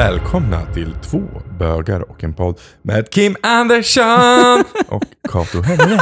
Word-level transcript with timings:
Välkomna 0.00 0.66
till 0.74 0.94
två 1.10 1.22
bögar 1.58 2.10
och 2.10 2.24
en 2.24 2.34
podd 2.34 2.60
med 2.82 3.10
Kim 3.10 3.36
Andersson 3.42 4.64
och 4.88 5.02
Kato 5.32 5.60
Hellgren. 5.62 5.98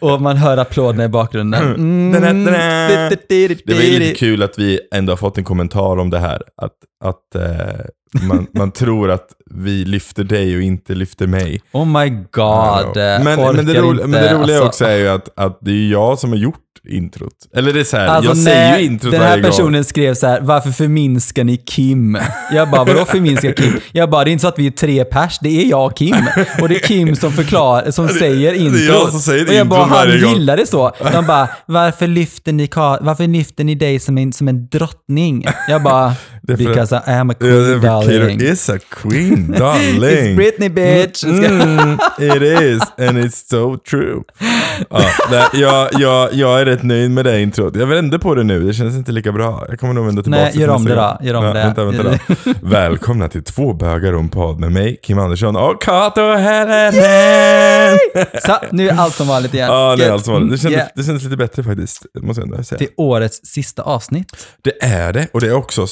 Och 0.00 0.22
man 0.22 0.36
hör 0.36 0.56
applåderna 0.56 1.04
i 1.04 1.08
bakgrunden. 1.08 1.74
Mm. 1.74 2.12
Da-da-da-da. 2.12 3.16
Det 3.64 3.74
var 3.74 3.82
ju 3.82 3.98
lite 3.98 4.14
kul 4.14 4.42
att 4.42 4.58
vi 4.58 4.80
ändå 4.94 5.12
har 5.12 5.16
fått 5.16 5.38
en 5.38 5.44
kommentar 5.44 5.98
om 5.98 6.10
det 6.10 6.18
här. 6.18 6.42
Att, 6.56 6.74
att 7.04 7.34
eh, 7.34 7.86
man, 8.22 8.46
man 8.54 8.70
tror 8.70 9.10
att 9.10 9.28
vi 9.50 9.84
lyfter 9.84 10.24
dig 10.24 10.56
och 10.56 10.62
inte 10.62 10.94
lyfter 10.94 11.26
mig. 11.26 11.62
Oh 11.72 11.86
my 11.86 12.10
god. 12.30 12.96
men, 12.96 13.24
men, 13.24 13.66
det 13.66 13.80
roliga, 13.80 14.06
men 14.06 14.22
det 14.22 14.34
roliga 14.34 14.56
alltså. 14.56 14.66
också 14.66 14.84
är 14.84 14.96
ju 14.96 15.08
att, 15.08 15.38
att 15.38 15.58
det 15.60 15.70
är 15.70 15.90
jag 15.90 16.18
som 16.18 16.30
har 16.30 16.38
gjort 16.38 16.63
introt. 16.88 17.32
Eller 17.56 17.72
det 17.72 17.80
är 17.80 17.84
så 17.84 17.96
här, 17.96 18.06
Alltså, 18.06 18.30
jag 18.30 18.36
säger 18.38 18.70
nej, 18.70 18.80
ju 18.80 18.86
introt 18.86 19.12
Den 19.12 19.20
här 19.20 19.28
varje 19.30 19.42
gång. 19.42 19.50
personen 19.50 19.84
skrev 19.84 20.14
så 20.14 20.26
här: 20.26 20.40
varför 20.40 20.70
förminskar 20.70 21.44
ni 21.44 21.56
Kim? 21.56 22.18
Jag 22.52 22.70
bara, 22.70 22.84
vadå 22.84 23.04
förminskar 23.04 23.52
Kim? 23.52 23.80
Jag 23.92 24.10
bara, 24.10 24.24
det 24.24 24.30
är 24.30 24.32
inte 24.32 24.42
så 24.42 24.48
att 24.48 24.58
vi 24.58 24.66
är 24.66 24.70
tre 24.70 25.04
pers, 25.04 25.38
det 25.42 25.62
är 25.62 25.70
jag 25.70 25.86
och 25.86 25.96
Kim. 25.96 26.16
Och 26.62 26.68
det 26.68 26.74
är 26.74 26.80
Kim 26.88 27.16
som 27.16 27.32
förklarar, 27.32 27.90
som 27.90 28.08
säger 28.08 28.52
det 28.52 28.58
är 28.58 28.60
introt. 28.60 28.80
jag 28.80 29.10
som 29.10 29.20
säger 29.20 29.48
och 29.48 29.54
jag 29.54 29.68
bara, 29.68 29.82
introt 29.82 29.98
han 29.98 30.34
gillar 30.34 30.56
det 30.56 30.66
så. 30.66 30.92
De 31.12 31.26
bara, 31.26 31.48
varför 31.66 32.06
lyfter 32.06 32.52
ni, 32.52 32.68
varför 33.00 33.26
lyfter 33.26 33.64
ni 33.64 33.74
dig 33.74 33.98
som 33.98 34.18
en, 34.18 34.32
som 34.32 34.48
en 34.48 34.66
drottning? 34.68 35.46
Jag 35.68 35.82
bara, 35.82 36.12
because 36.46 36.92
I 36.92 37.10
am 37.10 37.30
a 37.30 37.34
queen 37.34 37.52
det 37.52 37.74
är 37.74 37.80
för 37.80 37.86
darling. 37.86 38.40
Is 38.40 38.70
a 38.70 38.78
queen, 38.90 39.50
darling. 39.58 40.02
It's 40.02 40.36
Britney 40.36 40.68
bitch. 40.68 41.24
Mm, 41.24 41.98
it 42.18 42.42
is, 42.42 42.82
and 42.98 43.18
it's 43.18 43.48
so 43.50 43.76
true. 43.78 44.22
Ja, 44.90 45.00
det, 45.30 45.58
jag, 45.58 45.88
jag, 45.92 46.34
jag 46.34 46.60
är 46.60 46.64
rätt 46.64 46.82
nöjd 46.82 47.10
med 47.10 47.24
det 47.24 47.40
introt. 47.40 47.76
Jag 47.76 47.86
vänder 47.86 48.18
på 48.18 48.34
det 48.34 48.42
nu, 48.44 48.60
det 48.66 48.74
känns 48.74 48.94
inte 48.94 49.12
lika 49.12 49.32
bra. 49.32 49.66
Jag 49.68 49.80
kommer 49.80 49.94
nog 49.94 50.06
vända 50.06 50.22
tillbaka 50.22 50.42
Nej, 50.42 50.52
till 50.52 50.60
gör 50.60 50.68
om 50.68 50.84
det 50.84 50.94
då, 50.94 51.18
gör 51.22 51.34
om 51.34 51.44
det. 51.44 51.52
Vänta, 51.52 51.84
vänta 51.84 52.02
då. 52.02 52.52
Välkomna 52.68 53.28
till 53.28 53.44
två 53.44 53.72
bögar 53.72 54.12
och 54.12 54.20
en 54.20 54.28
podd 54.28 54.60
med 54.60 54.72
mig, 54.72 55.00
Kim 55.02 55.18
Andersson 55.18 55.56
och 55.56 55.82
Kato 55.82 56.32
Helleren. 56.32 57.98
Så, 58.42 58.56
nu 58.72 58.88
är 58.88 58.94
allt 58.94 59.14
som 59.14 59.28
vanligt 59.28 59.54
igen. 59.54 59.68
Ja, 59.72 59.96
det 59.96 60.04
är 60.04 60.12
allt 60.12 60.24
som 60.24 60.34
vanligt. 60.34 60.50
Det 60.50 60.58
kändes, 60.58 60.74
Yeah. 60.74 60.88
det 60.94 61.02
kändes 61.02 61.24
lite 61.24 61.36
bättre 61.36 61.62
faktiskt, 61.62 62.06
måste 62.22 62.40
jag 62.40 62.50
ändå 62.50 62.64
säga. 62.64 62.78
Till 62.78 62.88
årets 62.96 63.40
sista 63.44 63.82
avsnitt. 63.82 64.46
Det 64.62 64.84
är 64.84 65.12
det, 65.12 65.28
och 65.32 65.40
det 65.40 65.46
är 65.46 65.52
också 65.52 65.86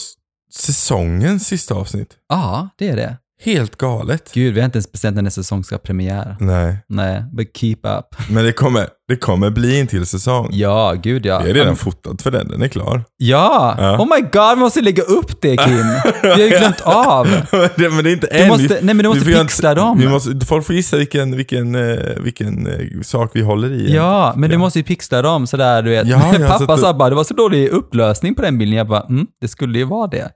säsongens 0.54 1.46
sista 1.46 1.74
avsnitt. 1.74 2.16
Ja, 2.28 2.68
det 2.76 2.88
är 2.88 2.96
det. 2.96 3.16
Helt 3.44 3.76
galet. 3.78 4.30
Gud, 4.34 4.54
vi 4.54 4.60
har 4.60 4.64
inte 4.64 4.76
ens 4.76 4.92
bestämt 4.92 5.14
när 5.14 5.22
nästa 5.22 5.42
säsong 5.42 5.64
ska 5.64 5.74
ha 5.74 5.80
premiär. 5.80 6.36
Nej, 6.40 6.76
Nej, 6.88 7.24
but 7.32 7.56
keep 7.56 7.76
up. 7.82 8.28
men 8.30 8.44
det 8.44 8.52
kommer, 8.52 8.86
det 9.08 9.16
kommer 9.16 9.50
bli 9.50 9.80
en 9.80 9.86
till 9.86 10.06
säsong. 10.06 10.48
Ja, 10.52 10.94
gud 11.02 11.26
ja. 11.26 11.38
Vi 11.38 11.48
har 11.48 11.54
redan 11.54 11.76
fotat 11.76 12.22
för 12.22 12.30
den, 12.30 12.48
den 12.48 12.62
är 12.62 12.68
klar. 12.68 13.04
Ja! 13.16 13.74
Ja. 13.78 13.98
Oh 13.98 14.06
my 14.16 14.20
god, 14.32 14.50
vi 14.56 14.60
måste 14.60 14.80
lägga 14.80 15.02
upp 15.02 15.40
det 15.42 15.56
Kim. 15.56 15.76
Vi 16.22 16.28
har 16.30 16.38
ju 16.38 16.48
glömt 16.58 16.80
av. 16.84 17.26
men, 17.52 17.68
det, 17.76 17.90
men 17.90 18.04
det 18.04 18.10
är 18.10 18.12
inte 18.12 18.28
Du 18.32 18.38
än. 18.38 18.48
måste, 18.48 18.62
Vi- 18.62 18.68
nej 18.74 18.82
men 18.82 18.96
du 18.96 19.02
vi 19.02 19.08
måste 19.08 19.30
göra 19.30 19.42
pixla 19.44 19.70
inte- 19.70 19.80
dem. 19.82 19.98
Vi 19.98 20.08
måste, 20.08 20.46
folk 20.46 20.66
får 20.66 20.74
gissa 20.74 20.96
vilken, 20.96 21.36
vilken, 21.36 21.74
eh, 21.74 21.98
vilken 22.20 22.66
eh, 22.66 23.00
sak 23.02 23.30
vi 23.34 23.40
håller 23.42 23.72
i. 23.72 23.94
Ja, 23.94 24.34
men 24.36 24.50
du 24.50 24.58
måste 24.58 24.78
ju 24.78 24.82
pixla 24.84 25.22
dem 25.22 25.46
sådär 25.46 25.82
du 25.82 25.90
vet. 25.90 26.06
Ja, 26.08 26.34
ja, 26.40 26.48
Pappa 26.58 26.76
sa 26.76 26.94
bara, 26.94 27.08
det 27.10 27.16
var 27.16 27.24
så 27.24 27.34
dålig 27.34 27.68
upplösning 27.68 28.34
på 28.34 28.42
den 28.42 28.58
bilden. 28.58 28.76
Jag 28.78 28.88
bara, 28.88 29.02
mm, 29.08 29.26
det 29.40 29.48
skulle 29.48 29.78
ju 29.78 29.84
vara 29.84 30.06
det. 30.06 30.30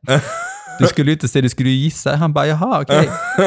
Du 0.81 0.87
skulle 0.87 1.11
ju 1.11 1.13
inte 1.13 1.29
se, 1.29 1.41
du 1.41 1.49
skulle 1.49 1.69
ju 1.71 1.77
gissa. 1.77 2.17
Han 2.17 2.33
bara, 2.33 2.47
jaha, 2.47 2.81
okej. 2.83 3.11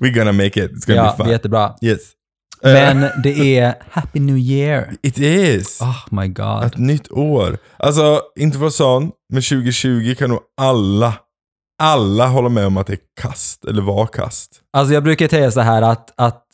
We're 0.00 0.14
gonna 0.14 0.32
make 0.32 0.64
it. 0.64 0.72
It's 0.72 0.86
gonna 0.86 0.96
Ja, 0.96 1.04
be 1.04 1.16
det 1.16 1.22
är 1.22 1.24
fun. 1.24 1.28
jättebra. 1.30 1.74
Yes. 1.82 2.00
Eh, 2.62 2.72
Men 2.72 3.22
det 3.22 3.58
är 3.58 3.74
Happy 3.90 4.20
New 4.20 4.38
Year. 4.38 4.94
it 5.02 5.18
is. 5.18 5.80
Oh 5.80 6.20
my 6.20 6.28
god. 6.28 6.64
Ett 6.64 6.78
nytt 6.78 7.12
år. 7.12 7.58
Alltså, 7.76 8.20
inte 8.38 8.58
för 8.58 8.70
sån, 8.70 9.10
men 9.32 9.42
2020 9.42 10.14
kan 10.18 10.30
nog 10.30 10.40
alla, 10.60 11.14
alla 11.82 12.26
hålla 12.26 12.48
med 12.48 12.66
om 12.66 12.76
att 12.76 12.86
det 12.86 12.92
är 12.92 12.98
kast, 13.20 13.64
eller 13.64 13.82
var 13.82 14.06
kast. 14.06 14.50
Alltså 14.76 14.94
jag 14.94 15.04
brukar 15.04 15.28
säga 15.28 15.50
så 15.50 15.60
här 15.60 15.82
att, 15.82 16.12
att 16.16 16.44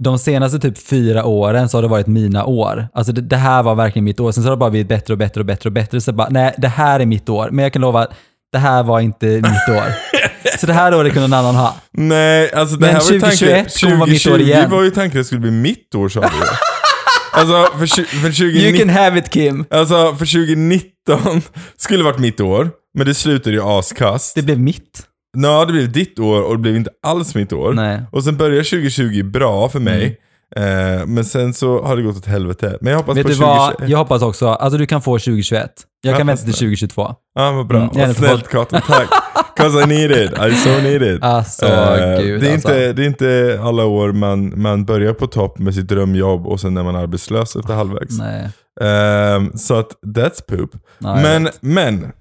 de 0.00 0.18
senaste 0.18 0.58
typ 0.58 0.78
fyra 0.78 1.24
åren 1.24 1.68
så 1.68 1.76
har 1.76 1.82
det 1.82 1.88
varit 1.88 2.06
mina 2.06 2.44
år. 2.44 2.88
Alltså 2.94 3.12
det, 3.12 3.20
det 3.20 3.36
här 3.36 3.62
var 3.62 3.74
verkligen 3.74 4.04
mitt 4.04 4.20
år. 4.20 4.32
Sen 4.32 4.42
så 4.42 4.48
har 4.48 4.56
det 4.56 4.60
bara 4.60 4.70
blivit 4.70 4.88
bättre 4.88 5.14
och 5.14 5.18
bättre 5.18 5.40
och 5.40 5.46
bättre 5.46 5.68
och 5.68 5.72
bättre. 5.72 6.00
Så 6.00 6.12
bara, 6.12 6.28
nej, 6.28 6.54
det 6.58 6.68
här 6.68 7.00
är 7.00 7.06
mitt 7.06 7.28
år. 7.28 7.48
Men 7.52 7.62
jag 7.62 7.72
kan 7.72 7.82
lova 7.82 8.06
det 8.52 8.58
här 8.58 8.82
var 8.82 9.00
inte 9.00 9.26
mitt 9.26 9.76
år. 9.76 9.84
Så 10.58 10.66
det 10.66 10.72
här 10.72 10.94
året 10.94 11.12
kunde 11.12 11.28
någon 11.28 11.38
annan 11.38 11.54
ha. 11.54 11.76
Nej, 11.92 12.52
alltså 12.52 12.76
det 12.76 12.86
Men 12.86 12.94
här 12.94 13.02
var 13.02 13.12
ju 13.12 13.20
tanken. 13.20 13.64
2021 13.64 13.80
kommer 13.80 13.96
vara 13.96 14.10
mitt 14.10 14.26
år 14.26 14.30
2020 14.30 14.50
igen. 14.50 14.70
var 14.70 14.82
ju 14.82 14.90
tanken 14.90 15.20
att 15.20 15.20
det 15.20 15.24
skulle 15.24 15.40
bli 15.40 15.50
mitt 15.50 15.94
år 15.94 16.08
sa 16.08 16.20
du. 16.20 16.26
alltså 17.32 17.78
för, 17.78 17.86
för 17.86 18.28
2019 18.28 18.62
You 18.62 18.78
can 18.78 18.88
have 18.88 19.18
it 19.18 19.30
Kim. 19.30 19.64
Alltså 19.70 20.14
för 20.14 20.26
2019 20.26 21.42
skulle 21.76 22.04
varit 22.04 22.18
mitt 22.18 22.40
år, 22.40 22.70
men 22.94 23.06
det 23.06 23.14
slutade 23.14 23.56
ju 23.56 23.62
askast. 23.62 24.34
Det 24.34 24.42
blev 24.42 24.60
mitt. 24.60 25.06
Ja, 25.38 25.64
det 25.64 25.72
blev 25.72 25.92
ditt 25.92 26.18
år 26.18 26.42
och 26.42 26.52
det 26.52 26.58
blev 26.58 26.76
inte 26.76 26.90
alls 27.02 27.34
mitt 27.34 27.52
år. 27.52 27.72
Nej. 27.72 27.94
Mm. 27.94 28.06
Och 28.12 28.24
sen 28.24 28.36
började 28.36 28.64
2020 28.64 29.22
bra 29.22 29.68
för 29.68 29.80
mig. 29.80 30.20
Eh, 30.56 31.06
men 31.06 31.24
sen 31.24 31.54
så 31.54 31.82
har 31.82 31.96
det 31.96 32.02
gått 32.02 32.16
åt 32.16 32.26
helvete. 32.26 32.78
Men 32.80 32.90
jag 32.90 32.98
hoppas 32.98 33.16
Vet 33.16 33.22
på 33.22 33.28
du 33.28 33.34
2021. 33.34 33.76
vad? 33.80 33.88
Jag 33.90 33.98
hoppas 33.98 34.22
också, 34.22 34.48
alltså 34.48 34.78
du 34.78 34.86
kan 34.86 35.02
få 35.02 35.18
2021. 35.18 35.70
Jag 36.02 36.12
Ja, 36.14 36.18
kan 36.18 36.26
vänta 36.26 36.42
till 36.42 36.52
det. 36.52 36.58
2022. 36.58 37.14
Ja, 37.34 37.52
vad 37.52 37.66
bra. 37.66 37.78
Mm, 37.78 37.90
jag 37.94 38.06
vad 38.06 38.16
snällt 38.16 38.48
Kato, 38.48 38.76
tack. 38.86 39.08
'Cause 39.56 39.82
I 39.82 39.86
need 39.86 40.10
it. 40.10 40.30
I 40.32 40.54
so 40.56 40.70
need 40.82 41.02
it. 41.02 41.22
Alltså, 41.22 41.66
Eh, 41.66 42.20
gud 42.22 42.40
det, 42.40 42.48
är 42.48 42.52
alltså. 42.52 42.68
inte, 42.68 42.92
det 42.92 43.02
är 43.02 43.06
inte 43.06 43.60
alla 43.62 43.84
år 43.84 44.12
man, 44.12 44.62
man 44.62 44.84
börjar 44.84 45.12
på 45.12 45.26
topp 45.26 45.58
med 45.58 45.74
sitt 45.74 45.88
drömjobb 45.88 46.46
och 46.46 46.60
sen 46.60 46.76
är 46.76 46.82
man 46.82 46.96
arbetslös 46.96 47.56
efter 47.56 47.74
halvvägs. 47.74 48.18
Nej. 48.18 48.48
Ehm, 48.80 49.52
så 49.58 49.74
att 49.78 49.88
that's 50.06 50.42
poop. 50.48 50.70
Ja, 50.98 51.14
jag 51.14 51.22
men, 51.22 51.44
vet. 51.44 51.58
men 51.62 52.12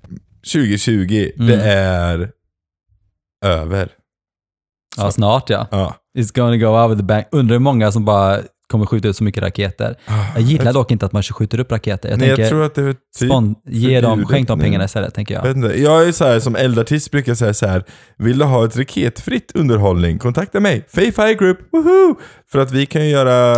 2020, 0.54 1.32
Mm. 1.40 1.48
det 1.48 1.64
är 1.72 2.30
över. 3.46 3.90
Ja, 4.98 5.12
snart 5.12 5.50
ja. 5.50 5.68
Ja. 5.72 5.96
It's 6.18 6.36
gonna 6.36 6.58
go 6.58 6.68
over 6.68 6.96
the 6.96 7.04
bank. 7.04 7.26
Undrar 7.32 7.54
hur 7.56 7.60
många 7.60 7.92
som 7.92 8.06
bara 8.06 8.40
kommer 8.72 8.86
skjuta 8.86 9.08
ut 9.08 9.16
så 9.18 9.24
mycket 9.24 9.44
raketer. 9.44 9.96
Jag 10.36 10.44
gillar 10.44 10.74
dock 10.74 10.92
inte 10.92 11.06
att 11.06 11.14
man 11.14 11.24
skjuter 11.24 11.60
upp 11.60 11.72
raketer. 11.72 12.10
Jag 12.10 12.20
Nej, 12.20 12.28
tänker, 12.28 12.44
jag 12.44 12.50
tror 12.50 12.64
att 12.66 12.76
det 12.76 12.82
är 12.82 12.94
typ 13.20 13.30
spon- 13.32 13.56
ge 13.66 14.02
dem, 14.02 14.26
skänk 14.26 14.48
dem 14.48 14.60
pengarna 14.60 14.84
istället, 14.86 15.14
tänker 15.14 15.34
jag. 15.34 15.46
Jag, 15.64 15.78
jag 15.78 16.08
är 16.08 16.12
så 16.12 16.26
här, 16.26 16.40
som 16.40 16.56
eldartist 16.56 17.12
brukar 17.12 17.36
säga 17.36 17.54
så 17.54 17.68
här. 17.68 17.84
Vill 18.18 18.38
du 18.38 18.46
ha 18.46 18.66
ett 18.66 18.78
raketfritt 18.78 19.52
underhållning? 19.56 20.20
Kontakta 20.20 20.60
mig. 20.60 20.86
Fay 20.96 21.12
Fire 21.12 21.34
Group. 21.34 21.58
Woohoo! 21.72 22.16
För 22.52 22.60
att 22.60 22.72
vi 22.72 22.86
kan 22.86 23.10
göra 23.10 23.56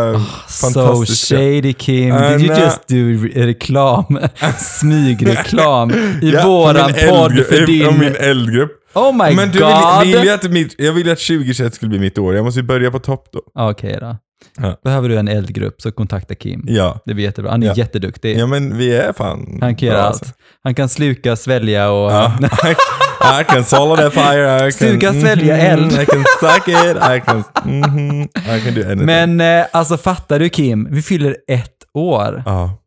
So 0.47 0.65
fantastiska... 0.67 1.35
shady 1.35 1.73
Kim, 1.73 2.15
I 2.15 2.19
did 2.37 2.41
you 2.41 2.47
know. 2.55 2.59
just 2.63 2.87
do 2.87 2.95
re- 2.95 3.45
reklam? 3.45 4.19
Smygreklam 4.59 5.91
i 6.21 6.31
Ja, 6.33 6.45
våran 6.47 6.93
podd 7.09 7.45
för 7.45 7.65
din... 7.65 7.85
Från 7.85 7.99
min 7.99 8.15
eldgrupp. 8.15 8.71
Oh 8.93 9.11
my 9.11 9.35
Men 9.35 9.51
du 9.51 9.59
god! 9.59 10.01
vill, 10.03 10.17
vill 10.17 10.27
jag, 10.27 10.33
att 10.35 10.51
mitt, 10.51 10.75
jag 10.77 10.93
vill 10.93 11.11
att 11.11 11.19
2021 11.19 11.73
skulle 11.73 11.89
bli 11.89 11.99
mitt 11.99 12.17
år. 12.17 12.35
Jag 12.35 12.45
måste 12.45 12.59
ju 12.59 12.65
börja 12.65 12.91
på 12.91 12.99
topp 12.99 13.27
då. 13.31 13.41
Okej 13.69 13.97
då. 14.01 14.17
Ja. 14.57 14.77
Behöver 14.83 15.09
du 15.09 15.17
en 15.17 15.27
eldgrupp 15.27 15.81
så 15.81 15.91
kontakta 15.91 16.35
Kim. 16.35 16.63
Ja. 16.67 16.99
Det 17.05 17.13
blir 17.13 17.25
jättebra. 17.25 17.51
Han 17.51 17.63
är 17.63 17.67
Ja. 17.67 17.73
jätteduktig. 17.75 18.37
Ja 18.39 18.47
men 18.47 18.77
vi 18.77 18.95
är 18.95 19.13
fan 19.13 19.57
Han 19.61 19.75
kan 19.75 19.87
göra 19.87 19.97
bra, 19.97 20.05
allt. 20.07 20.15
alltså. 20.21 20.33
Han 20.63 20.75
kan 20.75 20.89
sluka, 20.89 21.35
svälja 21.35 21.91
och... 21.91 22.11
Ja. 22.11 22.33
I 23.41 23.43
can 23.43 23.63
swallow 23.63 23.97
that 23.97 24.13
fire. 24.13 24.57
I 24.67 24.71
can, 24.71 24.89
Suga, 24.89 25.13
svälja 25.13 25.55
Mhm, 25.55 25.65
eld. 25.65 25.91
I 26.01 26.05
can 26.05 26.23
suck 26.39 26.67
it. 26.67 26.97
I 26.97 27.21
can, 27.25 27.43
mhm, 27.65 28.21
I 28.23 28.61
can 28.65 28.73
do 28.75 28.81
anything. 28.85 29.05
Men 29.05 29.41
eh, 29.41 29.65
alltså 29.71 29.97
fattar 29.97 30.39
du 30.39 30.49
Kim? 30.49 30.87
Vi 30.91 31.01
fyller 31.01 31.37
ett 31.47 31.67
år. 31.93 32.43
ja. 32.45 32.77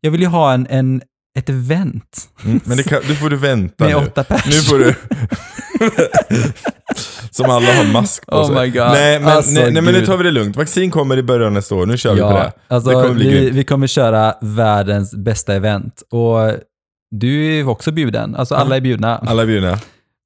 Jag 0.00 0.10
vill 0.10 0.20
ju 0.20 0.26
ha 0.26 0.52
en, 0.52 0.66
en, 0.70 1.02
ett 1.38 1.48
event. 1.48 2.28
Mm, 2.44 2.60
men 2.64 2.82
kan, 2.82 3.00
nu 3.08 3.14
får 3.14 3.30
du 3.30 3.36
vänta 3.36 3.84
Med 3.84 3.96
nu. 3.96 4.06
åtta 4.06 4.24
pers. 4.24 4.46
Nu 4.46 4.52
får 4.52 4.78
du... 4.78 4.94
Som 7.30 7.50
alla 7.50 7.72
har 7.74 7.92
mask 7.92 8.26
på 8.26 8.36
Oh 8.36 8.46
sig. 8.46 8.54
my 8.54 8.70
God. 8.70 8.88
Nej, 8.88 9.20
men, 9.20 9.28
Alltså, 9.28 9.52
nej, 9.52 9.72
nej, 9.72 9.82
men 9.82 9.94
nu 9.94 10.06
tar 10.06 10.16
vi 10.16 10.24
det 10.24 10.30
lugnt. 10.30 10.56
Vaccin 10.56 10.90
kommer 10.90 11.16
i 11.16 11.22
början 11.22 11.54
nästa 11.54 11.74
år. 11.74 11.86
Nu 11.86 11.96
kör 11.96 12.14
vi 12.14 12.20
på 12.20 12.30
det. 12.32 12.52
alltså, 12.68 12.90
det 12.90 12.94
kommer 12.94 13.14
bli 13.14 13.28
vi, 13.28 13.34
grymt. 13.40 13.54
vi 13.56 13.64
kommer 13.64 13.86
köra 13.86 14.34
världens 14.40 15.14
bästa 15.14 15.54
event. 15.54 16.02
Och 16.10 16.52
du 17.10 17.58
är 17.58 17.68
också 17.68 17.92
bjuden. 17.92 18.34
Alltså 18.36 18.54
alla 18.54 18.76
är 18.76 18.80
bjudna. 18.80 19.16
Alla 19.18 19.42
är 19.42 19.46
bjudna. 19.46 19.78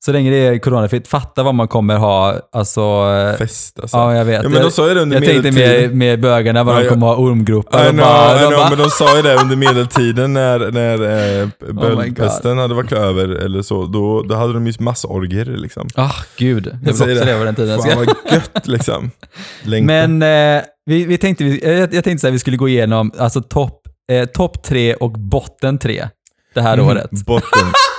Så 0.05 0.13
länge 0.13 0.31
det 0.31 0.37
är 0.37 0.59
coronafritt. 0.59 1.09
Fatta 1.09 1.43
vad 1.43 1.55
man 1.55 1.69
kommer 1.69 1.97
ha. 1.97 2.35
Alltså, 2.53 2.81
eh, 2.81 3.37
Fest 3.39 3.81
alltså. 3.81 3.97
ja 3.97 4.15
jag 4.15 4.25
vet. 4.25 4.43
Ja, 4.43 4.49
men 4.49 4.63
de 4.63 4.71
sa 4.71 4.89
ju 4.89 4.95
det 4.95 5.01
under 5.01 5.17
jag 5.17 5.25
tänkte 5.25 5.51
medeltiden. 5.51 5.91
med, 5.91 5.97
med 5.97 6.21
bögarna 6.21 6.65
vad 6.65 6.77
Ja, 6.77 6.81
de 6.83 6.89
kommer 6.89 7.07
ha 7.07 7.17
ormgropar. 7.17 7.87
I 7.87 7.91
know, 7.91 7.97
bara, 8.07 8.37
I 8.37 8.39
know, 8.39 8.53
bara, 8.53 8.69
men 8.71 8.79
de 8.79 8.91
sa 8.91 9.17
ju 9.17 9.23
det 9.23 9.35
under 9.35 9.57
medeltiden 9.57 10.33
när, 10.33 10.59
när 10.71 11.41
eh, 11.43 11.49
Oh 11.69 11.73
böldpesten 11.75 12.59
hade 12.59 12.75
varit 12.75 12.93
över 12.93 13.29
eller 13.29 13.63
så. 13.63 13.87
Då, 13.87 14.23
då 14.23 14.35
hade 14.35 14.53
de 14.53 14.67
ju 14.67 14.73
massorgier 14.79 15.45
liksom. 15.45 15.89
Ah, 15.95 16.13
gud. 16.37 16.67
Jag 16.67 16.79
vill 16.87 16.95
säger 16.97 17.13
också 17.13 17.25
det. 17.27 17.33
leva 17.33 17.45
den 17.45 17.55
tiden. 17.55 17.79
Fan 17.83 17.97
vad 18.07 18.33
gött 18.33 18.67
liksom. 18.69 19.11
Längtan. 19.63 20.19
Men 20.19 20.57
eh, 20.59 20.63
vi, 20.87 21.05
vi 21.05 21.19
tänkte, 21.19 21.45
jag, 21.45 21.95
jag 21.95 22.05
tänkte 22.05 22.29
att 22.29 22.35
vi 22.35 22.39
skulle 22.39 22.57
gå 22.57 22.69
igenom 22.69 23.13
alltså 23.19 23.41
topp 23.43 23.81
eh, 24.13 24.25
top 24.25 24.63
tre 24.63 24.95
och 24.95 25.13
botten 25.13 25.79
tre 25.79 26.09
det 26.55 26.61
här 26.61 26.77
Mhm. 26.77 26.87
året. 26.89 27.11
Botten. 27.11 27.49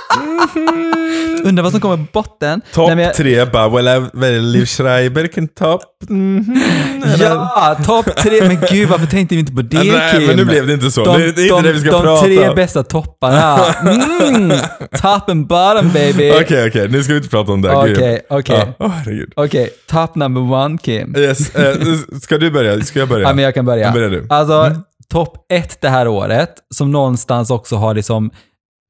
Undrar 1.44 1.62
vad 1.62 1.72
som 1.72 1.80
kommer 1.80 1.96
på 1.96 2.06
botten. 2.12 2.60
Topp 2.72 2.90
Nej, 2.96 3.04
jag- 3.04 3.14
tre 3.14 3.44
bara, 3.44 3.68
well, 3.68 3.88
I- 3.88 4.10
well, 4.14 4.42
Liv 4.42 4.66
Schreiber 4.66 5.26
can 5.26 5.48
top. 5.48 5.80
Mhm. 6.08 6.62
Eller- 7.14 7.26
Ja, 7.26 7.76
topp 7.86 8.16
tre. 8.16 8.48
Men 8.48 8.58
gud, 8.70 8.88
varför 8.88 9.06
tänkte 9.06 9.34
vi 9.34 9.40
inte 9.40 9.52
på 9.52 9.62
det 9.62 9.76
Nej, 9.78 10.12
Kim? 10.18 10.26
men 10.26 10.36
nu 10.36 10.44
blev 10.44 10.66
det 10.66 10.72
inte 10.72 10.90
så. 10.90 11.04
De, 11.04 11.18
det, 11.18 11.24
är 11.24 11.28
inte 11.28 11.42
de, 11.48 11.62
det 11.62 11.72
vi 11.72 11.80
ska 11.80 11.90
de 11.90 12.02
prata 12.02 12.22
tre 12.22 12.48
om. 12.48 12.54
bästa 12.54 12.82
topparna. 12.82 13.58
Mm, 13.80 14.50
top 15.02 15.28
and 15.30 15.46
bottom 15.46 15.90
baby. 15.94 16.32
Okej, 16.44 16.68
okej, 16.68 16.88
nu 16.88 17.02
ska 17.02 17.12
vi 17.12 17.16
inte 17.16 17.28
prata 17.30 17.52
om 17.52 17.62
det. 17.62 17.72
Okej, 17.76 18.20
okej. 18.30 18.74
Okej, 19.36 19.70
top 19.90 20.14
number 20.14 20.52
one 20.52 20.78
Kim. 20.78 21.14
Yes. 21.16 21.54
eh, 21.54 21.74
ska 22.22 22.38
du 22.38 22.50
börja? 22.50 22.80
Ska 22.80 22.98
jag 22.98 23.08
börja? 23.08 23.28
Ja, 23.28 23.34
men 23.34 23.44
jag 23.44 23.54
kan 23.54 23.64
börja. 23.64 23.92
Börjar 23.92 24.10
du. 24.10 24.26
Alltså, 24.30 24.70
topp 25.12 25.36
ett 25.52 25.80
det 25.80 25.88
här 25.88 26.08
året, 26.08 26.50
som 26.74 26.92
någonstans 26.92 27.50
också 27.50 27.76
har 27.76 27.94
liksom 27.94 28.30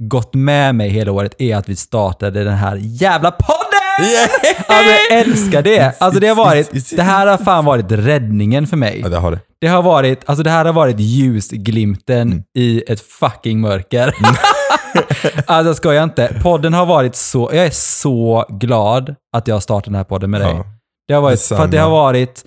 gått 0.02 0.34
med 0.34 0.74
mig 0.74 0.88
hela 0.90 1.12
året, 1.12 1.34
är 1.38 1.56
att 1.56 1.68
vi 1.68 1.76
startade 1.76 2.44
den 2.44 2.54
här 2.56 2.76
jävla 2.80 3.30
podden! 3.30 3.60
Yeah! 4.12 4.30
Alltså 4.68 4.90
jag 5.10 5.20
älskar 5.20 5.62
det. 5.62 5.94
Alltså 6.00 6.20
det 6.20 6.28
har 6.28 6.36
varit, 6.36 6.96
det 6.96 7.02
här 7.02 7.26
har 7.26 7.36
fan 7.38 7.64
varit 7.64 7.86
räddningen 7.92 8.66
för 8.66 8.76
mig. 8.76 9.00
Ja, 9.02 9.08
det 9.08 9.16
har 9.16 9.30
det. 9.30 9.40
Det 9.60 9.66
har 9.66 9.82
varit, 9.82 10.20
alltså 10.26 10.42
det 10.42 10.50
här 10.50 10.64
har 10.64 10.72
varit 10.72 11.00
ljusglimten 11.00 12.28
Mm. 12.32 12.42
i 12.58 12.82
ett 12.88 13.00
fucking 13.00 13.60
mörker. 13.60 14.14
alltså 15.46 15.68
jag 15.68 15.76
skojar 15.76 16.04
inte. 16.04 16.36
Podden 16.42 16.74
har 16.74 16.86
varit 16.86 17.16
så, 17.16 17.50
jag 17.52 17.66
är 17.66 17.70
så 17.70 18.44
glad 18.48 19.14
att 19.36 19.48
jag 19.48 19.54
har 19.54 19.60
startat 19.60 19.84
den 19.84 19.94
här 19.94 20.04
podden 20.04 20.30
med 20.30 20.40
dig. 20.40 20.50
Ja. 20.50 20.64
Det 21.08 21.14
har 21.14 21.20
varit, 21.22 21.40
för 21.40 21.54
att 21.54 21.70
det 21.70 21.78
har 21.78 21.84
Detsamma. 21.88 21.88
varit, 22.02 22.44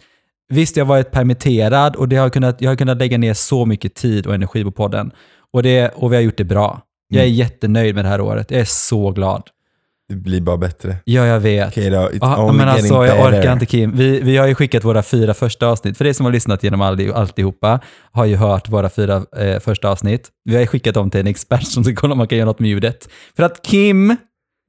visst 0.54 0.78
jag 0.78 0.86
har 0.86 0.90
varit 0.90 1.12
permitterad 1.12 1.96
och 1.96 2.08
det 2.10 2.16
har 2.16 2.30
kunnat, 2.30 2.62
jag 2.62 2.72
har 2.72 2.76
kunnat 2.76 2.98
lägga 2.98 3.18
ner 3.18 3.34
så 3.34 3.66
mycket 3.66 3.96
tid 3.96 4.28
och 4.28 4.34
energi 4.36 4.64
på 4.64 4.72
podden. 4.72 5.12
Och, 5.54 5.64
det, 5.64 5.90
och 5.96 6.12
vi 6.12 6.16
har 6.16 6.24
gjort 6.24 6.38
det 6.38 6.44
bra. 6.44 6.82
Jag 7.08 7.22
är 7.24 7.28
Mm. 7.28 7.36
jättenöjd 7.38 7.96
med 7.96 8.06
det 8.06 8.10
här 8.10 8.22
året. 8.22 8.52
Jag 8.52 8.60
är 8.62 8.66
så 8.66 9.12
glad. 9.12 9.44
Det 10.10 10.16
blir 10.16 10.42
bara 10.42 10.58
bättre. 10.58 10.98
Ja, 11.06 11.26
jag 11.26 11.40
vet. 11.40 11.68
Okej 11.68 11.90
då, 11.90 11.98
it's 11.98 12.40
only 12.44 12.58
men 12.58 12.70
alltså, 12.70 12.94
jag 13.06 13.18
better. 13.32 13.40
orkar 13.40 13.54
inte 13.54 13.66
Kim. 13.66 13.98
Vi, 13.98 14.20
vi 14.22 14.38
har 14.38 14.48
ju 14.48 14.56
skickat 14.56 14.84
våra 14.84 15.04
fyra 15.04 15.34
första 15.34 15.68
avsnitt. 15.68 15.98
För 15.98 16.06
det 16.06 16.14
som 16.14 16.26
har 16.26 16.34
lyssnat 16.34 16.64
genom 16.64 16.82
all, 16.82 17.12
alltihopa 17.14 17.80
har 18.12 18.26
ju 18.26 18.36
hört 18.36 18.70
våra 18.70 18.90
fyra 18.90 19.26
eh, 19.38 19.60
första 19.60 19.90
avsnitt. 19.90 20.30
Vi 20.46 20.54
har 20.54 20.62
ju 20.62 20.68
skickat 20.68 20.94
dem 20.94 21.10
till 21.10 21.20
en 21.20 21.28
expert 21.28 21.68
som 21.68 21.84
ska 21.84 21.96
kolla 21.96 22.12
om 22.12 22.18
man 22.18 22.28
kan 22.28 22.38
göra 22.38 22.46
något 22.46 22.60
med 22.60 22.70
ljudet. 22.70 23.10
För 23.36 23.44
att 23.44 23.62
Kim? 23.66 24.16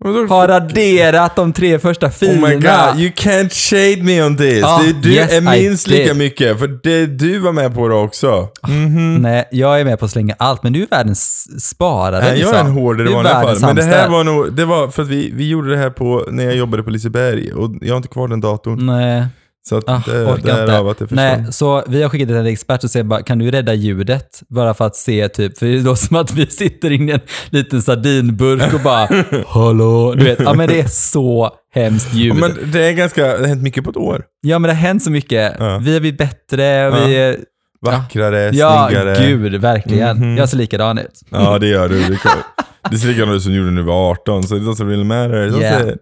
Har 0.05 0.49
raderat 0.49 1.37
de 1.37 1.53
tre 1.53 1.79
första 1.79 2.06
Oh 2.06 2.11
filerna. 2.11 2.49
my 2.49 2.55
god, 2.55 3.00
you 3.00 3.11
can't 3.17 3.50
shade 3.53 4.03
me 4.03 4.23
on 4.23 4.37
this. 4.37 4.61
Ja, 4.61 4.83
det, 4.87 4.93
du 5.03 5.12
yes, 5.12 5.33
är 5.33 5.37
I 5.56 5.62
minst 5.62 5.87
lika 5.89 6.09
did. 6.09 6.17
mycket, 6.17 6.59
för 6.59 6.69
det, 6.83 7.06
du 7.06 7.39
var 7.39 7.53
med 7.53 7.75
på 7.75 7.89
det 7.89 7.95
också. 7.95 8.49
Mhm. 8.69 9.15
Nej, 9.15 9.49
jag 9.50 9.81
är 9.81 9.85
med 9.85 9.99
på 9.99 10.05
att 10.05 10.11
slänga 10.11 10.35
allt, 10.39 10.62
men 10.62 10.73
du 10.73 10.83
är 10.83 10.87
världens 10.87 11.47
sparare. 11.69 12.25
Nej, 12.25 12.41
jag 12.41 12.55
är 12.55 12.61
en 12.61 12.67
liksom. 12.67 12.83
hårdare 12.83 13.05
Du 13.06 13.11
i 13.11 13.15
vanliga 13.15 13.35
fall. 13.43 13.56
Men 13.61 13.77
det 13.77 13.83
här 13.83 14.09
var 14.09 14.25
nog, 14.25 14.53
det 14.53 14.65
var 14.65 14.89
för 14.89 15.03
att 15.03 15.09
vi, 15.09 15.31
vi 15.35 15.49
gjorde 15.49 15.71
det 15.71 15.77
här 15.79 15.91
på, 15.91 16.25
när 16.31 16.44
jag 16.44 16.56
jobbade 16.56 16.83
på 16.83 16.91
Liseberg 16.91 17.53
och 17.53 17.71
jag 17.81 17.93
har 17.93 17.97
inte 17.97 18.09
kvar 18.09 18.29
den 18.29 18.41
datorn. 18.41 18.87
Nej, 18.87 19.27
Så 19.69 19.76
att 19.76 19.84
ah, 19.88 20.02
det, 20.06 20.25
orkar 20.25 20.66
att 20.66 20.84
det 20.84 20.88
inte. 20.88 21.06
försvann. 21.06 21.43
Nej, 21.43 21.52
så 21.52 21.84
vi 21.88 22.02
har 22.02 22.08
skickat 22.10 22.28
till 22.28 22.37
en 22.37 22.46
expert 22.46 22.84
och 22.84 22.90
säger 22.90 23.05
bara, 23.05 23.22
kan 23.22 23.38
du 23.38 23.50
rädda 23.50 23.75
ljudet? 23.75 24.43
Bara 24.49 24.75
för 24.75 24.87
att 24.87 24.96
se 24.96 25.28
typ, 25.28 25.58
för 25.58 25.66
det 25.66 25.81
låter 25.81 26.06
som 26.06 26.16
att 26.16 26.31
vi 26.31 26.46
sitter 26.46 26.90
inne 26.93 27.12
i 27.12 27.14
en 27.14 27.20
liten 27.50 27.82
sardinburk 27.82 28.75
och 28.75 28.81
bara, 28.81 29.08
hallå, 29.46 30.14
du 30.14 30.25
vet, 30.25 30.40
ja 30.40 30.55
men 30.55 30.69
det 30.69 30.81
är 30.81 30.88
så 30.88 31.50
hemskt 31.75 32.14
ljud. 32.14 32.32
Ja, 32.32 32.34
Men 32.40 32.70
det 32.72 32.84
är 32.88 32.93
ganska, 32.93 33.22
det 33.26 33.38
har 33.38 33.46
hänt 33.46 33.62
mycket 33.62 33.84
på 33.84 33.90
ett 33.90 33.96
år. 33.96 34.25
ja 34.40 34.58
men 34.58 34.69
det 34.69 34.75
har 34.75 34.81
hänt 34.82 35.02
så 35.02 35.10
mycket. 35.10 35.55
Ja. 35.58 35.78
Vi 35.82 35.93
har 35.93 36.00
blivit 36.00 36.19
bättre, 36.19 36.90
vi 37.06 37.16
är, 37.16 37.37
Vackrare, 37.81 38.50
ja 38.55 38.87
snyggare. 38.88 39.26
gud, 39.26 39.55
verkligen. 39.60 40.16
Mhm. 40.19 40.37
Jag 40.37 40.49
ser 40.49 40.56
likadan 40.56 40.99
ut. 40.99 41.20
Ja, 41.31 41.58
det 41.58 41.66
gör 41.69 41.88
du. 41.88 42.05
Det, 42.05 42.16
kan, 42.16 42.32
det 42.91 42.99
ser 42.99 43.09
likadant 43.09 43.37
ut 43.37 43.43
som 43.43 43.53
gjorde 43.55 43.71
när 43.71 43.77
du 43.83 43.87
var 43.87 44.11
18, 44.11 44.45
så 44.45 44.57
it 44.57 44.63
doesn't 44.63 44.89
really 44.89 45.05
matter. 45.05 45.51
Så 45.51 45.59
Yeah. 45.61 45.95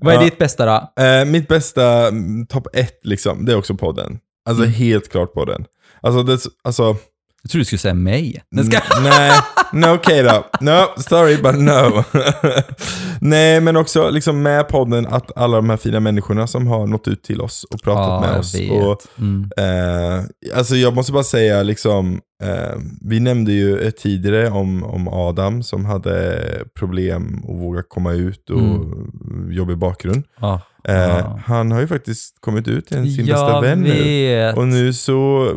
Vad 0.00 0.14
är 0.14 0.24
ditt 0.24 0.38
bästa 0.38 0.66
då? 0.66 1.02
Eh, 1.04 1.24
mitt 1.24 1.48
bästa 1.48 2.08
mm, 2.08 2.46
topp 2.46 2.66
ett, 2.72 3.00
liksom, 3.02 3.44
det 3.44 3.52
är 3.52 3.56
också 3.56 3.74
podden. 3.74 4.18
Alltså 4.48 4.64
Mm. 4.64 4.74
helt 4.74 5.08
klart 5.12 5.34
podden. 5.34 5.64
Alltså, 6.00 6.22
det, 6.22 6.38
alltså 6.64 6.96
Jag 7.42 7.50
tror 7.50 7.58
du 7.58 7.64
skulle 7.64 7.78
säga 7.78 7.94
mig. 7.94 8.42
Ska... 8.66 8.76
n- 8.76 8.82
nej, 9.02 9.32
no, 9.72 9.94
okej 9.94 10.22
då. 10.22 10.44
No, 10.60 11.00
sorry 11.02 11.36
but 11.36 11.54
no. 11.54 12.04
nej, 13.20 13.60
men 13.60 13.76
också 13.76 14.10
liksom 14.10 14.42
med 14.42 14.68
podden 14.68 15.06
att 15.06 15.36
alla 15.38 15.56
de 15.56 15.70
här 15.70 15.76
fina 15.76 16.00
människorna 16.00 16.46
som 16.46 16.66
har 16.66 16.86
nått 16.86 17.08
ut 17.08 17.22
till 17.22 17.40
oss 17.40 17.64
och 17.70 17.82
pratat 17.82 18.08
Ja, 18.08 18.20
med 18.30 18.38
oss. 18.40 18.54
Och, 18.70 18.98
Mm. 19.18 19.50
Eh, 19.56 20.24
alltså 20.58 20.76
jag 20.76 20.94
måste 20.94 21.12
bara 21.12 21.22
säga, 21.24 21.62
liksom, 21.62 22.20
eh, 22.42 22.78
vi 23.00 23.20
nämnde 23.20 23.52
ju 23.52 23.90
tidigare 23.90 24.50
om, 24.50 24.84
om 24.84 25.08
Adam 25.08 25.62
som 25.62 25.84
hade 25.84 26.40
problem 26.78 27.44
att 27.48 27.56
våga 27.60 27.82
komma 27.88 28.12
ut 28.12 28.50
och 28.50 28.60
Mm. 28.60 29.52
jobbig 29.52 29.78
bakgrund. 29.78 30.22
Ja. 30.40 30.60
Eh, 30.88 30.94
Ja. 30.94 31.40
Han 31.46 31.72
har 31.72 31.80
ju 31.80 31.86
faktiskt 31.88 32.40
kommit 32.40 32.68
ut 32.68 32.86
till 32.86 33.16
sin 33.16 33.26
bästa 33.26 33.50
Jag 33.50 33.62
vän 33.62 33.80
nu. 33.80 33.90
vet. 33.90 34.56
Och 34.56 34.68
nu 34.68 34.92
så 34.92 35.48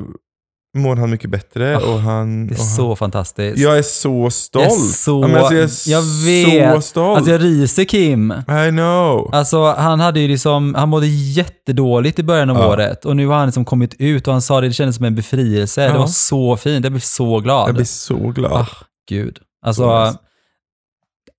mår 0.77 0.95
han 0.95 1.09
mycket 1.09 1.29
bättre 1.29 1.77
Ah, 1.77 1.93
och 1.93 1.99
han... 1.99 2.47
Det 2.47 2.53
är 2.53 2.55
och 2.57 2.59
han 2.63 2.75
så 2.75 2.95
fantastiskt. 2.95 3.57
jag 3.57 3.77
är 3.77 3.81
så 3.81 4.29
stolt. 4.29 4.65
Jag 4.65 4.73
är 4.75 4.79
så, 4.93 5.21
Ja, 5.23 5.27
men 5.27 5.37
alltså, 5.37 5.53
jag 5.89 6.01
jag 6.01 6.03
är 6.03 6.59
vet. 6.59 6.75
så 6.75 6.81
stolt. 6.81 7.17
Alltså 7.17 7.31
jag 7.31 7.43
ryser 7.43 7.83
Kim. 7.83 8.31
I 8.67 8.69
know. 8.69 9.29
Alltså 9.33 9.71
han 9.77 9.99
hade 9.99 10.19
ju 10.19 10.27
liksom, 10.27 10.75
han 10.75 10.89
mådde 10.89 11.07
jättedåligt 11.07 12.19
i 12.19 12.23
början 12.23 12.49
av 12.49 12.57
Ja. 12.57 12.67
året 12.73 13.05
och 13.05 13.15
nu 13.15 13.27
har 13.27 13.35
han 13.35 13.45
liksom 13.47 13.65
kommit 13.65 13.93
ut 13.99 14.27
och 14.27 14.33
han 14.33 14.41
sa 14.41 14.61
det, 14.61 14.67
det 14.67 14.73
kändes 14.73 14.95
som 14.95 15.05
en 15.05 15.15
befrielse. 15.15 15.81
Det 15.81 15.87
Ja. 15.87 15.97
var 15.99 16.07
så 16.07 16.57
fint, 16.57 16.85
jag 16.85 16.91
blev 16.93 16.99
så 17.01 17.39
glad. 17.39 17.67
jag 17.67 17.75
blir 17.75 17.85
så 17.85 18.17
glad. 18.17 18.51
Ah, 18.51 18.67
gud. 19.09 19.37
Alltså, 19.65 19.81
Så 19.81 20.17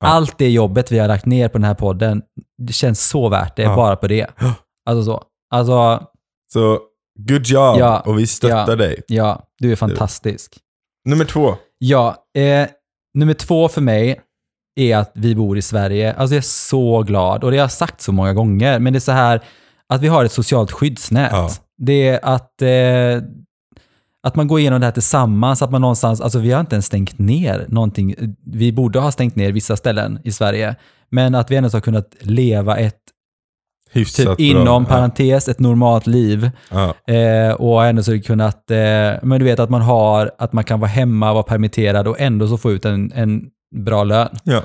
allt 0.04 0.38
det 0.38 0.50
jobbet 0.50 0.92
vi 0.92 0.98
har 0.98 1.08
lagt 1.08 1.26
ner 1.26 1.48
på 1.48 1.58
den 1.58 1.64
här 1.64 1.74
podden, 1.74 2.22
det 2.58 2.72
känns 2.72 3.08
så 3.08 3.28
värt 3.28 3.56
det 3.56 3.66
bara 3.66 3.96
på 3.96 4.06
det. 4.08 4.26
Alltså 4.86 5.04
så. 5.04 5.22
Alltså, 5.54 6.06
Så, 6.52 6.78
good 7.28 7.46
job. 7.46 7.78
Ja. 7.78 8.00
Och 8.00 8.18
vi 8.18 8.26
stöttar 8.26 8.68
Ja. 8.68 8.76
dig. 8.76 9.02
ja, 9.08 9.42
du 9.58 9.72
är 9.72 9.76
fantastisk. 9.76 10.58
Nummer 11.08 11.24
två. 11.24 11.54
Ja, 11.78 12.16
eh, 12.38 12.68
nummer 13.18 13.34
två 13.34 13.68
för 13.68 13.80
mig 13.80 14.20
är 14.80 14.96
att 14.96 15.12
vi 15.14 15.34
bor 15.34 15.58
i 15.58 15.62
Sverige. 15.62 16.12
Alltså 16.12 16.34
jag 16.34 16.38
är 16.38 16.42
så 16.48 17.02
glad 17.02 17.44
och 17.44 17.50
det 17.50 17.56
har 17.56 17.62
jag 17.64 17.72
sagt 17.72 18.00
så 18.00 18.12
många 18.12 18.32
gånger, 18.34 18.78
men 18.78 18.92
det 18.92 18.98
är 18.98 19.00
så 19.00 19.12
här 19.12 19.42
att 19.88 20.00
vi 20.02 20.08
har 20.08 20.24
ett 20.24 20.32
socialt 20.32 20.72
skyddsnät. 20.72 21.32
Ja. 21.32 21.50
Det 21.78 22.08
är 22.08 22.20
att, 22.22 22.62
eh, 22.62 23.28
att 24.26 24.36
man 24.36 24.48
går 24.48 24.60
igenom 24.60 24.80
det 24.80 24.86
här 24.86 24.92
tillsammans, 24.92 25.62
att 25.62 25.70
man 25.70 25.80
någonstans, 25.80 26.20
alltså 26.20 26.38
vi 26.38 26.52
har 26.52 26.60
inte 26.60 26.74
ens 26.74 26.86
stängt 26.86 27.18
ner 27.18 27.66
någonting. 27.68 28.14
Vi 28.46 28.72
borde 28.72 28.98
ha 29.00 29.12
stängt 29.12 29.36
ner 29.36 29.52
vissa 29.52 29.76
ställen 29.76 30.18
i 30.24 30.32
Sverige, 30.32 30.76
men 31.10 31.34
att 31.34 31.50
vi 31.50 31.56
ändå 31.56 31.68
har 31.72 31.80
kunnat 31.80 32.14
leva 32.20 32.76
ett, 32.76 32.98
Hyfsat 33.92 34.16
typ 34.26 34.26
bra. 34.26 34.36
inom 34.62 34.82
Ja. 34.88 34.88
parentes, 34.96 35.48
ett 35.48 35.60
normalt 35.60 36.06
liv. 36.06 36.50
Ja. 36.70 36.94
Eh, 37.14 37.52
och 37.54 37.84
ändå 37.86 38.02
så 38.02 38.12
har 38.12 38.18
kunnat, 38.18 38.70
eh, 38.70 38.76
men 39.22 39.38
du 39.38 39.44
vet 39.44 39.58
att 39.58 39.70
man 39.70 39.82
har, 39.82 40.30
att 40.38 40.52
man 40.52 40.64
kan 40.64 40.80
vara 40.80 40.88
hemma, 40.90 41.32
vara 41.32 41.42
permitterad 41.42 42.08
och 42.08 42.20
ändå 42.20 42.48
så 42.48 42.58
få 42.58 42.72
ut 42.72 42.84
en, 42.84 43.12
en 43.14 43.42
bra 43.84 44.04
lön. 44.04 44.28
Ja. 44.44 44.62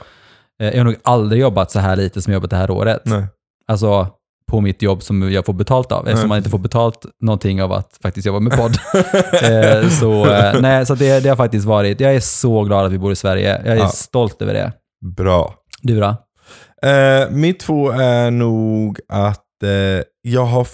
Eh, 0.61 0.67
jag 0.69 0.77
har 0.77 0.83
nog 0.83 0.95
aldrig 1.03 1.41
jobbat 1.41 1.71
så 1.71 1.79
här 1.79 1.95
lite 1.95 2.21
som 2.21 2.33
jag 2.33 2.37
jobbat 2.37 2.49
det 2.49 2.55
här 2.57 2.71
året. 2.71 3.01
Nej. 3.05 3.23
Alltså 3.67 4.07
på 4.51 4.61
mitt 4.61 4.81
jobb 4.81 5.03
som 5.03 5.31
jag 5.31 5.45
får 5.45 5.53
betalt 5.53 5.91
av, 5.91 5.99
eftersom 6.07 6.19
Nej. 6.21 6.27
man 6.29 6.37
inte 6.37 6.49
får 6.49 6.57
betalt 6.59 7.05
någonting 7.21 7.63
av 7.63 7.73
att 7.73 7.97
faktiskt 8.01 8.27
jobba 8.27 8.39
med 8.39 8.57
podd. 8.57 8.71
eh, 9.43 9.89
så 9.89 10.25
eh, 10.31 10.61
nej, 10.61 10.85
så 10.85 10.95
det, 10.95 11.19
det 11.23 11.29
har 11.29 11.35
faktiskt 11.35 11.65
varit, 11.65 11.99
jag 11.99 12.15
är 12.15 12.19
så 12.19 12.63
glad 12.63 12.85
att 12.85 12.91
vi 12.91 12.97
bor 12.97 13.11
i 13.11 13.15
Sverige. 13.15 13.61
Jag 13.65 13.75
är 13.75 13.79
Ja. 13.81 13.87
stolt 13.87 14.41
över 14.41 14.53
det. 14.53 14.71
Bra. 15.17 15.53
Du 15.81 15.99
då? 15.99 16.15
Eh, 16.83 17.29
mitt 17.31 17.59
två 17.59 17.89
är 17.91 18.31
nog 18.31 18.99
att 19.09 19.63
eh, 19.63 20.03
jag 20.21 20.45
har... 20.45 20.67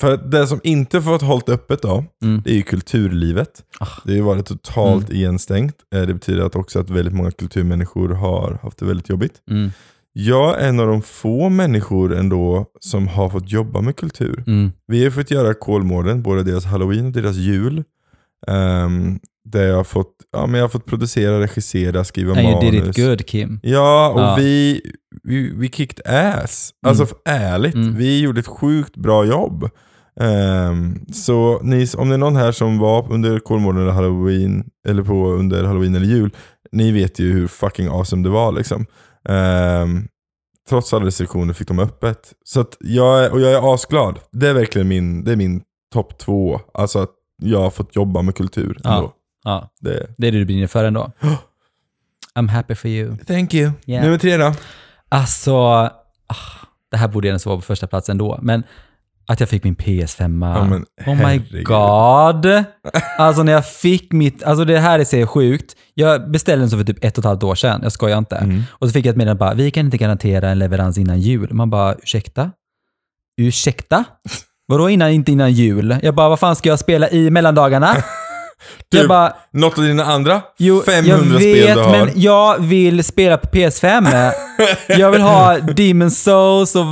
För 0.00 0.16
det 0.16 0.46
som 0.46 0.60
inte 0.62 1.02
fått 1.02 1.22
hållit 1.22 1.48
öppet 1.48 1.82
då, 1.82 2.04
Mm. 2.24 2.42
det 2.44 2.50
är 2.50 2.54
ju 2.54 2.62
kulturlivet. 2.62 3.62
Ah. 3.80 3.86
Det 4.04 4.10
har 4.12 4.16
ju 4.16 4.22
varit 4.22 4.46
totalt 4.46 5.10
igenstängt. 5.10 5.76
Eh, 5.94 6.02
det 6.02 6.14
betyder 6.14 6.42
att 6.42 6.56
också 6.56 6.80
att 6.80 6.90
väldigt 6.90 7.14
många 7.14 7.30
kulturmänniskor 7.30 8.08
har 8.08 8.58
haft 8.62 8.78
det 8.78 8.86
väldigt 8.86 9.08
jobbigt. 9.08 9.34
Mm. 9.50 9.70
Jag 10.12 10.60
är 10.62 10.68
en 10.68 10.80
av 10.80 10.86
de 10.86 11.02
få 11.02 11.48
människor 11.48 12.14
ändå 12.16 12.66
som 12.80 13.08
har 13.08 13.28
fått 13.30 13.52
jobba 13.52 13.80
med 13.80 13.96
kultur. 13.96 14.44
Mm. 14.46 14.72
Vi 14.86 15.04
har 15.04 15.10
fått 15.10 15.30
göra 15.30 15.54
Kolmården, 15.54 16.22
både 16.22 16.42
deras 16.42 16.64
halloween 16.64 17.06
och 17.06 17.12
deras 17.12 17.36
jul. 17.36 17.84
Um, 18.46 19.20
där 19.44 19.62
jag 19.66 19.76
har 19.76 19.84
fått, 19.84 20.12
ja, 20.32 20.46
men 20.46 20.54
jag 20.54 20.64
har 20.64 20.68
fått 20.70 20.86
producera, 20.86 21.40
regissera, 21.40 22.04
skriva 22.04 22.32
And 22.32 22.40
you 22.40 22.54
manus. 22.54 22.70
did 22.70 22.84
it 22.88 22.96
good 22.96 23.26
Kim. 23.26 23.60
Ja, 23.62 24.10
och 24.14 24.20
Ja. 24.20 24.34
Vi, 24.38 24.80
vi, 25.22 25.52
vi 25.56 25.68
kicked 25.68 26.06
ass. 26.14 26.70
Alltså 26.86 27.06
för 27.06 27.18
ärligt, 27.24 27.74
Mm. 27.74 27.94
vi 27.96 28.20
gjorde 28.20 28.40
ett 28.40 28.46
sjukt 28.46 28.96
bra 28.96 29.24
jobb. 29.24 29.68
Ehm, 30.20 31.06
så 31.12 31.60
ni, 31.62 31.86
om 31.96 32.08
det 32.08 32.14
är 32.14 32.18
någon 32.18 32.36
här 32.36 32.52
som 32.52 32.78
var 32.78 33.12
under 33.12 33.38
Kolmården 33.38 33.82
eller 33.82 33.92
halloween, 33.92 34.64
eller 34.88 35.02
på 35.02 35.30
under 35.32 35.64
halloween 35.64 35.94
eller 35.94 36.06
jul, 36.06 36.30
ni 36.72 36.92
vet 36.92 37.18
ju 37.18 37.32
hur 37.32 37.46
fucking 37.46 37.88
awesome 37.88 38.22
det 38.22 38.28
var 38.30 38.52
liksom. 38.52 38.86
Ehm, 39.28 40.08
trots 40.68 40.94
alla 40.94 41.06
restriktioner 41.06 41.54
fick 41.54 41.68
de 41.68 41.78
öppet. 41.78 42.32
Så 42.44 42.60
att 42.60 42.76
jag, 42.80 43.24
är- 43.24 43.32
och 43.32 43.40
jag 43.40 43.52
är 43.52 43.74
asglad. 43.74 44.18
Det 44.32 44.48
är 44.48 44.54
verkligen 44.54 44.88
min, 44.88 45.24
det 45.24 45.32
är 45.32 45.36
min 45.36 45.62
topp 45.94 46.18
två. 46.18 46.60
Alltså 46.74 46.98
att 46.98 47.10
jag 47.42 47.60
har 47.60 47.70
fått 47.70 47.96
jobba 47.96 48.22
med 48.22 48.34
kultur. 48.36 48.78
Ja. 48.84 48.96
ändå. 48.96 49.12
Ja, 49.44 49.70
Det, 49.80 50.06
det 50.18 50.26
är 50.28 50.32
det 50.32 50.38
du 50.38 50.44
brinner 50.44 50.66
för 50.66 50.84
ändå. 50.84 51.12
I'm 52.34 52.48
happy 52.48 52.74
for 52.74 52.90
you. 52.90 53.16
Thank 53.16 53.54
you. 53.54 53.72
Yeah. 53.86 54.04
Nummer 54.04 54.18
tre 54.18 54.36
då? 54.36 54.52
Alltså, 55.08 55.54
ah, 55.56 55.90
det 56.90 56.96
här 56.96 57.08
borde 57.08 57.32
nästan 57.32 57.50
vara 57.50 57.58
på 57.60 57.66
första 57.66 57.86
plats 57.86 58.08
ändå, 58.08 58.38
men 58.42 58.62
att 59.26 59.40
jag 59.40 59.48
fick 59.48 59.64
min 59.64 59.76
PS5. 59.76 60.54
Ja, 60.56 60.64
men 60.64 60.86
oh 61.06 61.14
my 61.14 61.22
herregud. 61.24 61.64
god. 61.66 62.64
Alltså 63.18 63.42
när 63.42 63.52
jag 63.52 63.66
fick 63.68 64.12
mitt, 64.12 64.42
alltså 64.42 64.64
det 64.64 64.78
här 64.78 64.98
är 64.98 65.04
så 65.04 65.26
sjukt. 65.26 65.76
Jag 65.94 66.30
beställde 66.30 66.62
den 66.62 66.70
så 66.70 66.76
för 66.78 66.84
typ 66.84 67.04
ett 67.04 67.18
och 67.18 67.22
ett 67.22 67.28
halvt 67.28 67.42
år 67.42 67.54
sedan, 67.54 67.80
jag 67.82 67.92
skojar 67.92 68.18
inte. 68.18 68.36
Mm. 68.36 68.62
Och 68.70 68.88
så 68.88 68.92
fick 68.92 69.06
jag 69.06 69.10
ett 69.10 69.16
meddelande 69.16 69.38
bara, 69.38 69.54
vi 69.54 69.70
kan 69.70 69.84
inte 69.86 69.96
garantera 69.96 70.48
en 70.50 70.58
leverans 70.58 70.98
innan 70.98 71.20
jul. 71.20 71.52
Man 71.52 71.70
bara, 71.70 71.94
ursäkta? 71.94 72.50
Ursäkta? 73.36 74.04
Vadå 74.66 74.88
innan, 74.90 75.10
inte 75.10 75.32
innan 75.32 75.52
jul? 75.52 75.96
Jag 76.02 76.14
bara, 76.14 76.28
vad 76.28 76.38
fan 76.40 76.56
ska 76.56 76.68
jag 76.68 76.78
spela 76.78 77.10
i 77.10 77.30
mellandagarna? 77.30 77.96
Du, 78.88 78.98
jag 78.98 79.08
bara, 79.08 79.32
Något 79.50 79.78
av 79.78 79.84
dina 79.84 80.04
andra 80.04 80.42
Jo, 80.58 80.82
500 80.86 81.26
jag 81.30 81.40
spel 81.40 81.54
vet, 81.66 81.74
du 81.74 81.80
har. 81.82 81.90
men 81.90 82.10
jag 82.14 82.62
vill 82.62 83.04
spela 83.04 83.36
på 83.36 83.48
PS5. 83.48 84.32
jag 84.98 85.10
vill 85.10 85.20
ha 85.20 85.58
Demon 85.58 86.10
Souls 86.10 86.76
och 86.76 86.84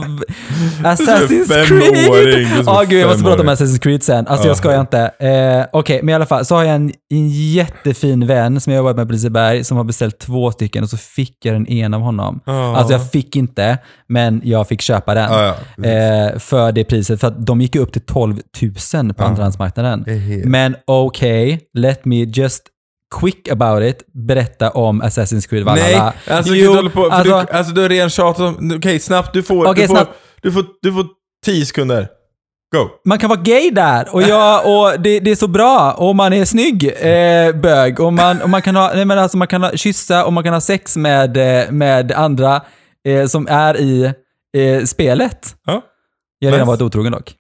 Assassin's 0.83 1.65
Creed. 1.67 2.49
Ja, 2.67 2.83
gud, 2.89 3.01
jag 3.03 3.09
måste 3.09 3.23
prata 3.23 3.43
om. 3.43 3.49
Assassin's 3.49 3.79
Creed 3.79 4.03
sen. 4.03 4.27
Alltså, 4.27 4.45
Ja. 4.47 4.51
jag 4.51 4.57
skojar 4.57 4.81
inte. 4.81 4.99
Eh, 5.19 5.67
Okej, 5.73 6.01
men 6.03 6.09
i 6.09 6.15
alla 6.15 6.27
fall 6.27 6.45
så 6.45 6.55
har 6.55 6.65
jag 6.65 6.75
en, 6.75 6.93
en 7.11 7.29
jättefin 7.29 8.27
vän 8.27 8.61
som 8.61 8.73
jag 8.73 8.79
jobbat 8.81 8.97
med 8.97 9.07
på 9.07 9.13
Liseberg 9.13 9.65
som 9.65 9.77
har 9.77 9.85
beställt 9.85 10.19
två 10.19 10.53
stycken 10.53 10.83
och 10.83 10.91
så 10.91 10.97
fick 10.97 11.45
jag 11.45 11.55
den 11.55 11.67
ena 11.67 11.97
av 11.97 12.03
honom. 12.03 12.41
Ja. 12.47 12.77
Alltså, 12.77 12.93
jag 12.93 13.11
fick 13.11 13.37
inte, 13.37 13.79
men 14.09 14.41
jag 14.45 14.69
fick 14.69 14.81
köpa 14.81 15.15
den. 15.15 15.33
Ja. 15.33 15.49
Eh, 15.89 16.39
för 16.39 16.73
det 16.73 16.85
priset. 16.85 17.21
För 17.21 17.29
att 17.29 17.47
de 17.47 17.61
gick 17.61 17.77
upp 17.77 17.93
till 17.93 18.03
12 18.07 18.37
000 18.95 19.15
på 19.15 19.25
andrahandsmarknaden. 19.25 20.05
Men 20.45 20.77
okej, 20.87 21.61
let 21.79 22.05
me 22.05 22.17
just 22.25 22.63
quick 23.21 23.49
about 23.49 23.83
it 23.83 24.03
berätta 24.15 24.71
om 24.71 25.03
Assassin's 25.03 25.49
Creed 25.49 25.65
Valhalla. 25.65 26.05
Nej, 26.27 26.37
alltså, 26.37 26.55
Jo, 26.55 26.83
du, 26.83 26.91
på, 26.91 27.03
för 27.03 27.11
alltså, 27.11 27.33
du, 27.33 27.57
alltså 27.57 27.73
du 27.73 27.81
har 27.83 27.89
redan 27.89 28.11
tjatat 28.11 28.41
om... 28.41 28.73
Okej, 28.77 29.01
snabbt. 29.01 29.33
Du 29.33 29.43
får, 29.43 29.67
Okej, 29.67 29.83
du, 29.83 29.89
får, 29.89 29.95
snabbt. 29.95 30.19
du, 30.43 30.53
får, 30.53 30.65
du 30.83 30.93
får 30.93 31.07
tio 31.45 31.67
sekunder. 31.67 32.09
Go. 32.75 32.89
man 33.05 33.19
kan 33.19 33.29
vara 33.31 33.41
gay 33.41 33.71
där 33.71 34.15
och, 34.15 34.23
jag, 34.23 34.67
och 34.67 35.01
det, 35.01 35.21
det 35.21 35.31
är 35.31 35.37
så 35.37 35.49
bra 35.49 35.93
och 35.93 36.17
man 36.17 36.33
är 36.33 36.45
snygg 36.45 36.85
eh, 36.85 37.55
bög 37.55 38.01
och 38.01 38.13
man, 38.13 38.43
och 38.43 38.51
man 38.51 38.63
kan 38.63 38.77
ha, 38.77 38.93
nej 38.95 39.05
men 39.05 39.19
alltså 39.19 39.37
man 39.37 39.49
kan 39.49 39.63
ha, 39.63 39.71
kyssa 39.77 40.25
och 40.25 40.33
man 40.33 40.45
kan 40.45 40.53
ha 40.53 40.61
sex 40.61 40.97
med, 40.97 41.37
eh, 41.37 41.71
med 41.71 42.13
andra 42.13 42.61
eh, 43.09 43.27
som 43.27 43.47
är 43.51 43.77
i 43.81 44.13
eh, 44.57 44.85
spelet. 44.85 45.55
Ja. 45.67 45.83
Jag 46.43 46.51
har 46.51 46.53
redan 46.53 46.67
varit 46.67 46.83
otrogen 46.83 47.13
dock. 47.13 47.35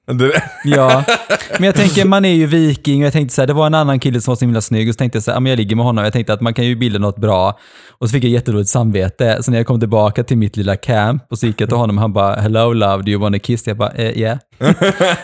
Ja, 0.64 1.04
men 1.58 1.64
jag 1.64 1.74
tänker 1.74 2.04
man 2.04 2.24
är 2.24 2.34
ju 2.34 2.46
viking 2.46 3.02
och 3.02 3.06
jag 3.06 3.12
tänkte 3.12 3.34
så 3.34 3.42
här, 3.42 3.46
det 3.46 3.52
var 3.52 3.66
en 3.66 3.74
annan 3.74 4.00
kille 4.00 4.20
som 4.20 4.30
var 4.30 4.36
så 4.36 4.44
himla 4.44 4.60
snygg 4.60 4.88
och 4.88 4.94
så 4.94 4.98
tänkte 4.98 5.16
jag 5.16 5.22
så 5.22 5.30
här, 5.30 5.36
ja, 5.36 5.40
men 5.40 5.50
jag 5.50 5.56
ligger 5.56 5.76
med 5.76 5.84
honom. 5.84 6.04
Jag 6.04 6.12
tänkte 6.12 6.32
att 6.32 6.40
man 6.40 6.54
kan 6.54 6.64
ju 6.64 6.76
bilda 6.76 6.98
något 6.98 7.18
bra. 7.18 7.58
Och 7.90 8.08
så 8.08 8.12
fick 8.12 8.24
jag 8.24 8.30
jättedåligt 8.30 8.70
samvete. 8.70 9.38
Så 9.42 9.50
när 9.50 9.58
jag 9.58 9.66
kom 9.66 9.80
tillbaka 9.80 10.24
till 10.24 10.38
mitt 10.38 10.56
lilla 10.56 10.76
camp 10.76 11.22
och 11.30 11.38
så 11.38 11.46
gick 11.46 11.60
jag 11.60 11.68
till 11.68 11.78
honom 11.78 11.96
och 11.96 12.00
han 12.00 12.12
bara 12.12 12.34
“Hello 12.34 12.72
love, 12.72 13.02
do 13.02 13.10
you 13.10 13.20
wanna 13.20 13.38
kiss?” 13.38 13.66
Jag 13.66 13.76
bara 13.76 13.90
eh, 13.90 14.18
“Yeah”. 14.18 14.38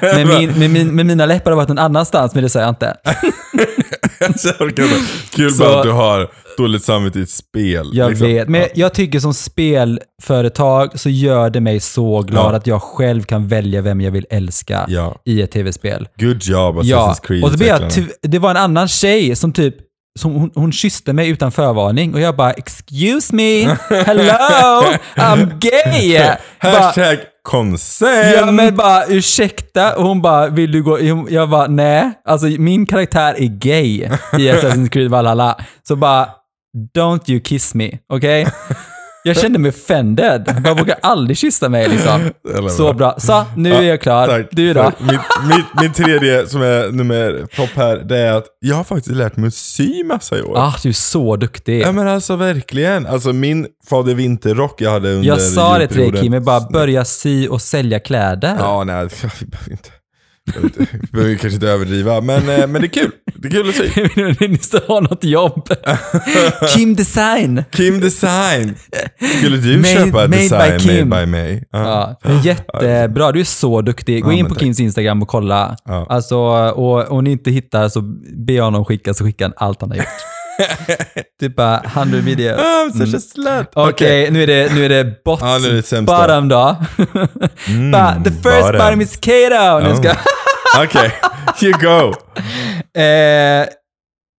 men, 0.01 0.29
min, 0.29 0.59
med, 0.59 0.71
min, 0.71 0.95
med 0.97 1.07
mina 1.07 1.27
läppar 1.27 1.51
har 1.51 1.57
varit 1.57 1.69
någon 1.69 1.79
annanstans, 1.79 2.35
men 2.35 2.43
det 2.43 2.49
sa 2.49 2.61
jag 2.61 2.69
inte. 2.69 2.97
Kul 5.31 5.51
Så- 5.51 5.63
bara 5.65 5.77
att 5.79 5.83
du 5.85 5.91
har 5.91 6.31
dåligt 6.59 6.85
samvete 6.85 7.19
i 7.19 7.23
ett 7.23 7.31
spel. 7.31 7.91
Jag 7.93 8.11
liksom. 8.11 8.27
vet, 8.27 8.49
men 8.49 8.61
Ja. 8.61 8.67
jag 8.75 8.95
tycker 8.95 9.21
som 9.21 9.35
spelföretag 9.35 11.01
så 11.01 11.09
gör 11.11 11.51
det 11.51 11.61
mig 11.61 11.81
så 11.81 12.23
glad 12.23 12.53
Ja. 12.55 12.57
att 12.57 12.67
jag 12.67 12.83
själv 12.83 13.23
kan 13.23 13.49
välja 13.49 13.81
vem 13.83 14.01
jag 14.01 14.11
vill 14.11 14.27
älska 14.31 14.85
Ja. 14.89 15.17
i 15.25 15.43
ett 15.43 15.51
tv-spel. 15.51 16.09
Good 16.21 16.43
job 16.45 16.77
Assassin's 16.77 16.85
Ja, 16.85 17.17
Creed 17.23 17.45
och 17.45 17.53
så 17.53 17.65
jag, 17.65 17.93
det 18.23 18.39
var 18.39 18.51
en 18.51 18.57
annan 18.57 18.89
tjej 18.89 19.37
som 19.37 19.53
typ 19.53 19.75
som 20.19 20.35
hon, 20.35 20.51
hon 20.55 20.73
kysste 20.73 21.13
mig 21.13 21.29
utan 21.29 21.53
förvarning 21.53 22.15
och 22.15 22.21
jag 22.21 22.37
bara 22.37 22.53
“excuse 22.53 23.35
me, 23.35 23.65
hello, 23.89 24.23
I'm 25.17 25.59
gay”. 25.59 26.19
bara, 26.63 26.71
Hashtag 26.81 27.19
consent. 27.43 28.37
ja 28.37 28.51
men 28.51 28.77
bara 28.77 29.07
ursäkta 29.07 29.97
och 29.97 30.05
hon 30.05 30.23
bara 30.23 30.49
“vill 30.49 30.73
du 30.73 30.83
gå?” 30.83 30.99
Jag 31.31 31.51
bara 31.51 31.67
“nej”. 31.67 32.13
Alltså 32.25 32.47
min 32.47 32.87
karaktär 32.87 33.35
är 33.39 33.47
gay 33.59 33.87
i 34.39 34.53
Assassin's 34.53 34.89
Creed 34.89 35.11
Valhalla. 35.11 35.57
Så 35.89 35.97
bara 35.97 36.29
“don't 36.97 37.31
you 37.31 37.41
kiss 37.41 37.75
me”, 37.75 37.91
okej? 38.13 38.47
Jag 39.29 39.37
kände 39.37 39.59
mig 39.59 39.69
offended. 39.69 40.61
Man 40.65 40.77
vågar 40.77 40.97
aldrig 41.03 41.39
kyssa 41.39 41.69
mig 41.69 41.89
liksom. 41.89 42.31
Så 42.71 42.93
bra. 42.93 43.15
Så, 43.19 43.45
nu 43.57 43.73
är 43.73 43.83
jag 43.83 44.01
klar. 44.01 44.27
Tack. 44.27 44.47
Du 44.51 44.73
då? 44.73 44.93
Min, 44.99 45.19
min, 45.49 45.65
min 45.81 45.93
tredje 45.93 46.47
som 46.47 46.63
är 46.63 46.93
nummer 46.93 47.47
topp 47.57 47.71
här, 47.77 47.97
det 47.97 48.19
är 48.19 48.33
att 48.33 48.45
jag 48.61 48.77
har 48.77 48.85
faktiskt 48.85 49.17
lärt 49.17 49.37
mig 49.37 49.49
att 49.49 49.55
sy 49.55 50.05
massa 50.05 50.39
i 50.39 50.43
år. 50.43 50.59
Ah, 50.59 50.75
du 50.83 50.89
är 50.89 50.93
så 50.93 51.37
duktig. 51.37 51.83
Ja 51.83 51.93
men 51.93 52.09
alltså 52.09 52.37
verkligen. 52.37 53.07
Alltså 53.07 53.33
min 53.33 53.67
Fader 53.89 54.15
Vinterrock 54.15 54.81
jag 54.81 54.91
hade 54.91 55.13
under 55.13 55.29
Jag 55.29 55.41
sa 55.41 55.79
det 55.79 55.87
till 55.89 56.13
dig. 56.13 56.23
Kim, 56.23 56.33
jag 56.33 56.43
bara 56.43 56.61
börja 56.61 57.05
sy 57.05 57.49
och 57.49 57.63
sälja 57.63 58.01
kläder. 58.01 58.57
Ja, 58.59 58.85
nej, 58.85 59.09
vi 59.41 59.47
behöver 59.47 59.71
inte. 59.71 59.91
Vi 60.57 61.09
behöver 61.13 61.35
kanske 61.35 61.55
inte 61.55 61.69
överdriva, 61.69 62.21
men, 62.21 62.49
eh, 62.49 62.67
men 62.67 62.73
det 62.83 62.87
är 62.87 63.03
kul. 63.03 63.11
Det 63.35 63.49
är 63.49 63.53
kul 63.53 63.69
att 63.69 63.75
sy. 63.75 64.49
Ni 64.49 64.59
ska 64.59 64.79
ha 64.79 65.01
något 65.01 65.25
jobb. 65.25 65.69
Kim 66.77 66.95
Design. 66.95 67.65
Kim 67.71 68.01
Design. 68.01 68.75
Skulle 69.39 69.57
du 69.57 69.77
Made- 69.77 69.89
köpa 69.95 70.07
made 70.17 70.29
by 70.29 70.37
design 70.37 70.81
Kim. 70.81 71.09
made 71.09 71.27
by 71.27 71.31
mig? 71.31 71.65
Ja, 71.71 72.21
men 72.25 72.43
jättebra, 72.43 73.33
du 73.33 73.41
är 73.41 73.45
så 73.45 73.81
duktig. 73.83 74.23
Gå 74.25 74.33
Ja, 74.33 74.37
in 74.37 74.47
på 74.47 74.55
tack. 74.55 74.63
Kims 74.63 74.81
Instagram 74.81 75.23
och 75.23 75.29
kolla. 75.29 75.77
Ja. 75.85 76.07
Alltså, 76.09 76.37
och 76.71 77.11
om 77.11 77.25
ni 77.25 77.31
inte 77.33 77.51
hittar 77.51 77.89
så 77.89 78.01
be 78.47 78.61
honom 78.61 78.85
skicka 78.85 79.15
så 79.15 79.25
skickar 79.25 79.45
han 79.45 79.55
allt 79.57 79.81
han 79.81 79.91
har 79.91 79.97
gjort. 79.97 80.07
typ 81.41 81.57
bara 81.57 81.81
100 81.85 82.19
videos. 82.21 82.61
I'm 82.61 82.93
such 82.93 83.03
Mm. 83.09 83.17
a 83.17 83.21
slut. 83.21 83.69
Okej, 83.75 84.31
nu 84.31 84.43
är 84.43 84.47
det, 84.47 84.75
nu 84.75 84.85
är 84.85 84.89
det 84.89 85.25
bot, 85.25 85.41
Ja, 85.43 85.59
nu 85.59 85.69
är 85.69 85.73
det 85.73 85.83
sämsta. 85.83 86.17
bottom 86.19 86.49
då. 86.49 86.77
bara, 87.93 88.15
the 88.25 88.31
first 88.31 88.43
bottom. 88.45 88.79
bottom 88.79 89.01
is 89.01 89.17
Kato. 89.17 89.97
Ska... 89.97 90.15
Okej, 90.83 91.13
you 91.63 91.73
go. 91.73 92.15
Eh, 93.01 93.67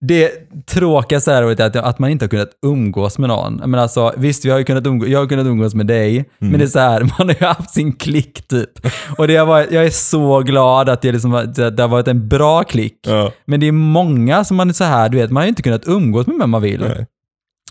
det 0.01 0.31
tråkigaste 0.65 1.31
här 1.31 1.43
är 1.43 1.61
att, 1.61 1.75
att 1.75 1.99
man 1.99 2.09
inte 2.09 2.25
har 2.25 2.29
kunnat 2.29 2.51
umgås 2.65 3.17
med 3.17 3.29
någon. 3.29 3.55
Men 3.55 3.75
alltså, 3.79 4.13
visst, 4.17 4.45
vi 4.45 4.49
har 4.49 4.57
ju 4.57 4.63
kunnat 4.63 4.87
umgå, 4.87 5.07
jag 5.07 5.19
har 5.19 5.27
kunnat 5.27 5.45
umgås 5.45 5.75
med 5.75 5.87
dig, 5.87 6.15
Mm. 6.15 6.25
men 6.51 6.59
det 6.59 6.65
är 6.65 6.67
så 6.67 6.79
här, 6.79 7.01
man 7.19 7.27
har 7.29 7.35
ju 7.39 7.45
haft 7.45 7.71
sin 7.71 7.93
klick 7.93 8.47
typ. 8.47 8.69
Och 9.17 9.27
det 9.27 9.35
har 9.35 9.45
varit, 9.45 9.71
jag 9.71 9.85
är 9.85 9.89
så 9.89 10.39
glad 10.39 10.89
att 10.89 11.01
det, 11.01 11.11
liksom, 11.11 11.31
det, 11.55 11.79
har 11.81 11.87
varit 11.87 12.07
en 12.07 12.27
bra 12.27 12.63
klick. 12.63 12.99
Ja. 13.07 13.31
Men 13.45 13.59
det 13.59 13.67
är 13.67 13.71
många 13.71 14.43
som 14.43 14.57
man 14.57 14.69
är 14.69 14.73
så 14.73 14.83
här, 14.83 15.09
du 15.09 15.17
vet, 15.17 15.31
man 15.31 15.41
har 15.43 15.47
inte 15.47 15.61
kunnat 15.61 15.87
umgås 15.87 16.27
med 16.27 16.35
vem 16.39 16.49
man 16.49 16.61
vill. 16.61 16.81
Nej. 16.81 17.05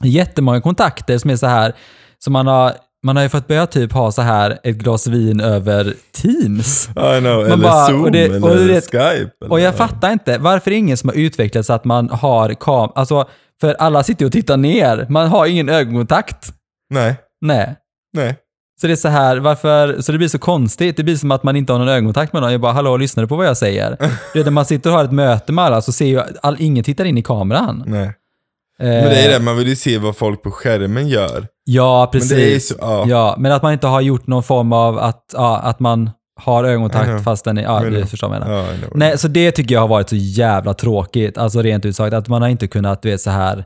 Jättemånga 0.02 0.60
kontakter 0.60 1.18
som 1.18 1.30
är 1.30 1.36
så 1.36 1.46
här, 1.46 1.72
som 2.18 2.32
man 2.32 2.46
har, 2.46 2.72
man 3.04 3.16
har 3.16 3.22
ju 3.22 3.28
fått 3.28 3.46
börja 3.48 3.66
typ 3.66 3.92
ha 3.92 4.12
så 4.12 4.22
här 4.22 4.58
ett 4.64 4.76
glas 4.76 5.06
vin 5.06 5.40
över 5.40 5.94
Teams. 6.12 6.88
I 6.88 6.92
know, 7.20 7.46
eller 7.46 7.56
bara- 7.56 7.86
Zoom, 7.86 8.04
och 8.04 8.10
det- 8.12 8.24
eller 8.24 8.42
och 8.44 8.56
du 8.56 8.68
vet- 8.68 8.84
Skype. 8.84 9.30
Och 9.48 9.60
jag 9.60 9.66
eller- 9.68 9.78
fattar 9.78 10.12
inte, 10.12 10.38
varför 10.38 10.70
är 10.70 10.72
det 10.74 10.78
ingen 10.78 10.96
som 10.96 11.08
har 11.08 11.16
utvecklat 11.16 11.66
så 11.66 11.72
att 11.72 11.84
man 11.84 12.08
har 12.10 12.54
kam... 12.60 12.90
Alltså, 12.94 13.28
för 13.60 13.74
alla 13.74 14.02
sitter 14.02 14.22
ju 14.22 14.26
och 14.26 14.32
tittar 14.32 14.56
ner. 14.56 15.06
Man 15.08 15.28
har 15.28 15.46
ingen 15.46 15.68
ögonkontakt. 15.68 16.52
Nej, 16.94 17.14
Nej. 17.40 17.74
nej. 18.12 18.36
Så 18.80 18.86
det 18.86 18.92
är 18.92 18.96
så 18.96 19.08
här, 19.08 19.36
varför... 19.36 20.00
Så 20.00 20.12
det 20.12 20.18
blir 20.18 20.28
så 20.28 20.38
konstigt. 20.38 20.96
Det 20.96 21.02
blir 21.04 21.16
som 21.16 21.30
att 21.30 21.42
man 21.42 21.56
inte 21.56 21.72
har 21.72 21.78
någon 21.78 21.88
ögonkontakt 21.88 22.32
med 22.32 22.42
någon. 22.42 22.52
Jag 22.52 22.60
bara, 22.60 22.72
hallå, 22.72 22.96
lyssnar 22.96 23.24
du 23.24 23.28
på 23.28 23.36
vad 23.36 23.46
jag 23.46 23.56
säger? 23.56 23.96
Du 24.32 24.38
vet, 24.38 24.46
när 24.46 24.50
man 24.50 24.64
sitter 24.64 24.90
och 24.90 24.96
har 24.96 25.04
ett 25.04 25.12
möte 25.12 25.52
med 25.52 25.64
alla 25.64 25.82
så 25.82 25.92
ser 25.92 26.06
ju 26.06 26.20
all, 26.42 26.56
ingen 26.60 26.84
tittar 26.84 27.04
in 27.04 27.18
i 27.18 27.22
kameran. 27.22 27.84
nej. 27.86 28.02
Eh, 28.80 28.86
Men 28.88 29.04
det 29.04 29.20
är 29.26 29.38
det, 29.38 29.44
man 29.44 29.56
vill 29.56 29.68
ju 29.68 29.76
se 29.76 29.98
vad 29.98 30.16
folk 30.16 30.42
på 30.42 30.50
skärmen 30.50 31.08
gör. 31.08 31.46
Ja, 31.70 32.10
Men 32.12 32.20
precis. 32.20 32.70
är 32.72 32.74
så, 32.74 33.10
ja. 33.10 33.34
Men 33.38 33.52
att 33.52 33.62
man 33.62 33.72
inte 33.72 33.86
har 33.86 34.00
gjort 34.00 34.26
någon 34.26 34.42
form 34.42 34.72
av 34.72 34.98
att, 34.98 35.34
att 35.34 35.80
man 35.80 36.10
har 36.40 36.64
ögonkontakt 36.64 37.06
know. 37.06 37.22
fast 37.22 37.44
den 37.44 37.58
är... 37.58 37.62
Ja, 37.62 37.80
du 37.80 38.06
förstår 38.06 38.28
vad 38.28 38.36
jag 38.36 38.44
menar. 38.44 38.90
Nej, 38.94 39.18
så 39.18 39.28
det 39.28 39.52
tycker 39.52 39.74
jag 39.74 39.80
har 39.80 39.88
varit 39.88 40.08
så 40.08 40.16
jävla 40.16 40.74
tråkigt. 40.74 41.38
Alltså 41.38 41.62
rent 41.62 41.84
ut 41.84 41.96
sagt, 41.96 42.14
att 42.14 42.28
man 42.28 42.42
har 42.42 42.48
inte 42.48 42.66
kunnat, 42.66 43.02
du 43.02 43.10
vet 43.10 43.20
så 43.20 43.30
här... 43.30 43.64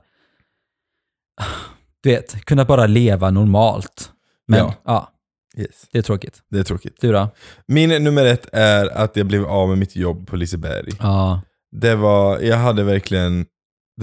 Du 2.02 2.10
vet, 2.10 2.44
kunnat 2.44 2.68
bara 2.68 2.86
leva 2.86 3.30
normalt. 3.30 4.10
Men 4.48 4.58
ja, 4.58 4.74
Ja. 4.84 5.08
Yes. 5.56 5.88
det 5.92 5.98
är 5.98 6.02
tråkigt. 6.02 6.38
Det 6.50 6.58
är 6.58 6.62
tråkigt. 6.62 6.96
Du 7.00 7.12
då? 7.12 7.28
Min 7.66 8.04
nummer 8.04 8.24
ett 8.24 8.46
är 8.52 8.96
att 8.98 9.16
jag 9.16 9.26
blev 9.26 9.44
av 9.44 9.68
med 9.68 9.78
mitt 9.78 9.96
jobb 9.96 10.26
på 10.28 10.36
Liseberg. 10.36 10.92
Ja. 11.00 11.40
Det 11.72 11.94
var, 11.94 12.38
jag 12.40 12.56
hade 12.56 12.82
verkligen 12.84 13.46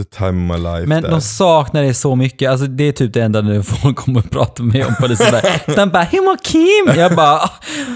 the 0.03 0.17
time 0.17 0.53
of 0.53 0.57
my 0.59 0.63
life 0.63 0.85
Men 0.87 1.03
där. 1.03 1.09
de 1.09 1.21
saknar 1.21 1.83
det 1.83 1.93
så 1.93 2.15
mycket. 2.15 2.51
Alltså 2.51 2.65
det 2.67 2.83
är 2.83 2.91
typ 2.91 3.13
det 3.13 3.21
enda 3.21 3.41
nu 3.41 3.63
folk 3.63 3.97
kommer 3.97 4.19
att 4.19 4.31
prata 4.31 4.63
med 4.63 4.73
mig 4.75 4.85
om 4.85 4.95
på 4.95 5.07
Liseberg. 5.07 5.59
De 5.75 5.89
bara 5.89 6.03
“Hur 6.03 6.21
mår 6.21 6.37
Kim?” 6.43 6.99
Jag 7.01 7.15
bara 7.15 7.41
"F- 7.43 7.87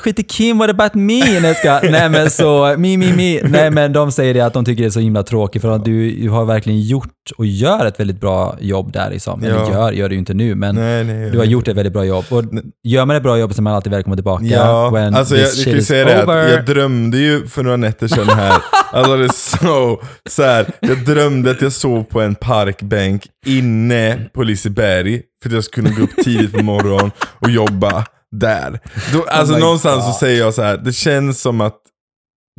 skit 0.00 0.18
i 0.18 0.22
Kim, 0.22 0.58
what 0.58 0.70
about 0.70 0.94
me? 0.94 1.40
Nej, 1.40 1.54
ska, 1.54 1.80
nej 1.90 2.08
men 2.08 2.30
så, 2.30 2.74
me, 2.78 2.96
me, 2.96 3.12
me. 3.16 3.40
Nej 3.42 3.70
men 3.70 3.92
de 3.92 4.12
säger 4.12 4.34
det 4.34 4.40
att 4.40 4.52
de 4.52 4.64
tycker 4.64 4.82
det 4.82 4.88
är 4.88 4.90
så 4.90 5.00
himla 5.00 5.22
tråkigt 5.22 5.62
för 5.62 5.70
att 5.70 5.84
du, 5.84 6.10
du 6.10 6.28
har 6.30 6.44
verkligen 6.44 6.80
gjort 6.80 7.08
och 7.36 7.46
gör 7.46 7.86
ett 7.86 8.00
väldigt 8.00 8.20
bra 8.20 8.56
jobb 8.60 8.92
där 8.92 9.10
liksom. 9.10 9.42
Eller 9.44 9.54
Ja. 9.54 9.70
gör, 9.72 9.92
gör 9.92 10.08
det 10.08 10.14
ju 10.14 10.18
inte 10.18 10.34
nu 10.34 10.54
men 10.54 10.74
Nej, 10.74 11.04
nej, 11.04 11.30
du 11.30 11.38
har 11.38 11.44
gjort 11.44 11.68
ett 11.68 11.76
väldigt 11.76 11.92
bra 11.92 12.04
jobb. 12.04 12.24
Och 12.30 12.44
gör 12.84 13.04
man 13.04 13.16
ett 13.16 13.22
bra 13.22 13.38
jobb 13.38 13.54
så 13.54 13.60
är 13.60 13.62
man 13.62 13.74
alltid 13.74 13.92
välkommen 13.92 14.16
tillbaka. 14.16 14.44
Ja, 14.44 14.90
when 14.90 15.14
alltså 15.14 15.36
jag, 15.36 15.48
jag 15.56 15.74
kan 15.74 15.82
säga 15.82 16.04
det 16.04 16.22
att 16.22 16.50
jag 16.50 16.64
drömde 16.66 17.18
ju 17.18 17.46
för 17.46 17.62
några 17.62 17.76
nätter 17.76 18.08
sedan 18.08 18.28
här, 18.28 18.52
alltså 18.92 19.16
det 19.16 19.24
är 19.24 19.28
så, 19.28 20.02
så 20.30 20.42
här, 20.42 20.66
jag 20.80 21.04
drömde 21.04 21.50
att 21.50 21.62
jag 21.62 21.72
sov 21.72 22.04
på 22.04 22.20
en 22.20 22.34
parkbänk 22.34 23.26
inne 23.46 24.18
på 24.34 24.42
Liseberg, 24.42 25.22
för 25.42 25.48
att 25.50 25.54
jag 25.54 25.64
skulle 25.64 25.90
gå 25.90 26.02
upp 26.02 26.16
tidigt 26.24 26.52
på 26.52 26.62
morgonen 26.62 27.10
och 27.38 27.50
jobba 27.50 28.04
där. 28.32 28.80
Då, 29.12 29.22
alltså 29.28 29.54
Oh 29.54 29.60
någonstans 29.60 30.02
så 30.04 30.10
God. 30.10 30.16
säger 30.16 30.38
jag 30.40 30.54
så 30.54 30.62
här, 30.62 30.76
det 30.76 30.92
känns 30.92 31.40
som 31.40 31.60
att 31.60 31.78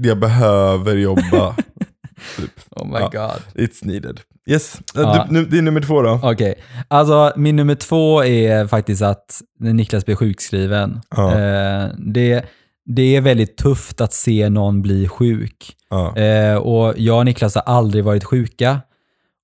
jag 0.01 0.19
behöver 0.19 0.95
jobba. 0.95 1.55
typ. 2.37 2.51
Oh 2.71 2.87
my 2.87 2.99
Ja. 2.99 3.09
god. 3.13 3.63
It's 3.65 3.79
needed. 3.85 4.19
Yes, 4.45 4.79
Ja. 4.93 5.25
du, 5.29 5.33
nu, 5.33 5.45
det 5.45 5.57
är 5.57 5.61
nummer 5.61 5.81
två 5.81 6.01
då. 6.01 6.19
Okej, 6.23 6.55
alltså 6.87 7.33
min 7.35 7.55
nummer 7.55 7.75
två 7.75 8.23
är 8.23 8.67
faktiskt 8.67 9.01
att 9.01 9.41
Niklas 9.59 10.05
blir 10.05 10.15
sjukskriven. 10.15 11.01
Ja. 11.15 11.31
Eh, 11.39 11.89
det, 11.97 12.45
det 12.85 13.15
är 13.15 13.21
väldigt 13.21 13.57
tufft 13.57 14.01
att 14.01 14.13
se 14.13 14.49
någon 14.49 14.81
bli 14.81 15.07
sjuk. 15.07 15.75
Eh, 16.15 16.55
och 16.55 16.93
jag 16.97 17.17
och 17.17 17.25
Niklas 17.25 17.55
har 17.55 17.61
aldrig 17.61 18.03
varit 18.03 18.23
sjuka. 18.23 18.81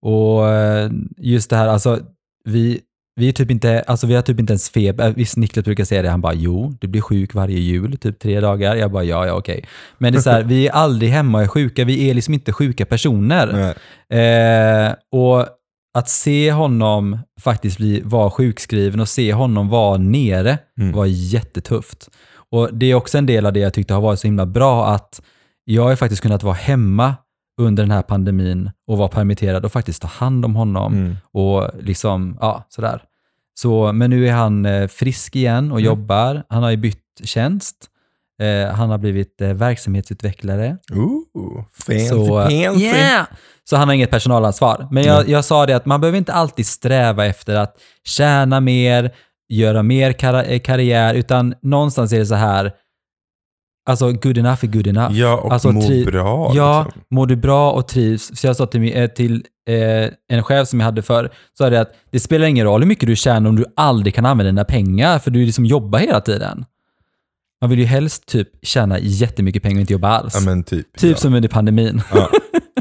Och 0.01 0.47
eh, 0.49 0.91
just 1.17 1.49
det 1.49 1.55
här, 1.55 1.67
alltså 1.67 1.99
vi, 2.45 2.79
vi, 3.19 3.27
är 3.27 3.31
typ 3.31 3.51
inte, 3.51 3.81
alltså 3.87 4.07
vi 4.07 4.15
har 4.15 4.21
typ 4.21 4.39
inte 4.39 4.53
ens 4.53 4.69
feber. 4.69 5.13
Visst, 5.17 5.37
Niklas 5.37 5.65
brukar 5.65 5.83
säga 5.85 6.01
det, 6.01 6.09
han 6.09 6.21
bara 6.21 6.33
jo, 6.33 6.75
du 6.81 6.87
blir 6.87 7.01
sjuk 7.01 7.33
varje 7.33 7.59
jul, 7.59 7.97
typ 7.97 8.19
tre 8.19 8.39
dagar. 8.39 8.75
Jag 8.75 8.91
bara 8.91 9.03
ja, 9.03 9.27
ja 9.27 9.33
okej. 9.33 9.65
Men 9.97 10.13
det 10.13 10.19
är 10.19 10.21
så 10.21 10.29
här, 10.29 10.43
vi 10.53 10.67
är 10.67 10.71
aldrig 10.71 11.11
hemma 11.11 11.37
och 11.37 11.43
är 11.43 11.47
sjuka, 11.47 11.85
vi 11.85 12.09
är 12.09 12.13
liksom 12.13 12.33
inte 12.33 12.53
sjuka 12.53 12.85
personer. 12.85 13.47
Eh, 14.19 14.93
och 15.11 15.45
att 15.97 16.09
se 16.09 16.51
honom 16.51 17.17
faktiskt 17.41 17.77
bli, 17.77 18.01
vara 18.05 18.29
sjukskriven 18.31 18.99
och 18.99 19.09
se 19.09 19.33
honom 19.33 19.69
vara 19.69 19.97
nere 19.97 20.57
Mm. 20.79 20.91
var 20.91 21.05
jättetufft. 21.05 22.09
Och 22.51 22.69
det 22.73 22.85
är 22.91 22.95
också 22.95 23.17
en 23.17 23.25
del 23.25 23.45
av 23.45 23.53
det 23.53 23.59
jag 23.59 23.73
tyckte 23.73 23.93
har 23.93 24.01
varit 24.01 24.19
så 24.19 24.27
himla 24.27 24.45
bra 24.45 24.87
att 24.87 25.21
jag 25.65 25.83
har 25.83 25.95
faktiskt 25.95 26.21
kunnat 26.21 26.43
vara 26.43 26.53
hemma 26.55 27.15
under 27.61 27.83
den 27.83 27.91
här 27.91 28.01
pandemin 28.01 28.71
och 28.87 28.97
vara 28.97 29.07
permitterad 29.07 29.65
och 29.65 29.71
faktiskt 29.71 30.01
ta 30.01 30.07
hand 30.07 30.45
om 30.45 30.55
honom 30.55 30.93
Mm. 30.93 31.15
och 31.33 31.69
liksom, 31.81 32.37
ja, 32.41 32.65
sådär. 32.69 33.01
Så, 33.61 33.91
men 33.93 34.09
nu 34.09 34.27
är 34.27 34.31
han 34.33 34.65
eh, 34.65 34.87
frisk 34.87 35.35
igen 35.35 35.71
och 35.71 35.79
Mm. 35.79 35.85
jobbar. 35.85 36.43
Han 36.49 36.63
har 36.63 36.69
ju 36.71 36.77
bytt 36.77 37.03
tjänst. 37.23 37.75
Eh, 38.41 38.73
han 38.75 38.89
har 38.89 38.97
blivit 38.97 39.41
eh, 39.41 39.53
verksamhetsutvecklare. 39.53 40.77
Ooh, 40.93 41.63
fancy 41.85 42.07
Så, 42.07 42.27
pansy. 42.41 42.85
yeah! 42.85 43.25
så 43.69 43.75
han 43.77 43.87
har 43.87 43.95
inget 43.95 44.09
personalansvar. 44.11 44.87
Men 44.91 45.03
jag, 45.03 45.29
jag 45.29 45.45
sa 45.45 45.65
det 45.65 45.73
att 45.73 45.85
man 45.85 46.01
behöver 46.01 46.17
inte 46.17 46.33
alltid 46.33 46.65
sträva 46.65 47.25
efter 47.25 47.55
att 47.55 47.75
tjäna 48.07 48.59
mer, 48.59 49.11
göra 49.49 49.83
mer 49.83 50.11
kar- 50.13 50.59
karriär, 50.59 51.13
utan 51.13 51.53
någonstans 51.61 52.13
är 52.13 52.19
det 52.19 52.25
så 52.25 52.35
här, 52.35 52.71
alltså 53.85 54.11
good 54.11 54.37
enough 54.37 54.65
är 54.65 54.67
good 54.67 54.87
enough. 54.87 55.17
Ja, 55.17 55.37
och 55.37 55.53
alltså, 55.53 55.71
må 55.71 56.03
bra. 56.05 56.51
Ja, 56.55 56.83
liksom. 56.83 57.01
mår 57.11 57.27
du 57.27 57.35
bra 57.35 57.71
och 57.71 57.87
trivs. 57.87 58.31
Så 58.35 58.47
jag 58.47 58.55
sa 58.55 58.65
till, 58.65 58.97
eh, 58.97 59.07
till 59.07 59.43
eh, 59.69 60.09
en 60.29 60.43
chef 60.43 60.67
som 60.67 60.79
jag 60.79 60.85
hade 60.85 61.01
för 61.01 61.31
så 61.57 61.63
är 61.63 61.71
det 61.71 61.81
att 61.81 61.91
det 62.11 62.19
spelar 62.19 62.47
ingen 62.47 62.65
roll 62.65 62.81
hur 62.81 62.87
mycket 62.87 63.07
du 63.07 63.15
tjänar 63.15 63.49
om 63.49 63.55
du 63.55 63.65
aldrig 63.75 64.15
kan 64.15 64.25
använda 64.25 64.51
dina 64.51 64.65
pengar, 64.65 65.19
för 65.19 65.31
du 65.31 65.45
liksom 65.45 65.65
jobbar 65.65 65.99
hela 65.99 66.21
tiden. 66.21 66.65
Man 67.61 67.69
vill 67.69 67.79
ju 67.79 67.85
helst 67.85 68.25
typ 68.25 68.47
tjäna 68.61 68.99
jättemycket 68.99 69.63
pengar 69.63 69.75
och 69.75 69.81
inte 69.81 69.93
jobba 69.93 70.07
alls. 70.07 70.35
Ja 70.35 70.41
men 70.41 70.63
typ. 70.63 70.97
typ 70.97 71.11
ja. 71.11 71.17
som 71.17 71.33
under 71.33 71.49
pandemin. 71.49 72.01
Ja, 72.13 72.29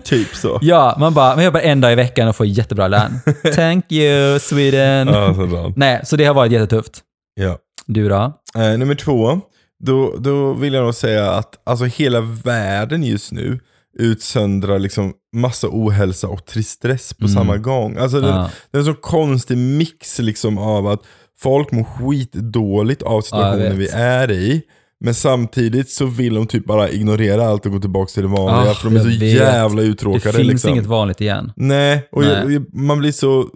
typ 0.04 0.34
så. 0.34 0.58
Ja, 0.62 0.96
man 1.00 1.14
bara, 1.14 1.36
man 1.36 1.44
jobbar 1.44 1.60
en 1.60 1.80
dag 1.80 1.92
i 1.92 1.94
veckan 1.94 2.28
och 2.28 2.36
får 2.36 2.46
jättebra 2.46 2.88
lön. 2.88 3.20
Thank 3.54 3.92
you, 3.92 4.38
Sweden. 4.38 5.08
Ja, 5.08 5.34
så. 5.34 5.72
Nej, 5.76 6.00
så 6.04 6.16
det 6.16 6.24
har 6.24 6.34
varit 6.34 6.52
jättetufft. 6.52 7.02
Ja. 7.34 7.58
Du 7.86 8.08
då? 8.08 8.32
Eh, 8.56 8.78
nummer 8.78 8.94
två, 8.94 9.40
då, 9.84 10.16
då 10.18 10.52
vill 10.52 10.72
jag 10.74 10.84
nog 10.84 10.94
säga 10.94 11.30
att 11.30 11.54
alltså, 11.66 11.84
hela 11.84 12.20
världen 12.20 13.02
just 13.04 13.32
nu 13.32 13.60
utsöndrar 13.98 14.78
liksom 14.78 15.12
massa 15.36 15.68
ohälsa 15.70 16.28
och 16.28 16.46
tristess 16.46 17.14
på 17.14 17.24
Mm. 17.24 17.34
samma 17.34 17.56
gång. 17.56 17.96
Alltså, 17.96 18.20
det, 18.20 18.26
det 18.70 18.76
är 18.76 18.78
en 18.78 18.84
så 18.84 18.94
konstig 18.94 19.58
mix 19.58 20.18
liksom 20.18 20.58
av 20.58 20.86
att 20.86 21.00
folk 21.40 21.72
mår 21.72 21.84
skitdåligt 21.84 23.02
av 23.02 23.20
situationen 23.20 23.64
jag 23.66 23.74
vi 23.74 23.88
är 23.88 24.30
i. 24.30 24.62
Men 25.00 25.14
samtidigt 25.14 25.90
så 25.90 26.06
vill 26.06 26.34
de 26.34 26.46
typ 26.46 26.64
bara 26.64 26.88
ignorera 26.90 27.46
allt 27.46 27.66
och 27.66 27.72
gå 27.72 27.80
tillbaka 27.80 28.10
till 28.10 28.22
det 28.22 28.28
vanliga 28.28 28.70
Ah, 28.70 28.74
för 28.74 28.90
de 28.90 28.96
är 28.96 29.00
så 29.00 29.06
vet. 29.08 29.22
jävla 29.22 29.82
Det 29.82 29.88
uttråkade. 29.88 30.36
finns 30.36 30.48
liksom. 30.48 30.70
inget 30.70 30.86
vanligt 30.86 31.20
igen. 31.20 31.52
Nej, 31.56 32.08
och 32.12 32.22
Nej. 32.22 32.52
jag- 32.52 32.74
man 32.74 32.98
blir 32.98 33.12
så... 33.12 33.48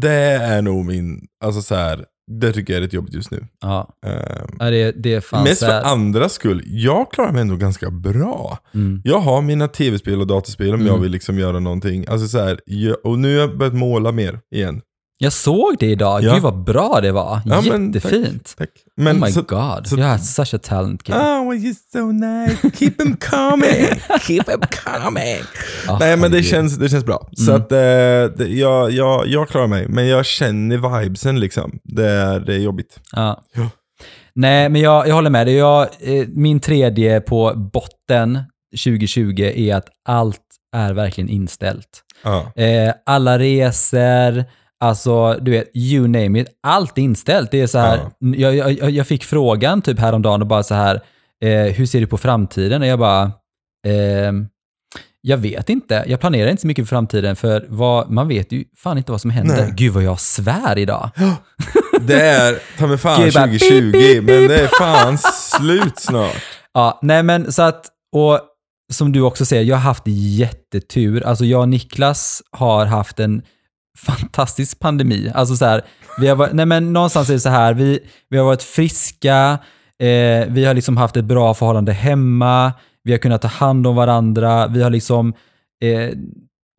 Det 0.00 0.10
är 0.32 0.62
nog 0.62 0.84
min... 0.86 1.20
Alltså 1.44 1.62
så 1.62 1.74
här, 1.74 2.04
det 2.30 2.52
tycker 2.52 2.72
jag 2.72 2.78
är 2.78 2.84
rätt 2.84 2.92
jobbigt 2.92 3.14
just 3.14 3.30
nu. 3.30 3.46
Ja, 3.60 3.88
Ja, 4.58 4.70
det, 4.70 4.92
det 4.92 5.14
är 5.14 5.20
fan 5.20 5.44
mest 5.44 5.60
för 5.60 5.66
sad. 5.66 5.84
andras 5.84 6.32
skull. 6.32 6.62
Jag 6.66 7.10
klarar 7.12 7.32
mig 7.32 7.40
ändå 7.40 7.56
ganska 7.56 7.90
bra. 7.90 8.58
Mm. 8.74 9.00
Jag 9.04 9.18
har 9.18 9.42
mina 9.42 9.68
tv-spel 9.68 10.20
och 10.20 10.26
dataspel 10.26 10.68
om 10.68 10.74
Mm. 10.74 10.86
jag 10.86 10.98
vill 10.98 11.12
liksom 11.12 11.38
göra 11.38 11.58
någonting. 11.58 12.04
Alltså 12.08 12.28
så 12.28 12.38
här, 12.38 12.60
jag, 12.66 12.96
och 13.04 13.18
nu 13.18 13.34
har 13.34 13.40
jag 13.40 13.58
börjat 13.58 13.74
måla 13.74 14.12
mer 14.12 14.38
igen. 14.54 14.80
Jag 15.18 15.32
såg 15.32 15.76
det 15.78 15.86
idag. 15.86 16.22
Ja. 16.22 16.34
Gud 16.34 16.42
vad 16.42 16.64
bra 16.64 16.98
det 17.02 17.12
var. 17.12 17.40
Ja, 17.46 17.60
men 17.68 17.92
Jättefint. 17.92 18.54
Tack. 18.58 18.68
Men 18.96 19.16
oh 19.16 19.20
my 19.26 19.32
så, 19.32 19.42
god. 19.42 19.86
så- 19.86 19.96
you 19.96 20.06
are 20.08 20.18
such 20.18 20.54
a 20.54 20.58
talent 20.62 21.02
kid. 21.02 21.14
Oh, 21.14 21.52
you're 21.54 21.74
so 21.92 22.12
nice. 22.12 22.70
Keep 22.78 22.90
them 22.90 23.16
coming. 23.16 24.00
Keep 24.20 24.42
them 24.44 24.60
coming. 24.84 25.40
Ah, 25.88 25.98
Nej 26.00 26.16
men 26.16 26.30
det 26.30 26.42
känns, 26.42 26.76
det 26.78 26.88
känns 26.88 27.04
bra. 27.04 27.28
Så 27.32 27.50
Mm. 27.50 27.62
att 27.62 27.72
eh, 27.72 27.78
det, 28.36 28.48
jag, 28.48 28.90
jag, 28.90 29.26
jag 29.28 29.48
klarar 29.48 29.66
mig. 29.66 29.88
Men 29.88 30.06
jag 30.06 30.26
känner 30.26 31.00
vibesen 31.00 31.40
liksom. 31.40 31.78
Det 31.84 32.06
är, 32.10 32.40
det 32.40 32.54
är 32.54 32.58
jobbigt. 32.58 33.00
Ja. 33.12 33.42
Ja. 33.54 33.70
Nej, 34.34 34.68
men 34.68 34.80
jag, 34.80 35.08
jag 35.08 35.14
håller 35.14 35.30
med 35.30 35.46
dig. 35.46 35.54
Jag, 35.54 35.82
eh, 35.82 36.26
min 36.28 36.60
tredje 36.60 37.20
på 37.20 37.52
botten 37.72 38.38
2020 38.84 39.40
är 39.54 39.74
att 39.74 39.86
allt 40.08 40.40
är 40.76 40.92
verkligen 40.92 41.30
inställt. 41.30 42.02
Ja. 42.24 42.52
Eh, 42.62 42.92
alla 43.06 43.38
resor, 43.38 44.44
alltså 44.80 45.34
du 45.34 45.50
vet, 45.50 45.76
you 45.76 46.08
name 46.08 46.40
it. 46.40 46.48
Allt 46.62 46.98
är 46.98 47.02
inställt. 47.02 47.50
Det 47.50 47.60
är 47.60 47.66
så 47.66 47.78
här, 47.78 48.00
jag, 48.18 48.56
jag, 48.56 48.90
jag 48.90 49.06
fick 49.06 49.24
frågan 49.24 49.82
typ 49.82 49.98
häromdagen 49.98 50.40
och 50.40 50.48
bara 50.48 50.62
så 50.62 50.74
här, 50.74 51.00
eh, 51.44 51.72
hur 51.74 51.86
ser 51.86 52.00
du 52.00 52.06
på 52.06 52.18
framtiden? 52.18 52.82
Och 52.82 52.88
jag 52.88 52.98
bara, 52.98 53.32
ehm, 53.86 54.46
jag 55.20 55.36
vet 55.36 55.70
inte. 55.70 56.04
Jag 56.06 56.20
planerar 56.20 56.50
inte 56.50 56.60
så 56.60 56.66
mycket 56.66 56.84
för 56.84 56.88
framtiden 56.88 57.36
för 57.36 57.66
vad, 57.68 58.10
man 58.10 58.28
vet 58.28 58.52
ju 58.52 58.64
fan 58.76 58.98
inte 58.98 59.12
vad 59.12 59.20
som 59.20 59.30
händer. 59.30 59.62
Nej. 59.62 59.72
Gud 59.76 59.92
vad 59.92 60.02
jag 60.02 60.20
svär 60.20 60.78
idag. 60.78 61.10
Det 62.00 62.20
är 62.20 62.58
ta 62.78 62.86
mig 62.86 62.98
fan 62.98 63.22
Gud, 63.22 63.34
bara 63.34 63.46
2020, 63.46 63.92
beep, 63.92 63.92
beep, 63.92 64.24
men 64.24 64.48
det 64.48 64.60
är 64.60 64.68
fan 64.68 65.18
slut 65.58 65.98
snart. 65.98 66.42
Ja, 66.74 66.98
nej 67.02 67.22
men 67.22 67.52
så 67.52 67.62
att, 67.62 67.86
och 68.12 68.40
som 68.92 69.12
du 69.12 69.20
också 69.20 69.44
säger, 69.44 69.62
jag 69.62 69.76
har 69.76 69.82
haft 69.82 70.02
jättetur. 70.06 71.22
Alltså 71.26 71.44
jag 71.44 71.60
och 71.60 71.68
Niklas 71.68 72.42
har 72.50 72.86
haft 72.86 73.20
en 73.20 73.42
fantastisk 73.96 74.78
pandemi. 74.78 75.32
Alltså 75.34 75.56
så 75.56 75.64
här, 75.64 75.82
vi 76.20 76.28
har 76.28 76.36
varit, 76.36 76.52
nej 76.52 76.66
men 76.66 76.92
någonstans 76.92 77.28
är 77.28 77.32
det 77.34 77.40
så 77.40 77.48
här, 77.48 77.74
vi, 77.74 77.98
vi 78.30 78.38
har 78.38 78.44
varit 78.44 78.62
friska, 78.62 79.58
eh, 80.02 80.46
vi 80.48 80.64
har 80.66 80.74
liksom 80.74 80.96
haft 80.96 81.16
ett 81.16 81.24
bra 81.24 81.54
förhållande 81.54 81.92
hemma, 81.92 82.72
vi 83.04 83.12
har 83.12 83.18
kunnat 83.18 83.42
ta 83.42 83.48
hand 83.48 83.86
om 83.86 83.96
varandra, 83.96 84.66
vi 84.66 84.82
har 84.82 84.90
liksom 84.90 85.34
eh, 85.84 86.10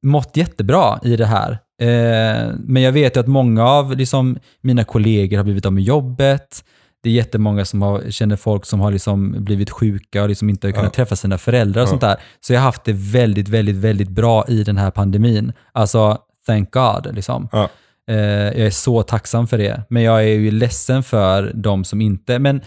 mått 0.05 0.37
jättebra 0.37 0.99
i 1.03 1.15
det 1.15 1.25
här. 1.25 1.51
Eh, 1.81 2.51
men 2.59 2.83
jag 2.83 2.91
vet 2.91 3.15
ju 3.15 3.19
att 3.19 3.27
många 3.27 3.65
av 3.67 3.95
liksom, 3.97 4.37
mina 4.61 4.83
kollegor 4.83 5.37
har 5.37 5.43
blivit 5.43 5.65
av 5.65 5.73
med 5.73 5.83
jobbet. 5.83 6.63
Det 7.03 7.09
är 7.09 7.13
jättemånga 7.13 7.65
som 7.65 7.81
har, 7.81 8.03
känner 8.11 8.35
folk 8.35 8.65
som 8.65 8.79
har 8.79 8.91
liksom 8.91 9.35
blivit 9.43 9.69
sjuka 9.69 10.23
och 10.23 10.29
liksom 10.29 10.49
inte 10.49 10.67
har 10.67 10.71
kunnat 10.71 10.85
Ja. 10.85 10.95
träffa 10.95 11.15
sina 11.15 11.37
föräldrar 11.37 11.81
och 11.81 11.85
Ja. 11.87 11.89
sånt 11.89 12.01
där. 12.01 12.15
Så 12.41 12.53
jag 12.53 12.59
har 12.59 12.65
haft 12.65 12.83
det 12.83 12.93
väldigt, 12.93 13.49
väldigt, 13.49 13.75
väldigt 13.75 14.09
bra 14.09 14.45
i 14.47 14.63
den 14.63 14.77
här 14.77 14.91
pandemin. 14.91 15.53
Alltså, 15.71 16.17
thank 16.47 16.71
God. 16.71 17.15
Liksom. 17.15 17.49
Ja. 17.51 17.69
Eh, 18.07 18.17
jag 18.17 18.55
är 18.59 18.69
så 18.69 19.03
tacksam 19.03 19.47
för 19.47 19.57
det. 19.57 19.83
Men 19.89 20.03
jag 20.03 20.19
är 20.19 20.27
ju 20.27 20.51
ledsen 20.51 21.03
för 21.03 21.51
de 21.55 21.83
som 21.83 22.01
inte... 22.01 22.39
Men 22.39 22.61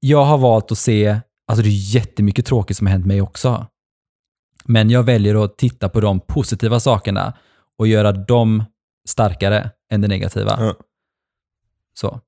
jag 0.00 0.24
har 0.24 0.38
valt 0.38 0.72
att 0.72 0.78
se... 0.78 1.20
Alltså 1.46 1.62
det 1.62 1.68
är 1.68 1.94
jättemycket 1.94 2.46
tråkigt 2.46 2.76
som 2.76 2.86
har 2.86 2.92
hänt 2.92 3.06
mig 3.06 3.22
också. 3.22 3.66
Men 4.64 4.90
jag 4.90 5.02
väljer 5.02 5.44
att 5.44 5.58
titta 5.58 5.88
på 5.88 6.00
de 6.00 6.20
positiva 6.20 6.80
sakerna 6.80 7.34
och 7.78 7.86
göra 7.86 8.12
dem 8.12 8.64
starkare 9.08 9.70
än 9.92 10.00
det 10.00 10.08
negativa. 10.08 10.56
Ja. 10.58 10.74
Så. 11.94 12.20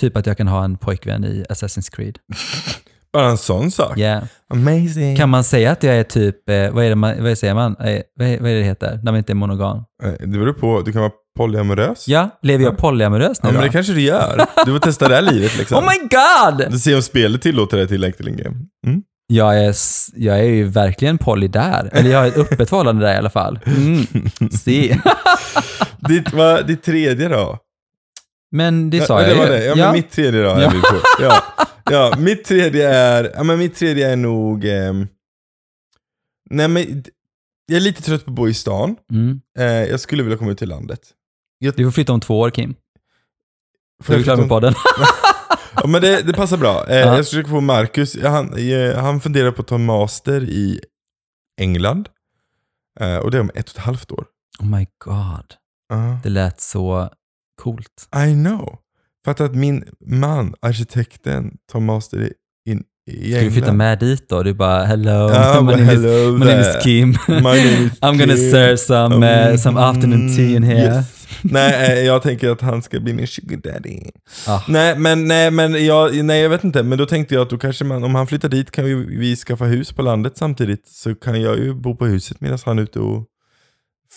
Typ 0.00 0.16
att 0.16 0.26
jag 0.26 0.36
kan 0.36 0.48
ha 0.48 0.64
en 0.64 0.76
pojkvän 0.76 1.24
i 1.24 1.44
Assassin's 1.48 1.90
Creed. 1.94 2.18
Bara 3.16 3.30
en 3.30 3.38
sån 3.38 3.70
sak. 3.70 3.98
Yeah. 3.98 4.22
Amazing. 4.54 5.16
Kan 5.16 5.28
man 5.28 5.44
säga 5.44 5.72
att 5.72 5.82
jag 5.82 5.96
är 5.96 6.02
typ, 6.04 6.48
eh, 6.50 6.70
vad 6.70 6.84
är 6.84 6.88
det 6.88 6.94
man, 6.94 7.22
vad 7.24 7.38
säger 7.38 7.54
man, 7.54 7.76
eh, 7.80 8.00
vad, 8.18 8.28
är, 8.28 8.40
vad 8.40 8.50
är 8.50 8.54
det 8.54 8.62
heter, 8.62 9.00
när 9.02 9.12
man 9.12 9.16
inte 9.16 9.32
är 9.32 9.34
monogam? 9.34 9.76
Eh, 10.04 10.10
Det 10.20 10.26
beror 10.26 10.52
på, 10.52 10.82
du 10.84 10.92
kan 10.92 11.00
vara 11.02 11.12
polyamorös? 11.38 12.08
Ja, 12.08 12.30
lever 12.42 12.64
jag 12.64 12.78
polyamorös 12.78 13.42
nu 13.42 13.48
Ja, 13.48 13.52
men 13.52 13.60
då? 13.60 13.66
det 13.66 13.72
kanske 13.72 13.92
du 13.92 14.00
gör. 14.00 14.46
Du 14.66 14.72
får 14.72 14.78
testa 14.78 15.08
det 15.08 15.14
här 15.14 15.22
livet 15.22 15.58
liksom. 15.58 15.78
Oh 15.84 15.84
my 15.90 15.98
god! 16.08 16.72
Du 16.72 16.78
ser 16.78 16.96
om 16.96 17.02
spelet 17.02 17.42
tillåter 17.42 17.76
dig 17.76 17.88
till 17.88 18.00
Lecterlinge. 18.00 18.44
Mm. 18.86 19.02
Jag 19.32 19.64
är, 19.64 19.70
s- 19.70 20.06
jag 20.16 20.38
är 20.38 20.42
ju 20.44 20.64
verkligen 20.64 21.18
poly 21.18 21.48
där. 21.48 21.90
Eller 21.92 22.10
jag 22.10 22.18
har 22.18 22.26
ett 22.26 22.36
öppet 22.38 22.68
förhållande 22.68 23.06
där 23.06 23.14
i 23.14 23.16
alla 23.16 23.30
fall. 23.30 23.58
Mm. 23.66 24.06
Se. 24.50 24.98
Ditt, 26.08 26.32
vad, 26.32 26.66
ditt 26.66 26.82
tredje 26.82 27.28
då? 27.28 27.58
Men 28.56 28.90
det 28.90 28.96
Ja, 28.96 29.04
sa 29.04 29.20
det 29.20 29.28
jag 29.28 29.36
var 29.36 29.44
ju. 29.46 29.50
det. 29.52 29.64
Ja, 29.64 29.74
men 29.76 29.92
mitt 29.92 30.10
tredje 30.10 30.42
då 30.42 30.48
är 30.50 30.70
på. 30.70 30.96
Ja. 31.22 31.42
ja, 31.90 32.14
mitt 32.18 32.44
tredje 32.44 32.88
är, 32.94 33.32
ja 33.34 33.42
men 33.42 33.58
mitt 33.58 33.76
tredje 33.76 34.10
är 34.12 34.16
nog, 34.16 34.64
ehm, 34.64 35.08
nej 36.50 36.68
men, 36.68 37.04
jag 37.66 37.76
är 37.76 37.80
lite 37.80 38.02
trött 38.02 38.24
på 38.24 38.30
att 38.30 38.36
bo 38.36 38.48
i 38.48 38.54
stan. 38.54 38.96
Mm. 39.12 39.40
Eh, 39.58 39.64
jag 39.64 40.00
skulle 40.00 40.22
vilja 40.22 40.38
komma 40.38 40.50
ut 40.50 40.58
till 40.58 40.68
landet. 40.68 41.00
Du 41.60 41.84
får 41.84 41.90
flytta 41.90 42.12
om 42.12 42.20
två 42.20 42.40
år 42.40 42.50
Kim. 42.50 42.74
Får 44.02 44.14
Är 44.14 44.18
du 44.18 44.20
jag 44.20 44.24
klar 44.24 44.34
flytta 44.36 44.42
med 44.42 44.48
podden? 44.48 44.74
Ja 45.82 45.86
men 45.86 46.02
det, 46.02 46.22
det 46.22 46.32
passar 46.32 46.56
bra. 46.56 46.86
Eh, 46.88 46.96
Ja. 46.98 47.16
Jag 47.16 47.24
försöker 47.26 47.50
få 47.50 47.60
Marcus, 47.60 48.22
han, 48.22 48.54
eh, 48.70 48.96
han 48.98 49.20
funderar 49.20 49.50
på 49.50 49.62
att 49.62 49.68
ta 49.68 49.74
en 49.74 49.84
master 49.84 50.44
i 50.44 50.80
England. 51.60 52.08
Eh, 53.00 53.16
och 53.16 53.30
det 53.30 53.36
är 53.36 53.40
om 53.40 53.50
ett 53.54 53.68
och 53.68 53.74
ett 53.76 53.82
halvt 53.84 54.10
år. 54.12 54.26
Oh 54.60 54.66
my 54.66 54.86
god. 55.04 55.54
Ja. 55.88 56.20
Det 56.22 56.28
lät 56.28 56.60
så 56.60 57.10
coolt. 57.62 58.08
I 58.28 58.32
know. 58.34 58.78
För 59.24 59.44
att 59.44 59.54
min 59.54 59.84
man, 60.06 60.54
arkitekten, 60.62 61.50
tar 61.72 61.80
master 61.80 62.18
i, 62.22 62.32
in, 62.70 62.82
i 63.10 63.12
Ska 63.12 63.20
du 63.30 63.36
England. 63.36 63.52
flytta 63.52 63.72
med 63.72 63.98
dit 63.98 64.28
då? 64.28 64.42
Du 64.42 64.54
bara 64.54 64.84
hello, 64.84 65.30
Ja, 65.30 65.60
my, 65.66 65.72
name 65.72 65.82
is, 65.82 65.88
hello 65.88 66.32
my 66.38 66.44
name 66.44 66.60
is. 66.60 66.84
Kim. 66.84 67.08
My 67.28 67.36
name 67.42 67.58
is 67.86 67.92
I'm 68.00 68.18
gonna 68.18 68.34
Kim. 68.34 68.50
serve 68.50 68.76
some, 68.78 69.14
uh, 69.26 69.46
Mm, 69.46 69.58
some 69.58 69.80
afternoon 69.80 70.36
tea 70.36 70.56
in 70.56 70.62
here. 70.62 70.78
yes. 70.96 71.12
Nej, 71.42 71.98
eh, 71.98 72.04
jag 72.06 72.22
tänker 72.22 72.50
att 72.50 72.60
han 72.60 72.82
ska 72.82 73.00
bli 73.00 73.12
min 73.12 73.26
sugar 73.26 73.56
daddy. 73.56 74.00
Ah. 74.46 74.60
Nej, 74.68 74.98
men, 74.98 75.28
nej, 75.28 75.50
men 75.50 75.86
jag, 75.86 76.24
nej, 76.24 76.40
jag 76.42 76.50
vet 76.50 76.64
inte. 76.64 76.82
Men 76.82 76.98
då 76.98 77.06
tänkte 77.06 77.34
jag 77.34 77.42
att 77.42 77.50
då 77.50 77.58
kanske 77.58 77.84
man, 77.84 78.04
om 78.04 78.14
han 78.14 78.26
flyttar 78.26 78.48
dit 78.48 78.70
kan 78.70 78.84
vi, 78.84 78.94
vi 78.94 79.36
skaffa 79.36 79.64
hus 79.64 79.92
på 79.92 80.02
landet 80.02 80.36
samtidigt. 80.36 80.88
Så 80.88 81.14
kan 81.14 81.40
jag 81.42 81.58
ju 81.58 81.74
bo 81.74 81.96
på 81.96 82.06
huset 82.06 82.40
medan 82.40 82.58
han 82.64 82.78
är 82.78 82.82
ute 82.82 82.98
och 83.00 83.24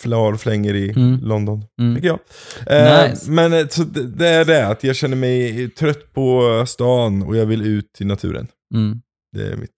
flar 0.00 0.34
flänger 0.36 0.74
i 0.74 0.90
Mm. 0.90 1.18
London. 1.22 1.64
Mm. 1.80 1.94
Tycker 1.94 2.08
jag. 2.08 2.18
Eh, 2.66 3.10
Nice. 3.10 3.30
Men 3.30 3.52
eh, 3.52 3.66
så 3.68 3.82
det, 3.82 4.06
det 4.06 4.28
är 4.28 4.44
det, 4.44 4.66
att 4.66 4.84
jag 4.84 4.96
känner 4.96 5.16
mig 5.16 5.68
trött 5.70 6.12
på 6.12 6.42
stan 6.66 7.22
och 7.22 7.36
jag 7.36 7.46
vill 7.46 7.62
ut 7.66 7.96
i 8.00 8.04
naturen. 8.04 8.46
Mm. 8.74 9.00
Det 9.36 9.42
är 9.42 9.56
mitt 9.56 9.70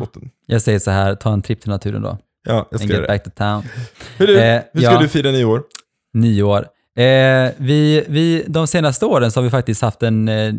botten. 0.00 0.30
Jag 0.46 0.62
säger 0.62 0.78
så 0.78 0.90
här, 0.90 1.14
ta 1.14 1.32
en 1.32 1.42
tripp 1.42 1.60
till 1.60 1.70
naturen 1.70 2.02
då. 2.02 2.18
Ja, 2.48 2.54
jag 2.54 2.58
And 2.58 2.80
ska 2.80 2.82
get 2.82 2.90
göra 2.90 3.00
det. 3.02 3.08
back 3.08 3.24
to 3.24 3.30
town. 3.30 3.62
Hur, 4.18 4.26
du, 4.26 4.40
Eh, 4.40 4.62
hur 4.72 4.80
ska 4.80 4.92
ja. 4.92 5.00
du 5.00 5.08
fira 5.08 5.30
nyår? 5.30 5.62
Nio 6.14 6.42
år. 6.42 6.66
Eh, 7.00 7.50
vi, 7.56 8.04
vi, 8.08 8.44
de 8.48 8.66
senaste 8.66 9.06
åren 9.06 9.30
så 9.30 9.40
har 9.40 9.44
vi 9.44 9.50
faktiskt 9.50 9.82
haft 9.82 10.02
en, 10.02 10.28
eh, 10.28 10.52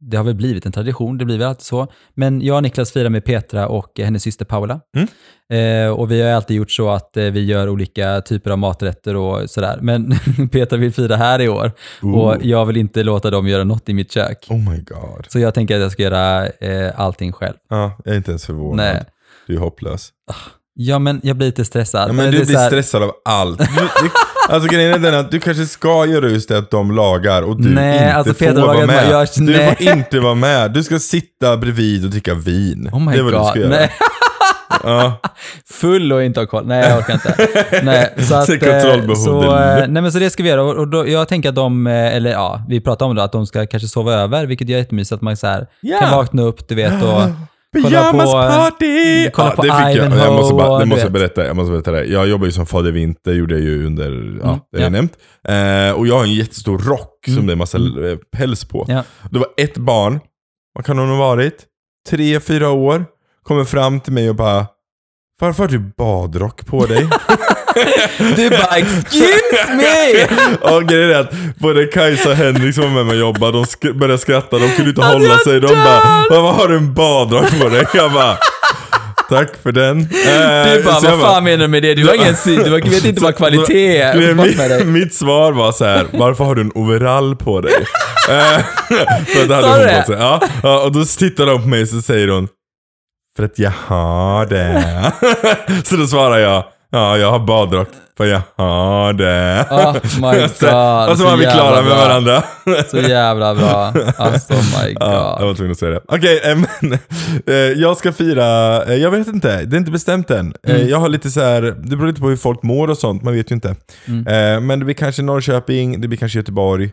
det 0.00 0.16
har 0.16 0.24
väl 0.24 0.34
blivit 0.34 0.66
en 0.66 0.72
tradition, 0.72 1.18
det 1.18 1.24
blir 1.24 1.38
väl 1.38 1.48
alltid 1.48 1.62
så. 1.64 1.86
Men 2.14 2.42
jag 2.42 2.56
och 2.56 2.62
Niklas 2.62 2.92
firar 2.92 3.08
med 3.08 3.24
Petra 3.24 3.68
och 3.68 3.92
hennes 3.98 4.22
syster 4.22 4.44
Paula. 4.44 4.80
Mm. 4.96 5.08
Eh, 5.52 5.90
och 5.92 6.10
vi 6.10 6.22
har 6.22 6.30
alltid 6.30 6.56
gjort 6.56 6.70
så 6.70 6.90
att 6.90 7.16
eh, 7.16 7.24
vi 7.24 7.44
gör 7.44 7.68
olika 7.68 8.20
typer 8.20 8.50
av 8.50 8.58
maträtter 8.58 9.16
och 9.16 9.50
sådär. 9.50 9.78
Men 9.80 10.14
Petra 10.52 10.76
vill 10.78 10.92
fira 10.92 11.16
här 11.16 11.40
i 11.40 11.48
år 11.48 11.72
och 12.14 12.36
jag 12.42 12.66
vill 12.66 12.76
inte 12.76 13.02
låta 13.02 13.30
dem 13.30 13.48
göra 13.48 13.64
något 13.64 13.88
i 13.88 13.94
mitt 13.94 14.12
kök. 14.12 14.46
Oh 14.50 14.70
my 14.70 14.80
god. 14.80 15.26
Så 15.28 15.38
jag 15.38 15.54
tänker 15.54 15.74
att 15.76 15.82
jag 15.82 15.92
ska 15.92 16.02
göra 16.02 16.46
eh, 16.46 17.00
allting 17.00 17.32
själv. 17.32 17.54
Ja, 17.70 17.92
jag 18.04 18.12
är 18.12 18.16
inte 18.16 18.30
ens 18.30 18.46
förvånad. 18.46 18.76
Nej. 18.76 19.04
Du 19.46 19.54
är 19.54 19.58
hopplös. 19.58 20.10
Ja, 20.74 20.98
men 20.98 21.20
jag 21.22 21.36
blir 21.36 21.46
lite 21.46 21.64
stressad. 21.64 22.08
Ja, 22.08 22.12
men 22.12 22.32
du 22.32 22.44
blir 22.44 22.56
här- 22.56 22.66
stressad 22.66 23.02
av 23.02 23.12
allt. 23.24 23.60
Alltså 24.48 24.68
grejen 24.68 24.92
är 24.94 24.98
den 24.98 25.14
att 25.20 25.30
du 25.30 25.40
kanske 25.40 25.66
ska 25.66 26.06
göra 26.06 26.28
just 26.28 26.48
det 26.48 26.58
att 26.58 26.70
de 26.70 26.90
lagar 26.96 27.42
och 27.42 27.62
du 27.62 27.68
Nej, 27.68 27.94
inte 27.98 28.14
alltså, 28.14 28.34
får 28.34 28.52
vara 28.66 28.86
med. 28.86 29.10
jag- 29.10 29.28
du 29.36 29.42
nej. 29.52 29.76
får 29.76 29.88
inte 29.96 30.20
vara 30.20 30.34
med. 30.34 30.70
Du 30.72 30.82
ska 30.82 30.98
sitta 30.98 31.56
bredvid 31.56 32.04
och 32.04 32.10
dricka 32.10 32.34
vin. 32.34 32.88
Oh 32.92 33.00
my 33.00 33.12
det 33.12 33.18
är 33.18 33.22
vad 33.22 33.32
god. 33.32 33.42
du 33.42 33.48
ska 33.50 33.58
göra. 33.58 33.68
Nej. 33.70 33.90
Ja. 34.84 35.20
Full 35.70 36.12
och 36.12 36.24
inte 36.24 36.40
ha 36.40 36.46
koll. 36.46 36.66
Nej, 36.66 36.88
jag 36.88 36.98
orkar 36.98 37.14
inte. 37.14 37.48
nej, 37.82 38.14
så, 38.18 38.34
att, 38.34 38.46
Så 38.46 38.52
eh, 38.52 39.14
så, 39.14 39.42
eh, 39.58 39.88
nej, 39.88 40.02
men 40.02 40.12
så 40.12 40.18
det 40.18 40.30
ska 40.30 40.42
vi 40.42 40.48
göra. 40.48 40.62
Och, 40.62 40.88
då, 40.88 41.08
jag 41.08 41.28
tänker 41.28 41.48
att 41.48 41.54
de, 41.54 41.86
eh, 41.86 42.16
eller 42.16 42.30
ja, 42.30 42.62
vi 42.68 42.80
pratar 42.80 43.06
om 43.06 43.14
det, 43.14 43.22
att 43.22 43.32
de 43.32 43.46
ska 43.46 43.66
kanske 43.66 43.88
sova 43.88 44.12
över, 44.14 44.46
vilket 44.46 44.68
är 44.68 44.72
jättemysigt. 44.72 45.12
Att 45.12 45.22
man 45.22 45.36
så 45.36 45.46
här, 45.46 45.66
Ja. 45.80 45.98
kan 46.00 46.10
vakna 46.10 46.42
upp, 46.42 46.68
du 46.68 46.74
vet, 46.74 47.02
och 47.02 47.22
kolla 47.72 48.12
på, 48.12 48.18
party! 48.18 49.30
kolla 49.30 49.50
på 49.50 49.62
det 49.62 49.68
fick 49.72 49.80
jag. 49.80 49.96
Ivanhoe 49.96 50.24
Jag 50.24 50.32
måste, 50.32 50.54
bara, 50.54 50.78
det 50.78 50.86
måste 50.86 51.02
jag 51.02 51.12
berätta. 51.12 51.46
Jag 51.46 51.56
måste 51.56 51.70
berätta 51.72 51.90
det. 51.92 52.04
Jag 52.04 52.28
jobbar 52.28 52.46
ju 52.46 52.52
som 52.52 52.66
fader 52.66 52.92
Vinter, 52.92 53.32
gjorde 53.32 53.54
jag 53.54 53.62
ju 53.62 53.86
under, 53.86 54.04
ja, 54.42 54.48
Mm, 54.48 54.60
det 54.72 54.78
har 54.78 54.82
jag 54.82 54.82
ja. 54.82 54.88
nämnt. 54.90 55.12
Eh, 55.48 55.98
och 55.98 56.06
jag 56.06 56.14
har 56.14 56.24
en 56.24 56.32
jättestor 56.34 56.78
rock 56.78 57.24
som 57.34 57.46
det 57.46 57.52
är 57.52 57.56
massa 57.56 57.78
eh, 57.78 58.16
päls 58.36 58.64
på. 58.64 58.84
Ja. 58.88 59.04
Det 59.30 59.38
var 59.38 59.48
ett 59.56 59.76
barn, 59.76 60.20
vad 60.74 60.84
kan 60.86 60.98
hon 60.98 61.08
ha 61.08 61.16
varit? 61.16 61.64
Tre, 62.10 62.40
fyra 62.40 62.70
år. 62.70 63.04
Kommer 63.42 63.64
fram 63.64 64.00
till 64.00 64.12
mig 64.12 64.28
och 64.30 64.36
bara 64.36 64.66
Varför 65.40 65.62
har 65.62 65.70
du 65.70 65.78
badrock 65.78 66.66
på 66.66 66.86
dig? 66.86 67.08
Du 68.36 68.50
bara, 68.50 68.76
excuse 68.76 69.74
me! 69.74 70.26
och 70.74 70.84
grejen 70.88 71.10
är 71.10 71.14
att 71.20 71.32
både 71.58 71.86
Kajsa 71.86 72.28
och 72.30 72.34
Henrik 72.36 72.74
som 72.74 72.84
var 72.84 72.90
med 72.90 73.06
mig 73.06 73.14
och 73.14 73.20
jobbade, 73.20 73.52
de 73.52 73.64
sk- 73.64 73.98
började 73.98 74.18
skratta, 74.18 74.58
de 74.58 74.68
kunde 74.68 74.90
inte 74.90 75.02
hålla 75.02 75.38
sig. 75.38 75.60
De 75.60 75.68
bara, 75.68 76.40
vad 76.42 76.54
har 76.54 76.68
du 76.68 76.76
en 76.76 76.94
badrock 76.94 77.60
på 77.60 77.68
dig? 77.68 77.86
Jag 77.94 78.12
bara, 78.12 78.36
tack 79.28 79.48
för 79.62 79.72
den. 79.72 79.98
Du 80.08 80.82
bara, 80.82 80.94
så 80.94 81.06
jag 81.06 81.16
vad 81.16 81.20
fan 81.26 81.44
menar 81.44 81.58
du 81.64 81.68
med 81.68 81.82
det? 81.82 81.94
Du 81.94 82.06
har 82.06 82.14
ingen 82.14 82.36
syn, 82.36 82.62
du 82.64 82.70
vet 82.70 83.04
inte 83.04 83.22
vad 83.22 83.36
kvalitet 83.36 83.96
är. 83.98 84.16
Dig. 84.20 84.34
mitt, 84.34 84.86
mitt 84.86 85.14
svar 85.14 85.52
var 85.52 85.72
så 85.72 85.84
här: 85.84 86.06
varför 86.12 86.44
har 86.44 86.54
du 86.54 86.60
en 86.60 86.72
overall 86.74 87.36
på 87.36 87.60
dig? 87.60 87.74
Eh, 88.28 88.34
för 89.26 89.48
det 89.48 89.54
hade 89.54 89.66
Sa 89.68 89.76
hon 89.76 89.86
det? 89.86 90.02
på 90.06 90.12
sig. 90.12 90.20
Ja, 90.20 90.40
ja, 90.62 90.80
och 90.82 90.92
då 90.92 91.04
tittar 91.04 91.46
de 91.46 91.62
på 91.62 91.68
mig 91.68 91.82
och 91.82 91.88
så 91.88 92.02
säger 92.02 92.28
hon, 92.28 92.48
för 93.36 93.44
att 93.44 93.58
jag 93.58 93.72
har 93.86 94.46
det. 94.46 95.12
så 95.84 95.96
då 95.96 96.06
svarar 96.06 96.38
jag, 96.38 96.64
ja 96.92 97.18
jag 97.18 97.30
har 97.30 97.38
badrock, 97.46 97.88
för 98.16 98.24
jag 98.26 98.42
har 98.56 99.12
det. 99.12 99.66
Oh 99.70 99.92
my 100.32 100.40
god. 100.40 100.50
Så- 100.50 101.10
och 101.10 101.18
så 101.18 101.24
var 101.24 101.36
vi 101.36 101.44
klara 101.44 101.74
med 101.76 101.84
bra. 101.84 101.96
varandra. 101.96 102.42
Så 102.90 102.98
jävla 102.98 103.54
bra. 103.54 103.92
Alltså 104.16 104.52
my 104.52 104.92
god. 104.94 105.02
Ja, 105.02 105.36
jag 105.40 105.46
var 105.46 105.54
tvungen 105.54 105.72
att 105.72 105.78
säga 105.78 105.90
det. 105.90 106.00
Okej, 106.08 106.40
eh, 106.44 106.56
men 106.56 106.92
eh, 107.46 107.54
jag 107.54 107.96
ska 107.96 108.12
fira, 108.12 108.82
eh, 108.84 108.94
jag 108.94 109.10
vet 109.10 109.28
inte, 109.28 109.64
det 109.64 109.76
är 109.76 109.78
inte 109.78 109.90
bestämt 109.90 110.30
än. 110.30 110.54
Mm. 110.66 110.88
Jag 110.88 110.98
har 110.98 111.08
lite 111.08 111.30
så 111.30 111.40
här, 111.40 111.62
det 111.62 111.96
beror 111.96 112.06
lite 112.06 112.20
på 112.20 112.28
hur 112.28 112.36
folk 112.36 112.62
mår 112.62 112.88
och 112.90 112.98
sånt, 112.98 113.22
man 113.22 113.34
vet 113.34 113.50
ju 113.50 113.54
inte. 113.54 113.76
Mm. 114.08 114.66
Men 114.66 114.78
det 114.78 114.84
blir 114.84 114.94
kanske 114.94 115.22
Norrköping, 115.22 116.00
det 116.00 116.08
blir 116.08 116.18
kanske 116.18 116.38
Göteborg, 116.38 116.84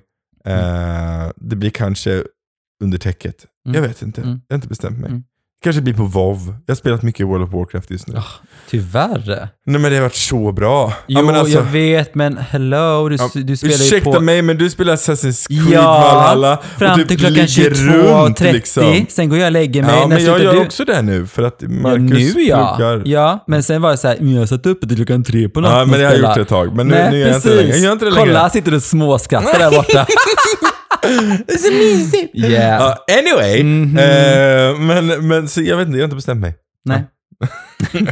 eh, 0.45 1.29
det 1.35 1.55
blir 1.55 1.69
kanske 1.69 2.23
under 2.83 2.97
täcket. 2.97 3.35
Mm. 3.67 3.75
Jag 3.81 3.87
vet 3.89 4.01
inte, 4.01 4.21
Mm. 4.21 4.41
jag 4.47 4.53
har 4.53 4.57
inte 4.57 4.67
bestämt 4.67 4.99
mig. 4.99 5.11
Kanske 5.63 5.81
blir 5.81 5.93
på 5.93 6.03
WoW. 6.03 6.55
Jag 6.65 6.71
har 6.73 6.75
spelat 6.75 7.01
mycket 7.03 7.27
World 7.27 7.43
of 7.43 7.53
Warcraft 7.53 7.91
just 7.91 8.07
nu. 8.07 8.17
Ah, 8.17 8.23
Tyvärr. 8.69 9.47
Nej 9.65 9.81
men 9.81 9.91
det 9.91 9.95
har 9.97 10.01
varit 10.03 10.15
så 10.15 10.51
bra. 10.51 10.93
Jo, 11.07 11.25
ja, 11.31 11.35
alltså, 11.39 11.57
jag 11.57 11.63
vet, 11.63 12.15
men 12.15 12.37
hello, 12.37 13.09
du, 13.09 13.15
Ja, 13.15 13.29
du 13.33 13.57
spelar 13.57 13.75
ju 13.75 13.81
Ursäkta 13.83 14.11
på... 14.11 14.19
mig 14.19 14.41
men 14.41 14.57
du 14.57 14.69
spelar 14.69 14.95
Assassin's 14.95 15.47
Creed 15.47 15.73
Ja, 15.73 15.81
Valhalla 15.91 16.59
Fram 16.77 16.99
typ 16.99 17.07
till 17.07 17.17
klockan 17.19 17.33
ligger 17.33 17.69
22.30, 17.71 18.23
runt, 18.23 18.39
liksom. 18.39 19.05
sen 19.09 19.29
går 19.29 19.39
jag 19.39 19.45
och 19.45 19.51
lägger 19.51 19.83
mig. 19.83 19.95
Ja, 19.99 20.07
men 20.07 20.25
jag 20.25 20.43
gör 20.43 20.53
du? 20.53 20.59
också 20.59 20.85
det 20.85 21.01
nu 21.01 21.27
för 21.27 21.43
att 21.43 21.55
Ja, 21.59 21.67
Marcus 21.69 22.35
nu 22.35 22.41
ja. 22.41 22.75
pluggar. 22.77 23.01
Ja, 23.05 23.43
men 23.47 23.63
sen 23.63 23.81
var 23.81 23.91
det 23.91 23.97
så 23.97 24.07
här, 24.07 24.17
"Men 24.19 24.33
jag 24.35 24.49
satt 24.49 24.65
uppe 24.65 24.87
till 24.87 24.95
klockan 24.95 25.23
tre 25.23 25.49
på 25.49 25.61
natten 25.61 25.79
Ja, 25.79 25.85
men 25.85 25.99
det 25.99 26.05
har 26.05 26.11
jag 26.13 26.19
gjort 26.19 26.19
spelade." 26.19 26.41
ett 26.41 26.47
tag. 26.47 26.75
Men 26.75 26.87
nu, 26.87 26.93
Nej, 26.95 27.11
nu 27.11 27.17
gör 27.19 27.27
jag 27.27 27.35
inte 27.35 27.49
det 27.49 27.55
längre. 27.55 27.77
Jag 27.77 27.91
inte 27.93 28.05
det 28.05 28.11
längre. 28.11 28.27
Kolla, 28.27 28.49
sitter 28.49 28.71
du 28.71 28.77
och 28.77 28.83
småskrattar 28.83 29.59
där 29.59 29.71
borta. 29.71 30.05
Det 31.01 31.53
är 31.53 31.57
så 31.57 31.71
mysigt. 31.73 32.35
Yeah. 32.35 32.81
Ja, 32.81 33.05
anyway, 33.19 33.63
Mhm. 33.63 33.97
eh, 33.97 34.79
men, 34.79 35.27
men 35.27 35.47
så 35.47 35.61
jag 35.61 35.77
vet 35.77 35.87
inte, 35.87 35.97
jag 35.97 36.03
har 36.03 36.07
inte 36.07 36.15
bestämt 36.15 36.41
mig. 36.41 36.55
Nej. 36.85 37.03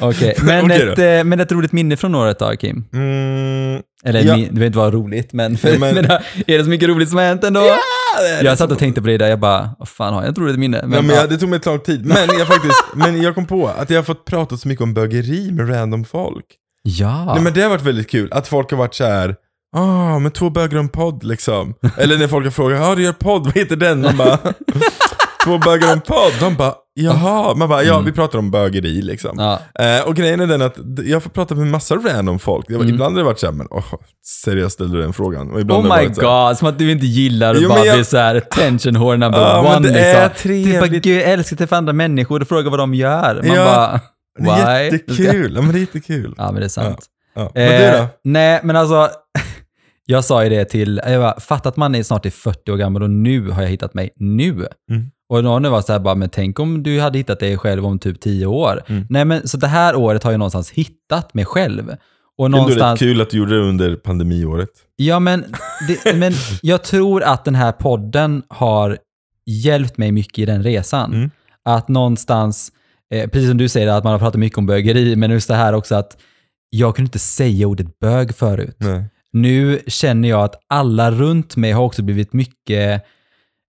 Okej, 0.00 0.34
men, 0.42 0.64
Okej 0.64 0.86
då. 0.86 0.92
ett, 0.92 0.98
eh, 0.98 1.24
men 1.24 1.40
ett 1.40 1.52
roligt 1.52 1.72
minne 1.72 1.96
från 1.96 2.14
året 2.14 2.38
då, 2.38 2.50
Kim? 2.56 2.84
Mm, 2.92 3.82
Eller 4.04 4.20
Ja. 4.24 4.36
det 4.36 4.42
behöver 4.42 4.66
inte 4.66 4.78
vara 4.78 4.90
roligt, 4.90 5.32
men, 5.32 5.56
för, 5.56 5.68
Ja, 5.72 5.78
men- 5.78 5.94
men, 5.94 6.04
är 6.46 6.58
det 6.58 6.64
så 6.64 6.70
mycket 6.70 6.88
roligt 6.88 7.08
som 7.08 7.18
har 7.18 7.24
hänt 7.24 7.44
ändå? 7.44 7.60
det 7.60 8.28
är 8.28 8.44
jag 8.44 8.58
satt 8.58 8.72
och 8.72 8.78
tänkte 8.78 9.00
på 9.02 9.06
det 9.08 9.16
där, 9.18 9.28
jag 9.28 9.40
bara, 9.40 9.70
vad 9.78 9.88
fan 9.88 10.14
har 10.14 10.22
jag 10.22 10.30
ett 10.32 10.38
roligt 10.38 10.58
minne? 10.58 10.80
Men, 10.86 10.90
men 11.06 11.14
ja. 11.16 11.20
jag, 11.20 11.30
det 11.30 11.36
tog 11.38 11.48
mig 11.48 11.56
ett 11.56 11.62
tag 11.62 11.84
tid. 11.84 12.06
Men 12.06 12.16
jag, 12.38 12.46
faktiskt, 12.46 12.84
men 12.94 13.22
jag 13.22 13.34
kom 13.34 13.46
på 13.46 13.68
att 13.68 13.90
jag 13.90 13.98
har 13.98 14.02
fått 14.04 14.24
prata 14.24 14.56
så 14.56 14.68
mycket 14.68 14.82
om 14.82 14.94
bögeri 14.94 15.50
med 15.52 15.70
random 15.70 16.04
folk. 16.04 16.44
ja. 16.82 17.32
Nej, 17.34 17.42
men 17.42 17.52
det 17.52 17.60
har 17.62 17.68
varit 17.70 17.82
väldigt 17.82 18.10
kul. 18.10 18.28
Att 18.32 18.48
folk 18.48 18.70
har 18.70 18.78
varit 18.78 18.94
så 18.94 19.04
här. 19.04 19.36
Ah, 19.74 20.18
men 20.18 20.30
två 20.32 20.50
bögar 20.50 20.76
och 20.76 20.82
en 20.82 20.88
podd 20.88 21.24
liksom. 21.24 21.74
Eller 21.98 22.18
när 22.18 22.28
folk 22.28 22.46
har 22.46 22.50
frågat, 22.50 22.78
ja 22.80 22.86
ah, 22.92 22.94
du 22.94 23.02
gör 23.02 23.12
podd, 23.12 23.44
vad 23.44 23.54
heter 23.54 23.76
den? 23.76 24.00
Man 24.00 24.16
bara, 24.16 24.38
två 25.44 25.58
bögar 25.58 25.86
och 25.86 25.92
en 25.92 26.00
podd. 26.00 26.32
De 26.40 26.54
bara, 26.56 26.74
jaha. 26.94 27.54
Man 27.54 27.68
bara, 27.68 27.82
ja 27.82 28.00
vi 28.00 28.12
pratar 28.12 28.38
om 28.38 28.50
bögeri 28.50 29.02
liksom. 29.02 29.36
ja. 29.38 29.84
Eh, 29.84 30.08
och 30.08 30.16
grejen 30.16 30.40
är 30.40 30.46
den 30.46 30.62
att 30.62 30.76
jag 31.04 31.22
får 31.22 31.30
prata 31.30 31.54
med 31.54 31.66
massa 31.66 31.94
random 31.94 32.38
folk. 32.38 32.70
Var, 32.70 32.76
Mm. 32.76 32.88
Ibland 32.88 33.14
har 33.14 33.18
det 33.18 33.24
varit 33.24 33.38
såhär, 33.40 33.52
men 33.52 33.66
åh, 33.70 33.84
seriöst 34.44 34.74
ställde 34.74 34.96
du 34.96 35.02
den 35.02 35.12
frågan? 35.12 35.50
Och 35.50 35.60
ibland 35.60 35.86
Oh 35.86 35.98
my 35.98 36.06
god, 36.06 36.58
som 36.58 36.68
att 36.68 36.78
du 36.78 36.90
inte 36.90 37.06
gillar 37.06 37.54
att 37.54 37.60
Jo, 37.62 37.68
bara 37.68 37.78
men 37.78 37.86
jag- 37.86 37.96
bli 37.96 38.04
såhär 38.04 38.34
attention 38.34 38.98
whore 39.00 39.16
number 39.16 39.40
Ja, 39.40 39.62
men 39.62 39.76
one 39.76 39.88
det 39.88 39.94
liksom. 39.94 40.04
är 40.04 40.12
Du 40.14 40.72
bara, 40.72 40.80
trevligt. 40.82 41.02
gud 41.02 41.16
jag 41.16 41.22
älskar 41.30 41.54
att 41.54 41.58
träffa 41.58 41.76
andra 41.76 41.92
människor 41.92 42.40
och 42.42 42.48
fråga 42.48 42.70
vad 42.70 42.78
de 42.78 42.94
gör. 42.94 43.34
Man 43.34 43.56
Ja, 43.56 43.64
bara, 43.64 44.00
Det 44.56 44.62
är 44.62 44.90
why? 44.90 44.96
jättekul. 44.96 45.52
Ja, 45.56 45.62
men 45.62 45.72
det 45.72 45.78
är 45.78 45.80
jättekul. 45.80 46.34
Ja 46.38 46.44
men 46.52 46.60
det 46.60 46.66
är 46.66 46.68
sant. 46.68 47.04
Ja. 47.36 47.50
Men 47.54 47.68
du 47.80 47.84
Eh, 47.86 47.98
då? 48.00 48.06
nej, 48.24 48.60
men 48.64 48.76
alltså 48.76 49.08
Jag 50.06 50.24
sa 50.24 50.44
ju 50.44 50.50
det 50.50 50.64
till, 50.64 51.00
jag 51.06 51.20
bara, 51.20 51.40
fatta 51.40 51.68
att 51.68 51.76
man 51.76 51.94
är 51.94 52.02
snart 52.02 52.26
är 52.26 52.30
40 52.30 52.72
år 52.72 52.76
gammal 52.76 53.02
och 53.02 53.10
nu 53.10 53.50
har 53.50 53.62
jag 53.62 53.68
hittat 53.68 53.94
mig. 53.94 54.10
Nu! 54.16 54.66
Mm. 54.90 55.10
Och 55.28 55.44
någon 55.44 55.70
var 55.70 55.82
så 55.82 55.92
här 55.92 55.98
bara, 55.98 56.14
men 56.14 56.28
tänk 56.28 56.58
om 56.60 56.82
du 56.82 57.00
hade 57.00 57.18
hittat 57.18 57.40
dig 57.40 57.58
själv 57.58 57.86
om 57.86 57.98
typ 57.98 58.20
10 58.20 58.46
år. 58.46 58.82
Mm. 58.86 59.06
Nej 59.10 59.24
men 59.24 59.48
så 59.48 59.56
det 59.56 59.66
här 59.66 59.96
året 59.96 60.22
har 60.22 60.30
jag 60.30 60.38
någonstans 60.38 60.70
hittat 60.70 61.34
mig 61.34 61.44
själv. 61.44 61.96
Och 62.38 62.50
Det 62.50 62.56
är 62.56 62.60
någonstans, 62.60 63.00
kul 63.00 63.20
att 63.20 63.30
du 63.30 63.38
gjorde 63.38 63.54
det 63.54 63.68
under 63.68 63.96
pandemiåret. 63.96 64.70
ja 64.96 65.20
men, 65.20 65.44
det, 65.88 66.16
men 66.16 66.32
jag 66.62 66.82
tror 66.82 67.22
att 67.22 67.44
den 67.44 67.54
här 67.54 67.72
podden 67.72 68.42
har 68.48 68.98
hjälpt 69.46 69.98
mig 69.98 70.12
mycket 70.12 70.38
i 70.38 70.44
den 70.44 70.62
resan. 70.62 71.14
Mm. 71.14 71.30
Att 71.64 71.88
någonstans, 71.88 72.72
eh, 73.14 73.30
precis 73.30 73.48
som 73.48 73.58
du 73.58 73.68
säger 73.68 73.88
att 73.88 74.04
man 74.04 74.12
har 74.12 74.18
pratat 74.18 74.40
mycket 74.40 74.58
om 74.58 74.66
bögeri, 74.66 75.16
men 75.16 75.30
just 75.30 75.48
det 75.48 75.54
här 75.54 75.72
också 75.72 75.94
att 75.94 76.16
jag 76.70 76.96
kunde 76.96 77.06
inte 77.06 77.18
säga 77.18 77.66
ordet 77.66 77.98
bög 77.98 78.34
förut. 78.34 78.76
Nej. 78.78 79.04
Nu 79.34 79.80
känner 79.86 80.28
jag 80.28 80.44
att 80.44 80.54
alla 80.68 81.10
runt 81.10 81.56
mig 81.56 81.72
har 81.72 81.82
också 81.84 82.02
blivit 82.02 82.32
mycket 82.32 83.02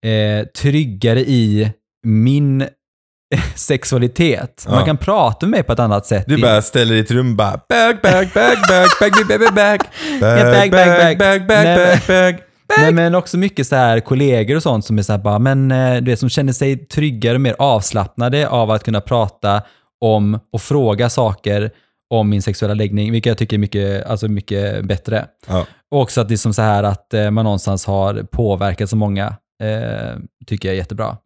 eh, 0.07 0.47
tryggare 0.47 1.21
i 1.21 1.73
min 2.07 2.67
sexualitet. 3.55 4.65
Man 4.69 4.79
Ja. 4.79 4.85
kan 4.87 4.97
prata 4.97 5.47
med 5.47 5.51
mig 5.51 5.63
på 5.63 5.73
ett 5.73 5.79
annat 5.79 6.07
sätt. 6.07 6.25
Du 6.29 6.39
bara 6.43 6.63
ställer 6.63 7.01
ett 7.01 7.11
rum 7.11 7.37
bara 7.37 7.61
bag, 7.69 7.99
bag, 8.03 8.29
bag, 8.35 8.57
bag, 8.69 8.87
bag, 9.01 9.11
bag, 9.25 9.55
bag, 9.55 9.55
bag, 9.55 9.81
bag, 10.21 10.71
bag, 10.71 10.71
bag. 10.71 11.19
bag, 11.19 11.47
bag, 11.47 11.99
bag. 12.09 12.39
Nej, 12.79 12.93
men 12.93 13.15
också 13.15 13.39
mycket 13.39 13.67
så 13.67 13.77
här 13.77 14.01
kollegor 14.01 14.57
och 14.57 14.63
sånt 14.63 14.85
som 14.85 14.99
är 14.99 15.03
så 15.03 15.13
här 15.13 15.19
bara, 15.19 15.39
men 15.39 15.71
eh, 15.73 15.97
du 15.97 16.11
vet, 16.11 16.21
som 16.21 16.29
känner 16.29 16.53
sig 16.53 16.77
tryggare 16.87 17.35
och 17.35 17.41
mer 17.41 17.57
avslappnade 17.59 18.49
av 18.49 18.71
att 18.71 18.85
kunna 18.85 19.01
prata 19.01 19.63
om 20.01 20.39
och 20.53 20.63
fråga 20.63 21.11
saker 21.11 21.71
om 22.11 22.29
min 22.29 22.43
sexuella 22.43 22.75
läggning, 22.75 23.13
vilket 23.13 23.31
jag 23.31 23.39
tycker 23.39 23.57
är 23.57 23.59
mycket, 23.59 24.07
alltså 24.07 24.29
mycket 24.29 24.85
bättre. 24.85 25.27
Ja. 25.47 25.67
Och 25.91 26.01
också 26.01 26.21
att 26.21 26.29
det 26.29 26.35
är 26.35 26.37
som 26.37 26.55
så 26.55 26.63
här 26.63 26.83
att 26.83 27.15
eh, 27.15 27.31
man 27.31 27.45
någonstans 27.45 27.87
har 27.87 28.23
påverkat 28.23 28.91
så 28.91 28.97
många, 28.97 29.27
eh, 29.63 30.19
tycker 30.47 30.69
jag 30.69 30.75
är 30.75 30.79
jättebra. 30.79 31.17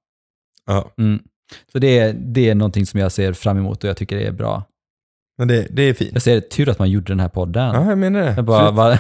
Ja, 0.67 0.91
Mm. 0.99 1.23
Så 1.73 1.79
det 1.79 1.99
är, 1.99 2.13
det 2.13 2.51
är 2.51 2.55
någonting 2.55 2.87
som 2.87 3.01
jag 3.01 3.13
ser 3.13 3.33
fram 3.33 3.59
emot 3.59 3.85
och 3.85 3.91
jag 3.91 3.97
tycker 3.97 4.17
det 4.17 4.27
är 4.27 4.33
bra. 4.33 4.63
Men 5.39 5.49
det, 5.49 5.67
det 5.71 5.83
är 5.83 5.95
fint. 5.95 6.11
Jag 6.13 6.23
ser 6.23 6.41
tur 6.41 6.69
att 6.69 6.79
man 6.79 6.91
gjorde 6.91 7.07
den 7.13 7.21
här 7.21 7.29
podden. 7.29 7.75
Ja, 7.75 7.89
jag 7.89 7.99
menar 7.99 8.21
det. 8.21 8.33
Jag 8.37 8.45
bara, 8.45 8.71
va, 8.71 8.99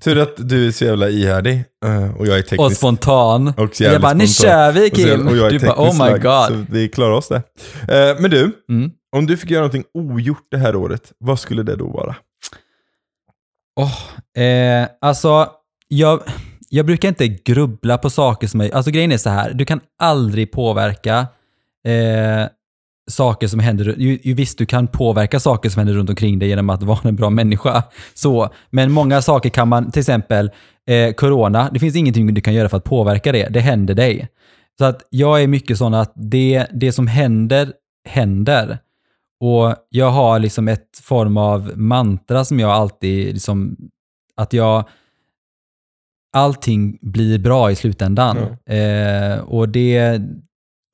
Tur 0.00 0.18
att 0.18 0.48
du 0.48 0.66
är 0.66 0.70
så 0.70 0.84
jävla 0.84 1.08
ihärdig 1.08 1.64
eh, 1.84 2.16
och 2.16 2.26
jag 2.26 2.36
är 2.38 2.42
och 2.42 2.48
teknisk. 2.48 2.76
spontan. 2.76 3.52
Och 3.56 3.80
jag 3.80 4.02
bara, 4.02 4.14
nu 4.14 4.26
spontan. 4.26 4.52
kör 4.52 4.72
vi 4.72 4.88
Och 4.88 4.92
Kim! 4.92 5.28
och 5.28 5.36
jag 5.36 5.46
är 5.46 5.50
Du 5.50 5.66
bara, 5.66 5.88
oh 5.90 6.04
my 6.06 6.18
god. 6.18 6.66
Så 6.68 6.72
vi 6.72 6.88
klarar 6.88 7.12
oss 7.12 7.28
det. 7.28 7.42
Eh, 7.88 8.20
men 8.20 8.30
du, 8.30 8.52
Mm. 8.68 8.90
om 9.16 9.26
du 9.26 9.36
fick 9.36 9.50
göra 9.50 9.60
någonting 9.60 9.84
ogjort 9.94 10.46
det 10.50 10.58
här 10.58 10.76
året, 10.76 11.12
vad 11.18 11.38
skulle 11.40 11.62
det 11.62 11.76
då 11.76 11.86
vara? 11.88 12.16
Eh, 14.44 14.88
alltså, 15.00 15.48
jag, 15.88 16.22
jag 16.68 16.86
brukar 16.86 17.08
inte 17.08 17.28
grubbla 17.28 17.98
på 17.98 18.10
saker 18.10 18.46
som 18.46 18.60
är... 18.60 18.74
Alltså 18.74 18.90
grejen 18.90 19.12
är 19.12 19.18
så 19.18 19.30
här, 19.30 19.52
du 19.54 19.64
kan 19.64 19.80
aldrig 20.02 20.52
påverka 20.52 21.18
eh, 21.86 22.46
saker 23.10 23.46
som 23.46 23.60
händer... 23.60 23.94
Ju, 23.98 24.18
ju, 24.22 24.34
visst, 24.34 24.58
du 24.58 24.66
kan 24.66 24.86
påverka 24.86 25.40
saker 25.40 25.68
som 25.68 25.80
händer 25.80 25.94
runt 25.94 26.10
omkring 26.10 26.38
dig 26.38 26.48
genom 26.48 26.70
att 26.70 26.82
vara 26.82 26.98
en 27.02 27.16
bra 27.16 27.30
människa. 27.30 27.82
Så, 28.14 28.48
men 28.70 28.92
många 28.92 29.22
saker 29.22 29.48
kan 29.48 29.68
man, 29.68 29.90
till 29.90 30.00
exempel 30.00 30.50
eh, 30.86 31.12
corona, 31.12 31.70
det 31.72 31.78
finns 31.78 31.96
ingenting 31.96 32.34
du 32.34 32.40
kan 32.40 32.54
göra 32.54 32.68
för 32.68 32.76
att 32.76 32.84
påverka 32.84 33.32
det. 33.32 33.48
Det 33.48 33.60
händer 33.60 33.94
dig. 33.94 34.28
Så 34.78 34.84
att 34.84 35.02
jag 35.10 35.42
är 35.42 35.46
mycket 35.46 35.78
sån 35.78 35.94
att 35.94 36.12
det, 36.14 36.66
det 36.72 36.92
som 36.92 37.06
händer, 37.06 37.72
händer. 38.08 38.78
Och 39.40 39.74
jag 39.88 40.10
har 40.10 40.38
liksom 40.38 40.68
ett 40.68 41.00
form 41.02 41.36
av 41.36 41.72
mantra 41.76 42.44
som 42.44 42.60
jag 42.60 42.70
alltid 42.70 43.34
liksom, 43.34 43.76
att 44.36 44.52
jag, 44.52 44.84
allting 46.32 46.98
blir 47.00 47.38
bra 47.38 47.70
i 47.70 47.76
slutändan. 47.76 48.36
Eh, 48.66 49.38
och 49.38 49.68
det, 49.68 50.20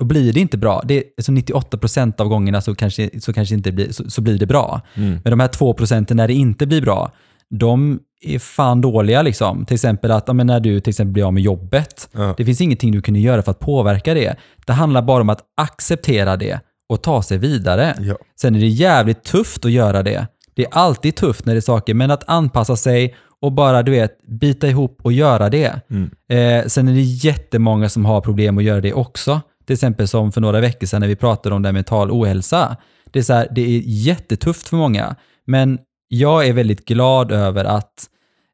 och 0.02 0.06
blir 0.06 0.32
det 0.32 0.40
inte 0.40 0.58
bra, 0.58 0.82
det, 0.84 1.04
alltså 1.16 1.32
98% 1.32 2.20
av 2.20 2.28
gångerna 2.28 2.60
så 2.60 2.74
kanske, 2.74 3.10
så 3.20 3.32
kanske 3.32 3.54
inte 3.54 3.72
blir, 3.72 3.92
så, 3.92 4.10
så 4.10 4.20
blir 4.20 4.38
det 4.38 4.46
bra. 4.46 4.80
Men 4.94 5.22
de 5.24 5.40
här 5.40 5.48
två 5.48 5.74
procenten 5.74 6.16
när 6.16 6.28
det 6.28 6.34
inte 6.34 6.66
blir 6.66 6.80
bra, 6.82 7.12
de 7.50 8.00
är 8.20 8.38
fan 8.38 8.80
dåliga 8.80 9.22
liksom. 9.22 9.64
Till 9.64 9.74
exempel 9.74 10.10
att 10.10 10.24
ja, 10.26 10.32
när 10.32 10.60
du 10.60 10.80
till 10.80 10.90
exempel 10.90 11.12
blir 11.12 11.24
av 11.24 11.32
med 11.32 11.42
jobbet, 11.42 12.08
Ja. 12.12 12.34
det 12.36 12.44
finns 12.44 12.60
ingenting 12.60 12.92
du 12.92 13.02
kunde 13.02 13.20
göra 13.20 13.42
för 13.42 13.50
att 13.50 13.58
påverka 13.58 14.14
det. 14.14 14.36
Det 14.66 14.72
handlar 14.72 15.02
bara 15.02 15.20
om 15.20 15.28
att 15.28 15.40
acceptera 15.56 16.36
det 16.36 16.60
och 16.88 17.02
ta 17.02 17.22
sig 17.22 17.38
vidare. 17.38 17.96
Ja. 18.00 18.14
Sen 18.40 18.54
är 18.54 18.60
det 18.60 18.66
jävligt 18.66 19.24
tufft 19.24 19.64
att 19.64 19.70
göra 19.72 20.02
det. 20.02 20.26
Det 20.54 20.64
är 20.64 20.68
alltid 20.72 21.16
tufft 21.16 21.46
när 21.46 21.54
det 21.54 21.58
är 21.58 21.60
saker, 21.60 21.94
men 21.94 22.10
att 22.10 22.28
anpassa 22.28 22.76
sig 22.76 23.14
och 23.40 23.52
bara, 23.52 23.82
du 23.82 23.92
vet, 23.92 24.26
bita 24.26 24.68
ihop 24.68 24.98
och 25.02 25.12
göra 25.12 25.50
det. 25.50 25.80
Mm. 25.90 26.10
Eh, 26.28 26.66
sen 26.66 26.88
är 26.88 26.92
det 26.92 27.00
jättemånga 27.00 27.88
som 27.88 28.04
har 28.04 28.20
problem 28.20 28.58
att 28.58 28.64
göra 28.64 28.80
det 28.80 28.92
också. 28.92 29.40
Till 29.66 29.74
exempel 29.74 30.08
som 30.08 30.32
för 30.32 30.40
några 30.40 30.60
veckor 30.60 30.86
sedan 30.86 31.00
när 31.00 31.08
vi 31.08 31.16
pratade 31.16 31.54
om 31.54 31.62
det 31.62 31.68
här 31.68 31.72
mental 31.72 32.10
ohälsa. 32.10 32.76
Det 33.10 33.18
är, 33.18 33.22
så 33.22 33.32
här, 33.32 33.48
det 33.50 33.60
är 33.60 33.82
jättetufft 33.84 34.68
för 34.68 34.76
många, 34.76 35.16
men 35.46 35.78
jag 36.08 36.46
är 36.46 36.52
väldigt 36.52 36.84
glad 36.84 37.32
över 37.32 37.64
att 37.64 38.06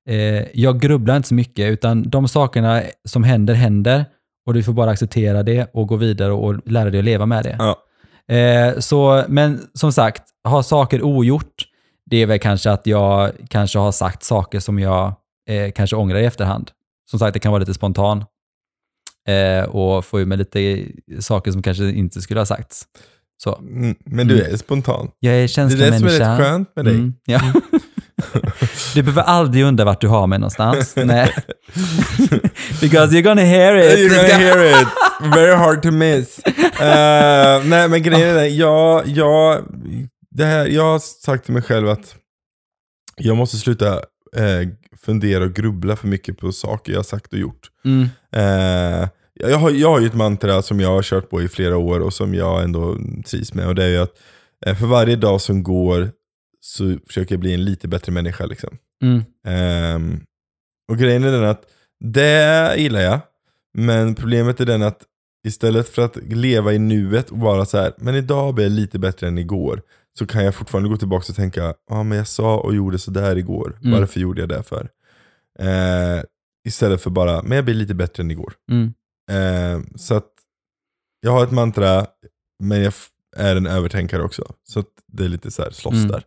eh, 0.08 0.58
jag 0.60 0.80
grubblar 0.80 1.16
inte 1.16 1.28
så 1.28 1.34
mycket, 1.34 1.72
utan 1.72 2.10
de 2.10 2.28
sakerna 2.28 2.82
som 3.04 3.24
händer, 3.24 3.54
händer. 3.54 4.04
Och 4.46 4.54
du 4.54 4.62
får 4.62 4.72
bara 4.72 4.90
acceptera 4.90 5.42
det 5.42 5.70
och 5.74 5.88
gå 5.88 5.96
vidare 5.96 6.32
och 6.32 6.68
lära 6.68 6.90
dig 6.90 6.98
att 6.98 7.04
leva 7.04 7.26
med 7.26 7.44
det. 7.44 7.56
Ja. 7.58 7.76
Eh, 8.34 8.78
så, 8.78 9.24
men 9.28 9.60
som 9.74 9.92
sagt, 9.92 10.22
ha 10.48 10.62
saker 10.62 11.02
ogjort, 11.02 11.64
det 12.06 12.16
är 12.16 12.26
väl 12.26 12.38
kanske 12.38 12.70
att 12.70 12.86
jag 12.86 13.32
kanske 13.50 13.78
har 13.78 13.92
sagt 13.92 14.22
saker 14.22 14.60
som 14.60 14.78
jag 14.78 15.14
eh, 15.48 15.70
kanske 15.72 15.96
ångrar 15.96 16.18
i 16.18 16.24
efterhand. 16.24 16.70
Som 17.10 17.18
sagt, 17.18 17.34
det 17.34 17.40
kan 17.40 17.52
vara 17.52 17.60
lite 17.60 17.74
spontan. 17.74 18.24
Eh, 19.28 19.64
och 19.64 20.04
få 20.04 20.20
ur 20.20 20.26
mig 20.26 20.38
lite 20.38 20.84
saker 21.20 21.52
som 21.52 21.62
kanske 21.62 21.84
inte 21.84 22.22
skulle 22.22 22.40
ha 22.40 22.46
sagts. 22.46 22.86
Så, 23.42 23.54
Mm, 23.56 23.94
Men 24.04 24.28
du 24.28 24.42
är 24.42 24.56
spontan. 24.56 25.10
jag 25.20 25.34
är 25.34 25.38
Det 25.68 25.84
är 25.86 25.90
det 25.90 25.98
som 25.98 26.06
är 26.06 26.10
rätt 26.10 26.38
skönt 26.38 26.76
med 26.76 26.84
dig. 26.84 26.94
Mm, 26.94 27.14
ja. 27.26 27.40
du 28.94 29.02
behöver 29.02 29.22
aldrig 29.22 29.64
undra 29.64 29.84
vart 29.84 30.00
du 30.00 30.08
har 30.08 30.26
mig 30.26 30.38
någonstans. 30.38 30.94
Nej. 31.04 31.34
Because 32.80 33.14
you're 33.16 33.22
gonna 33.22 33.42
hear 33.42 33.76
it. 33.76 33.98
You're 33.98 34.16
gonna 34.16 34.38
hear 34.38 34.82
it. 34.82 34.88
Very 35.34 35.54
hard 35.54 35.82
to 35.82 35.90
miss. 35.90 36.38
Eh, 36.80 37.64
nej 37.64 37.88
men 37.88 38.02
grejen 38.02 38.36
är 38.36 38.44
jag, 38.44 39.06
jag, 39.06 39.62
det 40.30 40.44
här, 40.44 40.66
jag 40.66 40.82
har 40.82 40.98
sagt 40.98 41.44
till 41.44 41.54
mig 41.54 41.62
själv 41.62 41.88
att 41.88 42.14
jag 43.16 43.36
måste 43.36 43.56
sluta 43.56 43.92
eh, 44.36 44.68
fundera 45.04 45.44
och 45.44 45.52
grubbla 45.54 45.96
för 45.96 46.08
mycket 46.08 46.38
på 46.38 46.52
saker 46.52 46.92
jag 46.92 46.98
har 46.98 47.04
sagt 47.04 47.32
och 47.32 47.38
gjort. 47.38 47.68
Mm, 47.84 48.08
Eh, 48.32 49.08
jag, 49.38 49.58
har, 49.58 49.70
jag 49.70 49.90
har 49.90 50.00
ju 50.00 50.06
ett 50.06 50.14
mantra 50.14 50.62
som 50.62 50.80
jag 50.80 50.88
har 50.88 51.02
kört 51.02 51.30
på 51.30 51.42
i 51.42 51.48
flera 51.48 51.76
år 51.76 52.00
och 52.00 52.14
som 52.14 52.34
jag 52.34 52.64
ändå 52.64 52.96
trivs 53.26 53.54
med. 53.54 53.66
Och 53.68 53.74
det 53.74 53.84
är 53.84 53.88
ju 53.88 53.98
att 53.98 54.12
eh, 54.66 54.76
för 54.76 54.86
varje 54.86 55.16
dag 55.16 55.40
som 55.40 55.62
går 55.62 56.10
så 56.60 56.98
försöker 57.06 57.34
jag 57.34 57.40
bli 57.40 57.54
en 57.54 57.64
lite 57.64 57.88
bättre 57.88 58.12
människa. 58.12 58.46
Liksom. 58.46 58.78
mm, 59.02 59.22
Ehm, 59.46 60.20
och 60.90 60.98
grejen 60.98 61.24
är 61.24 61.32
den 61.32 61.44
att 61.44 61.62
det 62.04 62.74
gillar 62.76 63.00
jag. 63.00 63.20
Men 63.74 64.14
problemet 64.14 64.60
är 64.60 64.66
den 64.66 64.82
att 64.82 65.02
istället 65.46 65.88
för 65.88 66.02
att 66.02 66.16
leva 66.16 66.72
i 66.72 66.78
nuet 66.78 67.30
och 67.30 67.38
vara 67.38 67.64
så 67.64 67.78
här, 67.78 67.92
men 67.98 68.14
idag 68.14 68.54
blir 68.54 68.64
jag 68.64 68.72
lite 68.72 68.98
bättre 68.98 69.28
än 69.28 69.38
igår. 69.38 69.82
Så 70.18 70.26
kan 70.26 70.44
jag 70.44 70.54
fortfarande 70.54 70.88
gå 70.88 70.96
tillbaka 70.96 71.24
och 71.28 71.36
tänka, 71.36 71.60
ja 71.62 71.74
ah, 71.90 72.02
men 72.02 72.18
jag 72.18 72.26
sa 72.26 72.58
och 72.58 72.74
gjorde 72.74 72.98
sådär 72.98 73.36
igår. 73.36 73.78
Mm. 73.84 74.00
Varför 74.00 74.20
gjorde 74.20 74.40
jag 74.40 74.48
det 74.48 74.62
för? 74.62 74.88
Eh, 75.58 76.22
istället 76.68 77.02
för 77.02 77.10
bara, 77.10 77.42
men 77.42 77.56
jag 77.56 77.64
blir 77.64 77.74
lite 77.74 77.94
bättre 77.94 78.22
än 78.22 78.30
igår. 78.30 78.52
mm, 78.70 78.92
Eh, 79.28 79.80
så 79.96 80.14
att 80.14 80.28
jag 81.20 81.30
har 81.32 81.44
ett 81.44 81.52
mantra, 81.52 82.06
men 82.62 82.82
jag 82.82 82.92
är 83.36 83.56
en 83.56 83.66
övertänkare 83.66 84.22
också. 84.22 84.52
Så 84.68 84.80
att 84.80 84.86
det 85.12 85.24
är 85.24 85.28
lite 85.28 85.50
så 85.50 85.62
här 85.62 85.70
slåss 85.70 85.94
Mm. 85.94 86.08
där. 86.08 86.22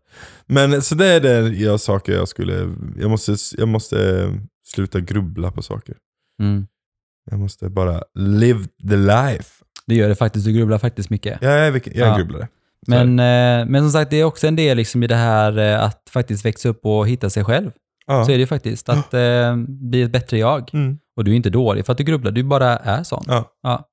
Men 0.46 0.82
så 0.82 0.96
det 0.96 1.08
är 1.08 1.20
det 1.20 1.40
jag 1.50 1.80
saker 1.80 2.14
jag 2.14 2.28
skulle, 2.28 2.76
jag 3.00 3.10
måste, 3.10 3.36
jag 3.58 3.68
måste 3.68 4.30
sluta 4.68 5.00
grubbla 5.00 5.52
på 5.52 5.62
saker. 5.62 5.96
mm. 6.42 6.68
Jag 7.32 7.40
måste 7.40 7.70
bara 7.70 8.04
live 8.16 8.64
the 8.90 8.96
life. 8.98 9.64
Det 9.86 9.96
gör 9.96 10.10
det 10.10 10.16
faktiskt. 10.16 10.46
Du 10.46 10.52
grubblar 10.54 10.78
faktiskt 10.78 11.10
mycket. 11.10 11.38
Jag 11.42 11.54
är, 11.54 11.72
vilken- 11.72 11.94
jag 11.98 12.08
är 12.08 12.12
Ja. 12.12 12.18
grubblare. 12.18 12.48
Men, 12.88 13.10
eh, 13.20 13.70
men 13.70 13.82
som 13.82 13.92
sagt, 13.92 14.12
det 14.12 14.18
är 14.18 14.24
också 14.24 14.48
en 14.48 14.56
del 14.56 14.78
liksom 14.78 15.04
i 15.04 15.08
det 15.08 15.16
här 15.16 15.58
eh, 15.58 15.84
att 15.84 16.10
faktiskt 16.10 16.46
växa 16.46 16.70
upp 16.70 16.86
och 16.86 17.08
hitta 17.08 17.30
sig 17.30 17.44
själv. 17.46 17.72
Ja. 18.06 18.26
Så 18.26 18.32
är 18.32 18.36
det 18.36 18.40
ju 18.42 18.48
faktiskt. 18.48 18.90
Att 18.90 19.14
eh, 19.14 19.56
bli 19.68 20.02
ett 20.02 20.12
bättre 20.12 20.38
jag. 20.38 20.74
Mm. 20.74 21.00
Och 21.17 21.24
du 21.24 21.32
är 21.32 21.36
inte 21.36 21.50
dålig 21.50 21.86
för 21.86 21.91
att 21.91 21.97
du 21.97 22.04
grubblar, 22.04 22.32
du 22.32 22.43
bara 22.43 22.78
är 22.78 23.04
sån. 23.04 23.24
Ja. 23.28 23.45
Ja. 23.63 23.88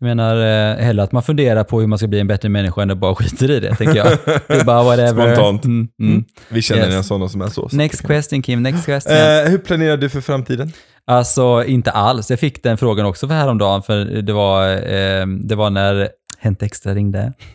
Jag 0.00 0.06
menar 0.06 0.36
eh, 0.36 0.76
hellre 0.84 1.02
att 1.02 1.12
man 1.12 1.22
funderar 1.22 1.64
på 1.64 1.80
hur 1.80 1.86
man 1.86 1.98
ska 1.98 2.06
bli 2.08 2.20
en 2.20 2.26
bättre 2.26 2.48
människa 2.48 2.82
än 2.82 2.90
att 2.90 2.98
bara 2.98 3.14
skiter 3.14 3.50
i 3.50 3.60
det, 3.60 3.74
tänker 3.74 3.96
jag. 3.96 4.06
Det 4.48 4.54
är 4.54 4.64
bara 4.64 4.82
whatever. 4.84 5.34
Spontant. 5.34 5.64
Mm, 5.64 5.88
mm. 6.00 6.24
Vi 6.48 6.62
känner 6.62 6.86
Yes. 6.86 6.94
en 6.94 7.04
sådana 7.04 7.28
som 7.28 7.40
är 7.42 7.48
så. 7.48 7.68
Next 7.72 8.06
question 8.06 8.42
Kim, 8.42 8.62
next 8.62 8.86
question. 8.86 9.12
Eh, 9.16 9.50
hur 9.50 9.58
planerar 9.58 9.96
du 9.96 10.08
för 10.08 10.20
framtiden? 10.20 10.72
Alltså 11.06 11.64
inte 11.66 11.90
alls. 11.90 12.30
Jag 12.30 12.38
fick 12.40 12.62
den 12.62 12.78
frågan 12.78 13.06
också 13.06 13.28
för 13.28 13.34
häromdagen, 13.34 13.82
för 13.82 14.04
det 14.04 14.32
var, 14.32 14.68
eh, 14.72 15.26
det 15.26 15.54
var 15.54 15.70
när 15.70 16.08
Hänt 16.38 16.62
Extra 16.62 16.94
ringde. 16.94 17.32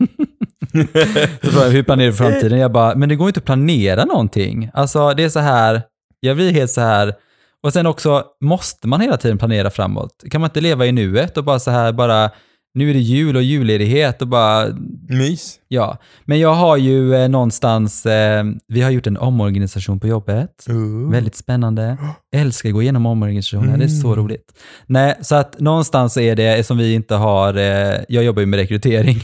så 1.42 1.50
frågade 1.52 1.66
jag, 1.66 1.72
hur 1.72 1.84
planerar 1.84 2.08
du 2.08 2.14
för 2.14 2.30
framtiden? 2.30 2.60
Jag 2.60 2.72
bara, 2.72 2.96
men 2.96 3.10
det 3.10 3.16
går 3.16 3.28
inte 3.28 3.38
att 3.40 3.46
planera 3.46 4.06
någonting. 4.06 4.70
Alltså 4.74 5.14
det 5.14 5.24
är 5.24 5.30
så 5.30 5.40
här, 5.40 5.82
Jag 6.20 6.36
blir 6.36 6.52
helt 6.52 6.72
så 6.72 6.82
här, 6.82 7.14
och 7.64 7.74
sen 7.74 7.86
också, 7.86 8.24
måste 8.42 8.88
man 8.88 9.02
hela 9.02 9.18
tiden 9.18 9.38
planera 9.38 9.70
framåt? 9.70 10.24
Kan 10.32 10.42
man 10.42 10.48
inte 10.50 10.62
leva 10.62 10.86
i 10.86 10.92
nuet 10.92 11.38
och 11.38 11.44
bara 11.44 11.60
så 11.60 11.72
här, 11.72 11.92
bara, 11.92 12.30
nu 12.74 12.90
är 12.90 12.94
det 12.94 13.00
jul 13.00 13.36
och 13.36 13.44
julledighet 13.44 14.22
och 14.22 14.28
bara, 14.28 14.68
Mys. 15.10 15.56
ja. 15.68 15.98
Men 16.26 16.40
jag 16.40 16.54
har 16.54 16.78
ju 16.78 17.16
eh, 17.16 17.30
någonstans, 17.30 18.06
eh, 18.06 18.44
vi 18.68 18.82
har 18.82 18.90
gjort 18.92 19.08
en 19.08 19.18
omorganisation 19.18 20.00
på 20.00 20.08
jobbet. 20.08 20.66
Uh. 20.70 21.12
Väldigt 21.12 21.36
spännande. 21.36 21.98
Älskar 22.36 22.70
att 22.70 22.74
gå 22.76 22.82
igenom 22.82 23.06
omorganisationer, 23.06 23.78
det 23.78 23.84
är 23.86 23.88
så 23.88 24.08
Mm. 24.08 24.20
roligt. 24.20 24.54
Nej, 24.88 25.16
så 25.22 25.36
att 25.36 25.60
någonstans 25.60 26.18
är 26.18 26.36
det 26.36 26.66
som 26.66 26.78
vi 26.78 26.94
inte 26.94 27.16
har, 27.16 27.54
eh, 27.58 28.00
jag 28.10 28.24
jobbar 28.24 28.40
ju 28.40 28.46
med 28.46 28.58
rekrytering 28.60 29.18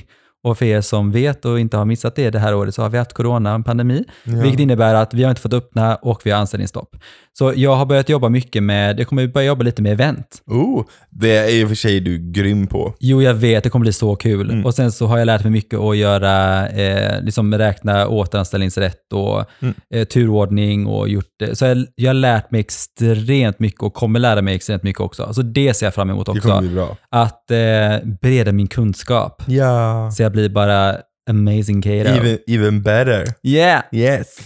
och 0.44 0.58
för 0.58 0.66
er 0.66 0.82
som 0.82 1.12
vet 1.12 1.46
och 1.46 1.60
inte 1.60 1.78
har 1.78 1.86
missat 1.86 2.16
det 2.16 2.30
det 2.30 2.40
här 2.40 2.56
året 2.56 2.76
så 2.76 2.82
har 2.82 2.90
vi 2.90 2.98
haft 2.98 3.14
corona, 3.14 3.54
en 3.54 3.64
pandemi, 3.64 4.04
Ja. 4.24 4.42
vilket 4.42 4.60
innebär 4.60 4.96
att 4.96 5.14
vi 5.14 5.24
har 5.24 5.30
inte 5.30 5.42
fått 5.42 5.54
öppna 5.54 5.96
och 5.96 6.22
vi 6.26 6.32
har 6.32 6.40
anställningsstopp. 6.40 6.96
Så 7.38 7.54
jag 7.56 7.76
har 7.76 7.86
börjat 7.86 8.10
jobba 8.10 8.30
mycket 8.30 8.64
med, 8.64 9.00
jag 9.00 9.08
kommer 9.08 9.28
börja 9.28 9.48
jobba 9.48 9.64
lite 9.64 9.82
med 9.82 9.92
event. 9.92 10.42
Oh, 10.48 10.86
det 11.10 11.38
är 11.38 11.50
i 11.50 11.64
och 11.64 11.68
för 11.68 11.76
sig 11.76 12.00
du 12.00 12.32
grym 12.32 12.68
på. 12.68 12.94
Jo, 13.00 13.22
jag 13.22 13.34
vet, 13.34 13.64
det 13.64 13.70
kommer 13.70 13.84
bli 13.84 13.94
så 13.94 14.16
kul. 14.16 14.50
Mm. 14.52 14.66
Och 14.66 14.76
sen 14.76 14.92
så 14.92 15.06
har 15.08 15.18
jag 15.18 15.26
lärt 15.26 15.44
mig 15.44 15.52
mycket 15.52 15.80
att 15.80 15.98
göra, 15.98 16.68
eh, 16.70 17.22
liksom 17.22 17.54
räkna 17.58 18.08
återanställningsrätt 18.08 19.14
och 19.14 19.46
Mm. 19.62 19.74
eh, 19.94 20.06
turordning 20.08 20.86
och 20.88 21.10
gjort 21.10 21.26
det. 21.40 21.56
Så 21.56 21.66
jag, 21.66 21.86
jag 21.96 22.10
har 22.10 22.14
lärt 22.14 22.52
mig 22.52 22.60
extremt 22.62 23.60
mycket 23.60 23.82
och 23.84 23.94
kommer 23.94 24.20
lära 24.20 24.42
mig 24.42 24.56
extremt 24.56 24.84
mycket 24.84 25.02
också. 25.02 25.34
Så 25.34 25.42
det 25.42 25.74
ser 25.74 25.86
jag 25.86 25.94
fram 25.94 26.10
emot 26.10 26.26
Det 26.26 26.32
också. 26.32 26.42
kommer 26.50 26.62
bli 26.62 26.70
bra. 26.70 26.98
Att 27.10 27.52
eh, 27.52 28.08
breda 28.22 28.52
min 28.52 28.68
kunskap. 28.68 29.44
Ja. 29.48 30.12
Så 30.12 30.24
jag 30.24 30.32
blir 30.32 30.50
bara 30.50 30.98
amazing 31.30 31.82
Kato. 31.82 31.96
Even, 32.10 32.38
even 32.48 32.82
better. 32.82 33.26
Yeah! 33.44 33.82
Yes. 33.92 34.38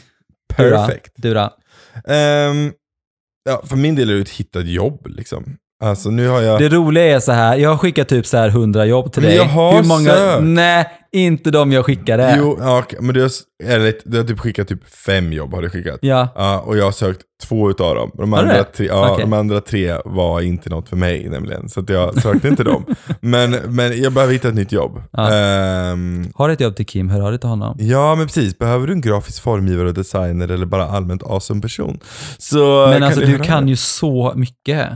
Du 0.57 0.69
då? 0.69 0.75
Perfect. 0.75 1.11
Du 1.15 1.33
då? 1.33 1.49
Ehm, 2.07 2.71
ja, 3.49 3.61
för 3.65 3.75
min 3.75 3.95
del 3.95 4.09
är 4.09 4.15
det 4.15 4.21
att 4.21 4.29
hitta 4.29 4.59
ett 4.59 4.67
jobb 4.67 5.07
liksom. 5.07 5.43
Alltså 5.83 6.09
nu 6.09 6.27
har 6.27 6.41
jag... 6.41 6.59
Det 6.59 6.69
roliga 6.69 7.15
är 7.15 7.19
så 7.19 7.31
här, 7.31 7.57
jag 7.57 7.69
har 7.69 7.77
skickat 7.77 8.07
typ 8.09 8.25
så 8.25 8.37
här 8.37 8.47
100 8.49 8.85
jobb 8.85 9.13
till 9.13 9.21
Men 9.21 9.29
dig. 9.29 9.37
jag 9.37 9.45
har 9.45 9.73
Hur 9.81 9.83
många? 9.87 10.09
sökt. 10.09 10.43
Nej, 10.43 10.87
inte 11.11 11.51
de 11.51 11.71
jag 11.71 11.85
skickade. 11.85 12.35
Jo, 12.39 12.57
ja, 12.61 12.83
men 12.99 13.13
du 13.13 13.21
har, 13.21 13.29
du 14.09 14.17
har 14.17 14.23
typ 14.23 14.39
skickat 14.39 14.67
typ 14.67 14.89
fem 14.89 15.33
jobb 15.33 15.53
har 15.53 15.61
du 15.61 15.69
skickat. 15.69 15.99
Ja. 16.01 16.27
Ja, 16.35 16.59
och 16.59 16.77
jag 16.77 16.85
har 16.85 16.91
sökt 16.91 17.21
två 17.43 17.69
utav 17.69 17.95
dem. 17.95 18.11
De 18.13 18.33
andra, 18.33 18.53
det? 18.53 18.63
tre, 18.63 18.85
ja, 18.85 19.11
Okej. 19.11 19.25
de 19.25 19.33
andra 19.33 19.61
tre 19.61 19.95
var 20.05 20.41
inte 20.41 20.69
något 20.69 20.89
för 20.89 20.95
mig 20.95 21.29
nämligen. 21.29 21.69
Så 21.69 21.83
jag 21.87 22.21
sökte 22.21 22.47
inte 22.47 22.63
dem. 22.63 22.85
Men, 23.21 23.51
men 23.51 24.01
jag 24.01 24.13
behöver 24.13 24.33
hitta 24.33 24.47
ett 24.47 24.55
nytt 24.55 24.71
jobb. 24.71 25.01
Ja. 25.11 25.33
Ehm, 25.33 26.31
Har 26.35 26.47
du 26.47 26.53
ett 26.53 26.59
jobb 26.61 26.75
till 26.75 26.85
Kim, 26.85 27.09
hör 27.09 27.21
av 27.21 27.31
dig 27.31 27.39
till 27.39 27.49
honom. 27.49 27.75
ja 27.79 28.15
men 28.15 28.27
precis, 28.27 28.57
behöver 28.57 28.87
du 28.87 28.93
en 28.93 29.01
grafisk 29.01 29.43
formgivare 29.43 29.87
och 29.87 29.93
designer 29.93 30.51
eller 30.51 30.65
bara 30.65 30.85
allmänt 30.87 31.23
awesome 31.23 31.61
person? 31.61 31.99
Så 32.37 32.87
Men 32.89 33.03
alltså 33.03 33.21
du 33.21 33.39
kan 33.39 33.67
ju 33.67 33.75
så 33.75 34.33
mycket. 34.35 34.89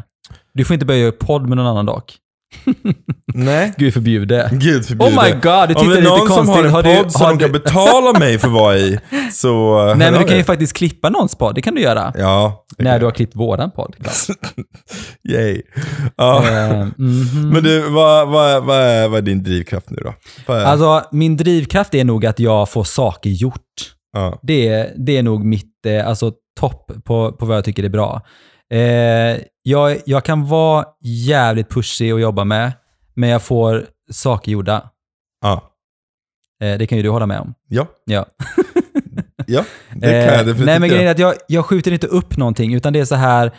Du 0.53 0.65
får 0.65 0.73
inte 0.73 0.85
börja 0.85 0.99
göra 0.99 1.11
podd 1.11 1.47
med 1.47 1.57
någon 1.57 1.67
annan 1.67 1.85
dock. 1.85 2.15
Nej. 3.33 3.73
Gud 3.77 3.93
förbjude. 3.93 4.49
Gud 4.51 4.85
förbjude. 4.85 5.11
Oh 5.15 5.23
my 5.23 5.31
god, 5.31 5.41
du 5.43 5.49
Om 5.49 5.67
tittar 5.67 5.83
det 5.87 5.93
är 5.97 6.01
lite 6.01 6.09
någon 6.09 6.27
som 6.27 6.35
konstigt. 6.35 6.55
har 6.55 6.63
en 6.63 6.71
Har 6.71 6.83
podd 6.83 7.05
du- 7.05 7.09
som 7.11 7.21
har 7.21 7.29
de 7.29 7.37
du- 7.37 7.43
kan 7.43 7.51
betala 7.51 8.19
mig 8.19 8.39
för 8.39 8.47
att 8.47 8.53
vara 8.53 8.77
i, 8.77 8.99
så 9.31 9.77
hör 9.77 9.95
Nej 9.95 10.11
men 10.11 10.21
du 10.21 10.27
kan 10.27 10.37
ju 10.37 10.43
faktiskt 10.43 10.73
klippa 10.77 11.09
någons 11.09 11.35
podd, 11.35 11.55
det 11.55 11.61
kan 11.61 11.75
du 11.75 11.81
göra. 11.81 12.13
Ja. 12.17 12.65
När 12.77 12.99
du 12.99 13.05
har 13.05 13.11
klippt 13.11 13.35
våran 13.35 13.71
podd. 13.71 13.95
Yay. 15.29 15.61
Ja. 16.17 16.43
Eh, 16.49 16.85
mhm. 16.97 17.49
Men 17.53 17.63
du, 17.63 17.89
vad, 17.89 18.27
vad, 18.29 18.63
vad, 18.65 18.77
är, 18.79 19.07
vad 19.07 19.17
är 19.17 19.21
din 19.21 19.43
drivkraft 19.43 19.89
nu 19.89 19.97
då? 20.03 20.53
Är, 20.53 20.63
Alltså 20.65 21.01
min 21.11 21.37
drivkraft 21.37 21.93
är 21.95 22.03
nog 22.03 22.25
att 22.25 22.39
jag 22.39 22.69
får 22.69 22.83
saker 22.83 23.29
gjort. 23.29 23.59
ja. 24.13 24.39
Det, 24.43 24.67
är- 24.67 24.89
det 24.97 25.17
är 25.17 25.23
nog 25.23 25.45
mitt 25.45 25.85
eh, 25.87 26.07
alltså, 26.07 26.31
topp 26.59 26.91
på, 27.05 27.31
på 27.31 27.45
vad 27.45 27.57
jag 27.57 27.63
tycker 27.65 27.83
är 27.83 27.89
bra. 27.89 28.21
Eh, 28.73 29.39
jag, 29.63 29.97
jag 30.05 30.23
kan 30.25 30.47
vara 30.47 30.85
jävligt 31.01 31.69
pushig 31.69 32.13
och 32.13 32.19
jobba 32.21 32.43
med, 32.43 32.71
men 33.13 33.29
jag 33.29 33.41
får 33.41 33.85
saker 34.11 34.51
gjorda. 34.51 34.89
Ja. 35.41 35.61
Eh, 36.63 36.77
det 36.77 36.87
kan 36.87 36.97
ju 36.97 37.03
du 37.03 37.09
hålla 37.09 37.25
med 37.25 37.39
om. 37.39 37.53
Ja. 37.67 37.87
Ja. 38.05 38.25
Ja, 39.47 39.63
det 39.95 40.25
kan 40.25 40.47
jag 40.47 40.49
Eh, 40.49 40.65
Nej, 40.65 40.79
men 40.79 40.89
grejen 40.89 41.07
är 41.07 41.11
att 41.11 41.19
jag, 41.19 41.33
jag 41.47 41.65
skjuter 41.65 41.91
inte 41.91 42.07
upp 42.07 42.37
någonting, 42.37 42.73
utan 42.73 42.93
det 42.93 42.99
är 42.99 43.05
så 43.05 43.15
här, 43.15 43.51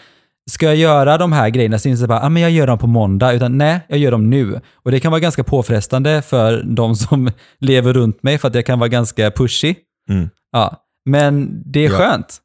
ska 0.50 0.66
jag 0.66 0.77
göra 0.77 1.18
de 1.18 1.33
här 1.33 1.48
grejerna 1.48 1.79
så 1.79 1.88
är 1.88 1.90
det 1.90 1.94
inte 1.96 2.09
bara, 2.09 2.20
ah, 2.22 2.29
men 2.29 2.42
jag 2.42 2.50
gör 2.50 2.66
dem 2.66 2.79
på 2.79 2.87
måndag, 2.87 3.33
utan 3.33 3.59
nej, 3.59 3.81
jag 3.88 3.98
gör 3.98 4.11
dem 4.11 4.31
nu. 4.31 4.61
Och 4.74 4.90
det 4.90 5.00
kan 5.00 5.11
vara 5.12 5.20
ganska 5.20 5.44
påfrestande 5.44 6.22
för 6.22 6.62
de 6.62 6.96
som 6.96 7.31
lever 7.61 7.92
runt 7.92 8.22
mig, 8.22 8.38
för 8.38 8.48
att 8.48 8.55
jag 8.55 8.66
kan 8.66 8.79
vara 8.79 8.88
ganska 8.88 9.31
pushy. 9.31 9.74
Mm. 10.11 10.31
Ja. 10.53 10.77
Men 11.05 11.62
det 11.72 11.81
är 11.85 11.90
Ja. 11.90 11.98
skönt. 11.98 12.38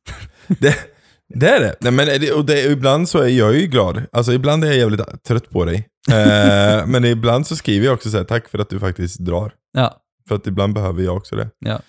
Det, 0.47 0.75
det 1.35 1.49
är 1.49 1.59
det. 1.59 1.75
Nej, 1.81 1.91
men 1.91 2.07
och 2.35 2.45
det, 2.45 2.63
ibland 2.71 3.09
så 3.09 3.19
är 3.19 3.27
jag 3.27 3.55
ju 3.57 3.67
glad. 3.67 4.01
Alltså 4.11 4.33
ibland 4.33 4.63
är 4.63 4.67
jag 4.67 4.77
jävligt 4.77 5.23
trött 5.23 5.49
på 5.49 5.65
dig. 5.65 5.87
Eh, 6.11 6.85
men 6.87 7.05
ibland 7.05 7.47
så 7.47 7.55
skriver 7.55 7.85
jag 7.85 7.93
också 7.93 8.09
så 8.09 8.17
här, 8.17 8.23
tack 8.23 8.49
för 8.49 8.59
att 8.59 8.69
du 8.69 8.79
faktiskt 8.79 9.19
drar. 9.19 9.51
Ja, 9.73 9.97
För 10.27 10.35
att 10.35 10.47
ibland 10.47 10.73
behöver 10.73 11.03
jag 11.03 11.17
också 11.17 11.35
det. 11.35 11.49
ja. 11.59 11.81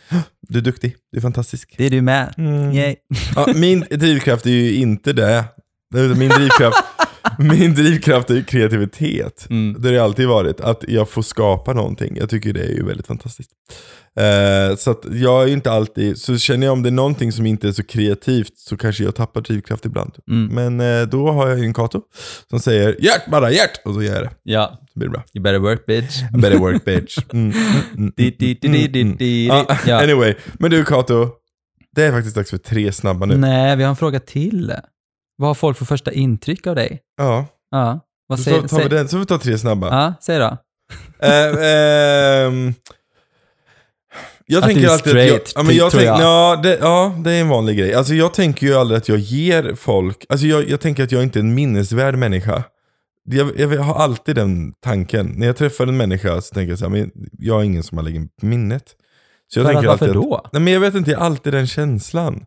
Du 0.48 0.58
är 0.58 0.62
duktig, 0.62 0.96
du 1.12 1.18
är 1.18 1.22
fantastisk. 1.22 1.74
det 1.78 1.86
är 1.86 1.90
du 1.90 2.00
med. 2.02 2.34
Yay. 2.74 2.96
Ja, 3.36 3.46
min 3.54 3.80
drivkraft 3.90 4.46
är 4.46 4.50
ju 4.50 4.74
inte 4.74 5.12
det. 5.12 5.44
Min 6.16 6.28
drivkraft, 6.28 6.84
min 7.40 7.74
drivkraft 7.74 8.30
är 8.30 8.34
ju 8.34 8.44
kreativitet. 8.44 9.46
Mm. 9.50 9.76
Det 9.82 9.88
har 9.88 9.94
det 9.94 10.02
alltid 10.04 10.28
varit. 10.28 10.60
Att 10.60 10.84
jag 10.88 11.08
får 11.08 11.22
skapa 11.22 11.72
någonting. 11.72 12.16
Jag 12.16 12.30
tycker 12.30 12.52
det 12.52 12.60
är 12.62 12.74
ju 12.74 12.84
väldigt 12.86 13.06
fantastiskt. 13.06 13.50
Eh, 14.16 14.76
så 14.76 14.96
jag 15.12 15.42
är 15.42 15.46
ju 15.46 15.52
inte 15.52 15.70
alltid, 15.70 16.18
så 16.18 16.38
känner 16.38 16.66
jag 16.66 16.72
om 16.72 16.82
det 16.82 16.88
är 16.88 16.90
någonting 16.90 17.32
som 17.32 17.46
inte 17.46 17.68
är 17.68 17.72
så 17.72 17.82
kreativt 17.84 18.52
så 18.58 18.76
kanske 18.76 19.04
jag 19.04 19.14
tappar 19.14 19.40
drivkraft 19.40 19.84
ibland. 19.84 20.12
Mm. 20.30 20.54
Men 20.54 21.00
eh, 21.00 21.06
då 21.08 21.30
har 21.30 21.48
jag 21.48 21.58
ju 21.58 21.64
en 21.64 21.74
Kato 21.74 22.00
som 22.50 22.60
säger 22.60 22.96
hjärt 23.04 23.30
bara 23.30 23.50
hjärt 23.50 23.80
och 23.84 23.94
så 23.94 24.02
gör 24.02 24.14
jag 24.14 24.22
det. 24.22 24.30
Ja, 24.42 24.78
Så 24.92 24.98
blir 24.98 25.08
det 25.08 25.12
bra. 25.12 25.22
you 25.34 25.42
better 25.42 25.58
work 25.58 25.86
bitch. 25.86 26.16
I 26.22 26.26
better 26.40 26.58
work 26.58 26.84
bitch. 26.84 27.18
Mm, 27.32 27.52
mm. 27.96 28.12
Anyway, 30.02 30.34
men 30.58 30.70
du 30.70 30.84
Kato. 30.84 31.28
Det 31.96 32.02
är 32.04 32.12
faktiskt 32.12 32.36
dags 32.36 32.50
för 32.50 32.58
tre 32.58 32.92
snabba 32.92 33.26
nu. 33.26 33.36
Nej, 33.36 33.76
vi 33.76 33.82
har 33.82 33.90
en 33.90 33.96
fråga 33.96 34.20
till. 34.20 34.72
Vad 35.40 35.48
har 35.48 35.54
folk 35.54 35.78
för 35.78 35.84
första 35.84 36.12
intryck 36.12 36.66
av 36.66 36.74
dig? 36.74 37.00
Ja, 37.16 37.46
Ja, 37.70 38.00
vad 38.26 38.38
så 38.38 38.44
säger 38.44 38.60
tar, 38.60 38.68
tar 38.68 38.82
vi 38.82 38.88
den 38.88 39.08
så 39.08 39.18
vi 39.18 39.26
ta 39.26 39.38
tre 39.38 39.58
snabba. 39.58 39.86
Ja, 39.86 40.14
säg 40.20 40.38
då. 40.38 40.56
Eh, 41.18 41.46
ehm, 42.46 42.74
jag 44.46 44.58
Att 44.58 44.64
tänker 44.64 44.82
du 44.82 44.88
är 44.88 44.92
alltid 44.92 45.16
att 45.18 45.26
jag, 45.26 45.40
ja, 45.54 45.62
men 45.62 45.76
jag, 45.76 45.90
tror 45.90 46.00
tänk, 46.00 46.08
jag. 46.08 46.20
Ja, 46.20 46.60
det, 46.62 46.78
ja, 46.80 47.14
det 47.24 47.32
är 47.32 47.40
en 47.40 47.48
vanlig 47.48 47.78
grej. 47.78 47.94
Alltså 47.94 48.14
jag 48.14 48.34
tänker 48.34 48.66
ju 48.66 48.74
aldrig 48.74 48.98
att 48.98 49.08
jag 49.08 49.18
ger 49.18 49.74
folk, 49.74 50.26
alltså 50.28 50.46
jag, 50.46 50.68
jag 50.68 50.80
tänker 50.80 51.04
att 51.04 51.12
jag 51.12 51.22
inte 51.22 51.38
är 51.38 51.40
en 51.40 51.54
minnesvärd 51.54 52.14
människa. 52.18 52.64
Jag, 53.24 53.60
jag 53.60 53.80
har 53.82 53.94
alltid 53.94 54.36
den 54.36 54.72
tanken. 54.80 55.26
När 55.36 55.46
jag 55.46 55.56
träffar 55.56 55.86
en 55.86 55.96
människa 55.96 56.40
så 56.40 56.54
tänker 56.54 56.70
jag 56.72 56.78
så 56.78 56.84
här, 56.84 56.90
men 56.92 57.10
jag 57.38 57.60
är 57.60 57.64
ingen 57.64 57.82
som 57.82 57.98
har 57.98 58.04
lägger 58.04 58.28
minnet. 58.42 58.84
Så 59.48 59.60
jag 59.60 59.66
att- 59.66 59.72
tänker 59.72 59.88
varför 59.88 60.06
alltid 60.08 60.22
då? 60.22 60.34
Att, 60.36 60.52
nej 60.52 60.62
men 60.62 60.72
jag 60.72 60.80
vet 60.80 60.94
inte, 60.94 61.10
jag 61.10 61.18
har 61.18 61.26
alltid 61.26 61.52
den 61.52 61.66
känslan. 61.66 62.44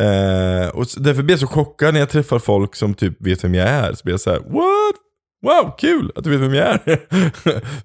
Eh, 0.00 0.68
och 0.68 0.86
därför 0.96 1.22
blir 1.22 1.32
jag 1.32 1.40
så 1.40 1.46
chockad 1.46 1.92
när 1.94 2.00
jag 2.00 2.10
träffar 2.10 2.38
folk 2.38 2.74
som 2.74 2.94
typ 2.94 3.16
vet 3.26 3.44
vem 3.44 3.54
jag 3.54 3.68
är. 3.68 3.92
Så 3.92 4.00
blir 4.04 4.12
jag 4.12 4.20
så 4.20 4.30
här: 4.30 4.38
what? 4.38 4.94
Wow, 5.46 5.74
kul 5.78 6.12
att 6.16 6.24
du 6.24 6.30
vet 6.30 6.40
vem 6.40 6.54
jag 6.54 6.66
är. 6.66 6.98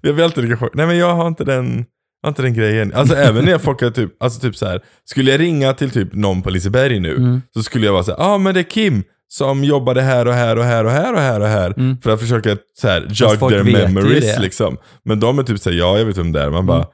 jag 0.02 0.14
blir 0.14 0.24
alltid 0.24 0.44
lika 0.44 0.56
chockad. 0.56 0.76
Nej 0.76 0.86
men 0.86 0.96
jag 0.98 1.14
har 1.14 1.28
inte 1.28 1.44
den, 1.44 1.76
jag 2.22 2.26
har 2.26 2.28
inte 2.28 2.42
den 2.42 2.54
grejen. 2.54 2.92
Alltså 2.94 3.14
även 3.28 3.44
när 3.44 3.52
jag 3.52 3.62
folk 3.62 3.82
har 3.82 3.90
typ, 3.90 4.22
alltså 4.22 4.40
typ 4.40 4.56
så 4.56 4.66
här. 4.66 4.80
skulle 5.04 5.30
jag 5.30 5.40
ringa 5.40 5.72
till 5.74 5.90
typ 5.90 6.14
någon 6.14 6.42
på 6.42 6.50
Liseberg 6.50 7.00
nu, 7.00 7.16
Mm. 7.16 7.42
så 7.54 7.62
skulle 7.62 7.86
jag 7.86 7.92
vara 7.92 8.02
så 8.02 8.10
här, 8.10 8.18
ja 8.18 8.24
ah, 8.34 8.38
men 8.38 8.54
det 8.54 8.60
är 8.60 8.70
Kim 8.70 9.02
som 9.28 9.64
jobbade 9.64 10.02
här 10.02 10.26
och 10.26 10.34
här 10.34 10.56
och 10.58 10.64
här 10.64 10.84
och 10.84 10.90
här 10.90 11.12
och 11.14 11.20
här 11.20 11.40
och 11.40 11.46
här. 11.48 11.74
Mm. 11.76 11.96
För 12.02 12.10
att 12.10 12.20
försöka 12.20 12.56
så 12.80 12.88
här, 12.88 13.00
jog 13.10 13.38
their 13.50 13.64
memories 13.88 14.38
liksom. 14.38 14.76
Men 15.04 15.20
de 15.20 15.38
är 15.38 15.42
typ 15.42 15.60
såhär, 15.60 15.76
ja 15.76 15.98
jag 15.98 16.04
vet 16.04 16.18
vem 16.18 16.32
det 16.32 16.40
är. 16.42 16.50
Man 16.50 16.66
bara, 16.66 16.76
Mm. 16.78 16.88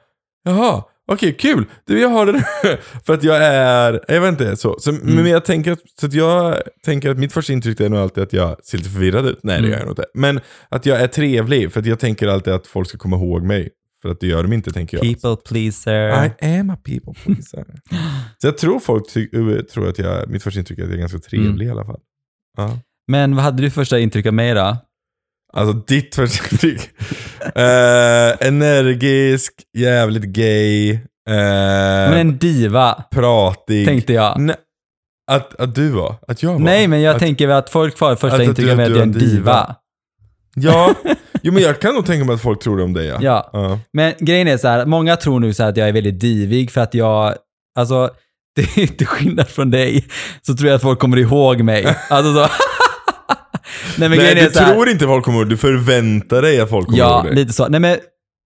jaha, 0.59 0.83
okej 1.07 1.33
kul. 1.33 1.65
Du 1.85 1.99
jag 2.01 2.09
har 2.09 2.25
det 2.25 2.43
För 3.05 3.13
att 3.13 3.23
jag 3.23 3.37
är, 3.45 3.99
jag 4.07 4.21
vet 4.21 4.31
inte, 4.31 4.57
så. 4.57 4.75
så 4.79 4.89
Mm. 4.91 5.15
Men 5.15 5.25
jag 5.27 5.45
tänker, 5.45 5.71
att, 5.71 5.79
så 5.99 6.05
att 6.05 6.13
jag 6.13 6.61
tänker 6.85 7.09
att 7.09 7.17
mitt 7.17 7.33
första 7.33 7.53
intryck 7.53 7.79
är 7.79 7.89
nog 7.89 7.99
alltid 7.99 8.23
att 8.23 8.33
jag 8.33 8.65
ser 8.65 8.77
lite 8.77 8.89
förvirrad 8.89 9.25
ut. 9.27 9.39
Nej 9.43 9.53
det 9.55 9.59
Mm. 9.59 9.71
gör 9.71 9.77
jag 9.77 9.85
nog 9.85 9.91
inte. 9.91 10.05
Men 10.13 10.39
att 10.69 10.85
jag 10.85 11.01
är 11.01 11.07
trevlig, 11.07 11.71
för 11.73 11.79
att 11.79 11.85
jag 11.85 11.99
tänker 11.99 12.27
alltid 12.27 12.53
att 12.53 12.67
folk 12.67 12.89
ska 12.89 12.97
komma 12.97 13.15
ihåg 13.15 13.43
mig. 13.43 13.69
För 14.01 14.09
att 14.09 14.19
det 14.19 14.27
gör 14.27 14.43
de 14.43 14.53
inte 14.53 14.71
tänker 14.71 14.97
jag. 14.97 15.03
People 15.21 15.35
pleaser. 15.49 16.25
I 16.25 16.59
am 16.59 16.69
a 16.69 16.77
people 16.83 17.13
pleaser. 17.23 17.65
så 18.37 18.47
jag 18.47 18.57
tror 18.57 18.79
folk 18.79 19.03
uh, 19.33 19.61
tror 19.61 19.89
att 19.89 19.99
jag, 19.99 20.29
mitt 20.29 20.43
första 20.43 20.59
intryck 20.59 20.79
är 20.79 20.83
att 20.83 20.89
jag 20.89 20.95
är 20.95 20.99
ganska 20.99 21.19
trevlig 21.19 21.49
Mm. 21.49 21.67
i 21.67 21.69
alla 21.71 21.85
fall. 21.85 21.99
Ja. 22.57 22.79
Men 23.07 23.35
vad 23.35 23.43
hade 23.43 23.61
du 23.63 23.69
första 23.69 23.99
intryck 23.99 24.25
av 24.25 24.33
mig 24.33 24.53
då? 24.53 24.77
Alltså 25.53 25.73
ditt 25.73 26.17
intryck. 26.17 26.89
Eh, 27.55 28.47
energisk, 28.47 29.53
jävligt 29.77 30.23
gay, 30.23 30.91
eh, 30.91 30.99
Men 31.25 32.13
en 32.13 32.37
diva, 32.37 33.03
pratig. 33.11 33.85
tänkte 33.85 34.13
jag. 34.13 34.39
Nej, 34.39 34.55
att, 35.31 35.55
att 35.55 35.75
du 35.75 35.89
var? 35.89 36.15
Att 36.27 36.43
jag 36.43 36.51
var? 36.51 36.59
Nej, 36.59 36.87
men 36.87 37.01
jag 37.01 37.15
att, 37.15 37.19
tänker 37.19 37.49
att 37.49 37.69
folk 37.69 37.97
får 37.97 38.15
första 38.15 38.43
intrycket 38.43 38.77
med 38.77 38.85
att 38.85 38.89
jag 38.89 38.97
är 38.97 39.01
är 39.01 39.03
en 39.03 39.11
diva. 39.11 39.29
diva. 39.29 39.75
Ja, 40.55 40.93
jo, 41.41 41.53
men 41.53 41.63
jag 41.63 41.79
kan 41.79 41.95
nog 41.95 42.05
tänka 42.05 42.25
mig 42.25 42.35
att 42.35 42.41
folk 42.41 42.63
tror 42.63 42.77
det 42.77 42.83
om 42.83 42.93
dig 42.93 43.07
ja. 43.07 43.17
Ja. 43.21 43.49
Ja. 43.53 43.79
Men 43.93 44.13
grejen 44.19 44.47
är 44.47 44.57
så 44.57 44.67
här, 44.67 44.85
många 44.85 45.15
tror 45.15 45.39
nu 45.39 45.53
så 45.53 45.63
här 45.63 45.69
att 45.69 45.77
jag 45.77 45.87
är 45.87 45.93
väldigt 45.93 46.19
divig 46.19 46.71
för 46.71 46.81
att 46.81 46.93
jag, 46.93 47.35
alltså 47.79 48.09
till 48.97 49.07
skillnad 49.07 49.47
från 49.47 49.71
dig, 49.71 50.05
så 50.41 50.53
tror 50.53 50.69
jag 50.69 50.75
att 50.75 50.81
folk 50.81 50.99
kommer 50.99 51.17
ihåg 51.17 51.61
mig. 51.61 51.95
Alltså 52.09 52.33
så. 52.33 52.47
Nej, 53.97 54.09
men 54.09 54.17
Nej, 54.17 54.35
du 54.35 54.51
så 54.51 54.59
här- 54.59 54.73
tror 54.73 54.89
inte 54.89 55.05
folk 55.05 55.25
kommer 55.25 55.39
ihåg 55.39 55.49
du 55.49 55.57
förväntar 55.57 56.41
dig 56.41 56.59
att 56.61 56.69
folk 56.69 56.85
kommer 56.85 56.99
Ja, 56.99 57.15
ihåg 57.17 57.25
dig. 57.25 57.35
lite 57.35 57.53
så. 57.53 57.67
Nej, 57.67 57.79
men 57.79 57.97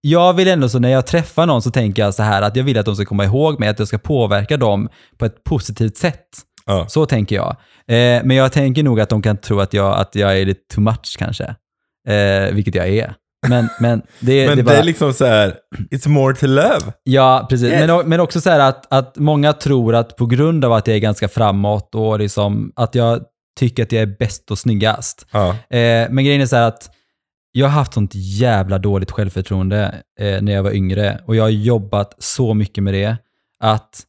jag 0.02 0.34
vill 0.34 0.48
ändå 0.48 0.70
så 0.70 0.80
när 0.80 0.90
jag 0.90 1.08
träffar 1.08 1.46
någon 1.46 1.62
så 1.62 1.72
tänker 1.72 2.02
jag 2.02 2.14
så 2.14 2.24
här 2.24 2.42
att 2.42 2.56
jag 2.56 2.64
vill 2.64 2.78
att 2.78 2.86
de 2.86 2.96
ska 2.96 3.06
komma 3.06 3.26
ihåg 3.26 3.60
mig, 3.60 3.70
att 3.70 3.80
jag 3.80 3.88
ska 3.88 3.98
påverka 3.98 4.58
dem 4.58 4.90
på 5.20 5.26
ett 5.26 5.44
positivt 5.44 5.98
sätt. 5.98 6.26
Ja. 6.66 6.86
Så 6.90 7.06
tänker 7.06 7.36
jag. 7.36 7.50
Eh, 7.88 8.24
men 8.24 8.32
jag 8.32 8.52
tänker 8.52 8.84
nog 8.84 9.00
att 9.00 9.10
de 9.10 9.22
kan 9.22 9.38
tro 9.38 9.60
att 9.60 9.74
jag, 9.74 9.96
att 10.00 10.16
jag 10.16 10.40
är 10.40 10.46
lite 10.46 10.62
too 10.76 10.82
much 10.84 11.16
kanske. 11.20 11.44
Eh, 12.08 12.54
vilket 12.54 12.76
jag 12.76 12.88
är. 12.90 13.14
Men, 13.48 13.70
men 13.80 14.02
det, 14.20 14.48
Men 14.48 14.58
det 14.58 14.64
det, 14.64 14.72
är 14.72 14.76
bara... 14.76 14.82
liksom 14.84 15.14
så 15.14 15.26
här, 15.26 15.56
it's 15.92 16.08
more 16.08 16.36
to 16.36 16.48
love. 16.48 16.94
Ja, 17.04 17.48
precis. 17.50 17.68
Yes. 17.72 17.88
Men, 17.88 18.10
men 18.10 18.20
också 18.20 18.42
så 18.42 18.50
här 18.50 18.60
att, 18.60 18.94
att 18.94 19.18
många 19.18 19.54
tror 19.54 19.96
att 19.96 20.16
på 20.16 20.26
grund 20.26 20.66
av 20.66 20.74
att 20.74 20.88
jag 20.88 20.96
är 20.96 21.00
ganska 21.00 21.28
framåt 21.28 21.96
och 21.96 22.20
liksom 22.20 22.72
att 22.76 22.96
jag 22.96 23.22
tycker 23.62 23.84
att 23.84 23.92
jag 23.92 24.02
är 24.02 24.16
bäst 24.20 24.52
och 24.52 24.60
snyggast. 24.60 25.26
Ja. 25.32 25.50
Eh, 25.50 26.10
men 26.10 26.26
grejen 26.26 26.42
är 26.42 26.46
så 26.46 26.56
här 26.56 26.68
att 26.68 26.90
jag 27.52 27.66
har 27.68 27.72
haft 27.72 27.94
sånt 27.94 28.12
jävla 28.16 28.78
dåligt 28.78 29.12
självförtroende 29.12 29.96
eh, 30.20 30.42
när 30.42 30.52
jag 30.52 30.64
var 30.64 30.72
yngre 30.72 31.20
och 31.26 31.36
jag 31.36 31.44
har 31.44 31.50
jobbat 31.50 32.16
så 32.18 32.54
mycket 32.54 32.84
med 32.84 32.94
det 32.94 33.18
att, 33.60 34.04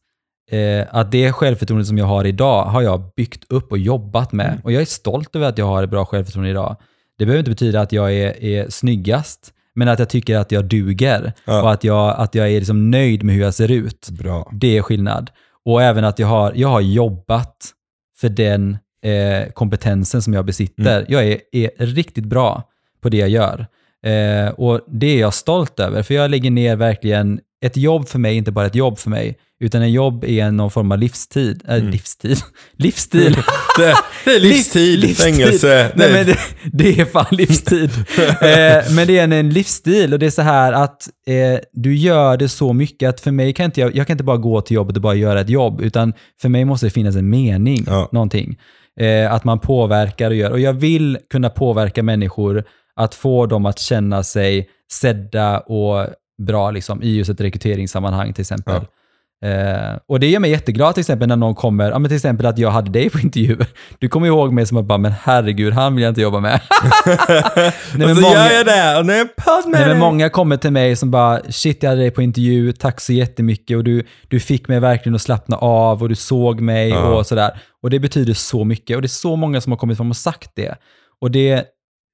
eh, 0.51 0.87
att 0.89 1.11
det 1.11 1.31
självförtroende 1.31 1.85
som 1.85 1.97
jag 1.97 2.05
har 2.05 2.25
idag 2.25 2.65
har 2.65 2.81
jag 2.81 3.11
byggt 3.15 3.43
upp 3.51 3.71
och 3.71 3.77
jobbat 3.77 4.31
med. 4.31 4.47
Mm. 4.49 4.59
Och 4.63 4.71
jag 4.71 4.81
är 4.81 4.85
stolt 4.85 5.35
över 5.35 5.47
att 5.49 5.57
jag 5.57 5.65
har 5.65 5.83
ett 5.83 5.89
bra 5.89 6.05
självförtroende 6.05 6.49
idag. 6.49 6.75
Det 7.17 7.25
behöver 7.25 7.39
inte 7.39 7.51
betyda 7.51 7.81
att 7.81 7.91
jag 7.91 8.13
är, 8.13 8.43
är 8.43 8.69
snyggast, 8.69 9.53
men 9.75 9.87
att 9.87 9.99
jag 9.99 10.09
tycker 10.09 10.37
att 10.37 10.51
jag 10.51 10.65
duger 10.65 11.33
Ja. 11.45 11.61
och 11.61 11.71
att 11.71 11.83
jag, 11.83 12.15
att 12.17 12.35
jag 12.35 12.51
är 12.51 12.59
liksom 12.59 12.91
nöjd 12.91 13.23
med 13.23 13.35
hur 13.35 13.41
jag 13.41 13.53
ser 13.53 13.71
ut. 13.71 14.09
Bra. 14.09 14.49
Det 14.51 14.77
är 14.77 14.81
skillnad. 14.81 15.29
Och 15.65 15.81
även 15.83 16.05
att 16.05 16.19
jag 16.19 16.27
har, 16.27 16.53
jag 16.55 16.69
har 16.69 16.81
jobbat 16.81 17.73
för 18.19 18.29
den 18.29 18.77
eh, 19.03 19.51
kompetensen 19.53 20.21
som 20.21 20.33
jag 20.33 20.45
besitter. 20.45 20.95
Mm. 20.99 21.05
Jag 21.07 21.27
är, 21.27 21.37
är 21.51 21.85
riktigt 21.85 22.25
bra 22.25 22.63
på 23.01 23.09
det 23.09 23.17
jag 23.17 23.29
gör. 23.29 23.65
Eh, 24.05 24.49
och 24.49 24.81
det 24.87 25.07
är 25.07 25.19
jag 25.19 25.33
stolt 25.33 25.79
över, 25.79 26.03
för 26.03 26.13
jag 26.13 26.31
lägger 26.31 26.51
ner 26.51 26.75
verkligen, 26.75 27.39
ett 27.65 27.77
jobb 27.77 28.07
för 28.07 28.19
mig 28.19 28.33
är 28.33 28.37
inte 28.37 28.51
bara 28.51 28.65
ett 28.65 28.75
jobb 28.75 28.99
för 28.99 29.09
mig, 29.09 29.37
utan 29.59 29.81
en 29.81 29.91
jobb 29.91 30.23
är 30.23 30.51
någon 30.51 30.71
form 30.71 30.91
av 30.91 30.97
livstid. 30.97 31.61
Äh, 31.67 31.75
Mm. 31.75 31.89
Livstid? 31.89 32.37
Livsstil. 32.77 33.33
Det, 33.77 33.93
det 34.25 34.35
är 34.35 34.39
livstid, 34.39 34.99
Livstid. 34.99 35.25
fängelse. 35.35 35.91
Nej, 35.95 36.11
Nej, 36.11 36.13
men 36.13 36.25
det, 36.25 36.37
det 36.77 36.99
är 37.01 37.05
fan 37.05 37.25
livstid. 37.31 37.89
eh, 38.41 38.93
men 38.95 39.07
det 39.07 39.17
är 39.19 39.23
en, 39.23 39.31
en 39.33 39.49
livsstil 39.49 40.13
och 40.13 40.19
det 40.19 40.25
är 40.25 40.29
så 40.29 40.41
här 40.41 40.73
att 40.73 41.09
eh, 41.27 41.59
du 41.71 41.95
gör 41.95 42.37
det 42.37 42.49
så 42.49 42.73
mycket 42.73 43.09
att 43.09 43.21
för 43.21 43.31
mig 43.31 43.53
kan 43.53 43.65
inte 43.65 43.81
jag, 43.81 43.95
jag 43.95 44.07
kan 44.07 44.13
inte 44.13 44.23
bara 44.23 44.37
gå 44.37 44.61
till 44.61 44.75
jobbet 44.75 44.95
och 44.95 45.01
bara 45.01 45.15
göra 45.15 45.41
ett 45.41 45.49
jobb, 45.49 45.81
utan 45.81 46.13
för 46.41 46.49
mig 46.49 46.65
måste 46.65 46.85
det 46.85 46.89
finnas 46.89 47.15
en 47.15 47.29
mening, 47.29 47.83
Ja. 47.87 48.09
någonting. 48.11 48.57
Eh, 48.99 49.33
att 49.33 49.43
man 49.43 49.59
påverkar 49.59 50.29
och 50.29 50.35
gör. 50.35 50.51
Och 50.51 50.59
jag 50.59 50.73
vill 50.73 51.17
kunna 51.29 51.49
påverka 51.49 52.03
människor, 52.03 52.63
att 52.95 53.15
få 53.15 53.45
dem 53.45 53.65
att 53.65 53.79
känna 53.79 54.23
sig 54.23 54.69
sedda 54.91 55.59
och 55.59 56.07
bra 56.41 56.71
liksom, 56.71 57.03
i 57.03 57.15
just 57.15 57.29
ett 57.29 57.41
rekryteringssammanhang 57.41 58.33
till 58.33 58.41
exempel. 58.41 58.81
Eh, 59.45 59.97
och 60.07 60.19
det 60.19 60.27
gör 60.29 60.39
mig 60.39 60.51
jätteglad 60.51 60.93
till 60.93 61.01
exempel 61.01 61.27
när 61.27 61.35
någon 61.35 61.55
kommer, 61.55 61.91
ja 61.91 61.99
men 61.99 62.09
till 62.09 62.15
exempel 62.15 62.45
att 62.45 62.57
jag 62.57 62.71
hade 62.71 62.91
dig 62.91 63.09
på 63.09 63.19
intervju. 63.19 63.57
Du 63.99 64.09
kommer 64.09 64.27
ihåg 64.27 64.53
mig 64.53 64.65
som 64.65 64.77
att 64.77 64.85
bara, 64.85 64.97
men 64.97 65.11
herregud, 65.21 65.73
han 65.73 65.95
vill 65.95 66.03
jag 66.03 66.11
inte 66.11 66.21
jobba 66.21 66.39
med. 66.39 66.61
Nej, 67.05 67.67
och 67.93 67.97
men 67.97 68.15
så 68.15 68.21
många- 68.21 68.33
gör 68.33 68.51
jag 68.51 68.65
det 68.65 68.99
och 68.99 69.05
nu 69.05 69.13
är 69.13 69.17
jag 69.17 69.35
podd 69.35 69.71
med 69.71 69.79
Nej, 69.79 69.89
men 69.89 69.99
många 69.99 70.29
kommer 70.29 70.57
till 70.57 70.71
mig 70.71 70.95
som 70.95 71.11
bara, 71.11 71.41
shit 71.49 71.83
jag 71.83 71.89
hade 71.89 72.01
dig 72.01 72.11
på 72.11 72.21
intervju, 72.21 72.71
tack 72.71 73.01
så 73.01 73.13
jättemycket 73.13 73.77
och 73.77 73.83
du, 73.83 74.03
du 74.27 74.39
fick 74.39 74.67
mig 74.67 74.79
verkligen 74.79 75.15
att 75.15 75.21
slappna 75.21 75.57
av 75.57 76.01
och 76.03 76.09
du 76.09 76.15
såg 76.15 76.61
mig 76.61 76.89
Ja. 76.89 76.99
och 77.17 77.25
sådär. 77.25 77.51
Och 77.83 77.89
det 77.89 77.99
betyder 77.99 78.33
så 78.33 78.63
mycket 78.63 78.95
och 78.95 79.01
det 79.01 79.05
är 79.05 79.09
så 79.09 79.35
många 79.35 79.61
som 79.61 79.71
har 79.71 79.77
kommit 79.77 79.97
fram 79.97 80.09
och 80.09 80.17
sagt 80.17 80.51
det. 80.55 80.75
Och 81.21 81.31
det, 81.31 81.65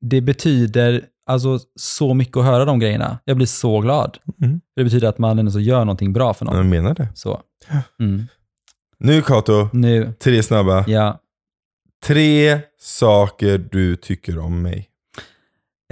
det 0.02 0.22
betyder 0.22 1.02
alltså 1.30 1.60
så 1.76 2.14
mycket 2.14 2.38
att 2.38 2.46
höra 2.46 2.66
de 2.66 2.80
grejerna. 2.80 3.20
Jag 3.26 3.38
blir 3.38 3.48
så 3.48 3.80
glad. 3.80 4.18
Mm. 4.42 4.62
Det 4.76 4.84
betyder 4.84 5.08
att 5.08 5.18
man 5.18 5.40
ändå 5.40 5.52
så 5.52 5.60
gör 5.60 5.80
någonting 5.80 6.14
bra 6.14 6.34
för 6.34 6.46
någon. 6.46 6.56
Jag 6.56 6.66
menar 6.66 6.94
det. 6.96 7.08
Så. 7.16 7.42
Mm. 8.00 8.28
Nu 8.98 9.22
Kato, 9.22 9.70
Nu, 9.74 10.14
tre 10.20 10.44
snabba. 10.44 10.84
ja. 10.88 11.20
Tre 12.06 12.60
saker 12.80 13.58
du 13.72 13.96
tycker 13.96 14.40
om 14.40 14.62
mig. 14.62 14.90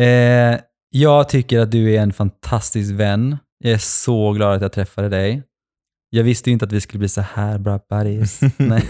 Eh, 0.02 0.60
jag 0.90 1.30
tycker 1.30 1.60
att 1.60 1.72
du 1.72 1.94
är 1.96 2.02
en 2.02 2.14
fantastisk 2.14 2.92
vän. 2.94 3.38
Jag 3.64 3.74
är 3.74 3.78
så 3.78 4.32
glad 4.32 4.56
att 4.56 4.62
jag 4.62 4.72
träffade 4.72 5.10
dig. 5.10 5.44
Jag 6.10 6.24
visste 6.24 6.50
ju 6.50 6.54
inte 6.54 6.66
att 6.66 6.72
vi 6.72 6.82
skulle 6.82 7.00
bli 7.00 7.10
så 7.10 7.22
här 7.22 7.58
bra 7.58 7.80
buddies. 7.90 8.42
Nej. 8.58 8.84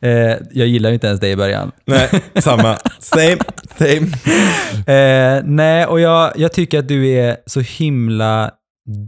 Eh, 0.00 0.36
jag 0.50 0.66
gillar 0.68 0.90
ju 0.90 0.94
inte 0.94 1.06
ens 1.06 1.20
dig 1.20 1.32
i 1.32 1.36
början. 1.36 1.72
Nej, 1.86 2.08
samma. 2.34 2.76
Same, 2.98 3.38
same. 3.78 4.06
Eh, 4.86 5.42
nej, 5.44 5.86
och 5.86 6.00
jag, 6.00 6.32
jag 6.36 6.52
tycker 6.52 6.78
att 6.78 6.88
du 6.88 7.08
är 7.08 7.36
så 7.46 7.60
himla 7.60 8.50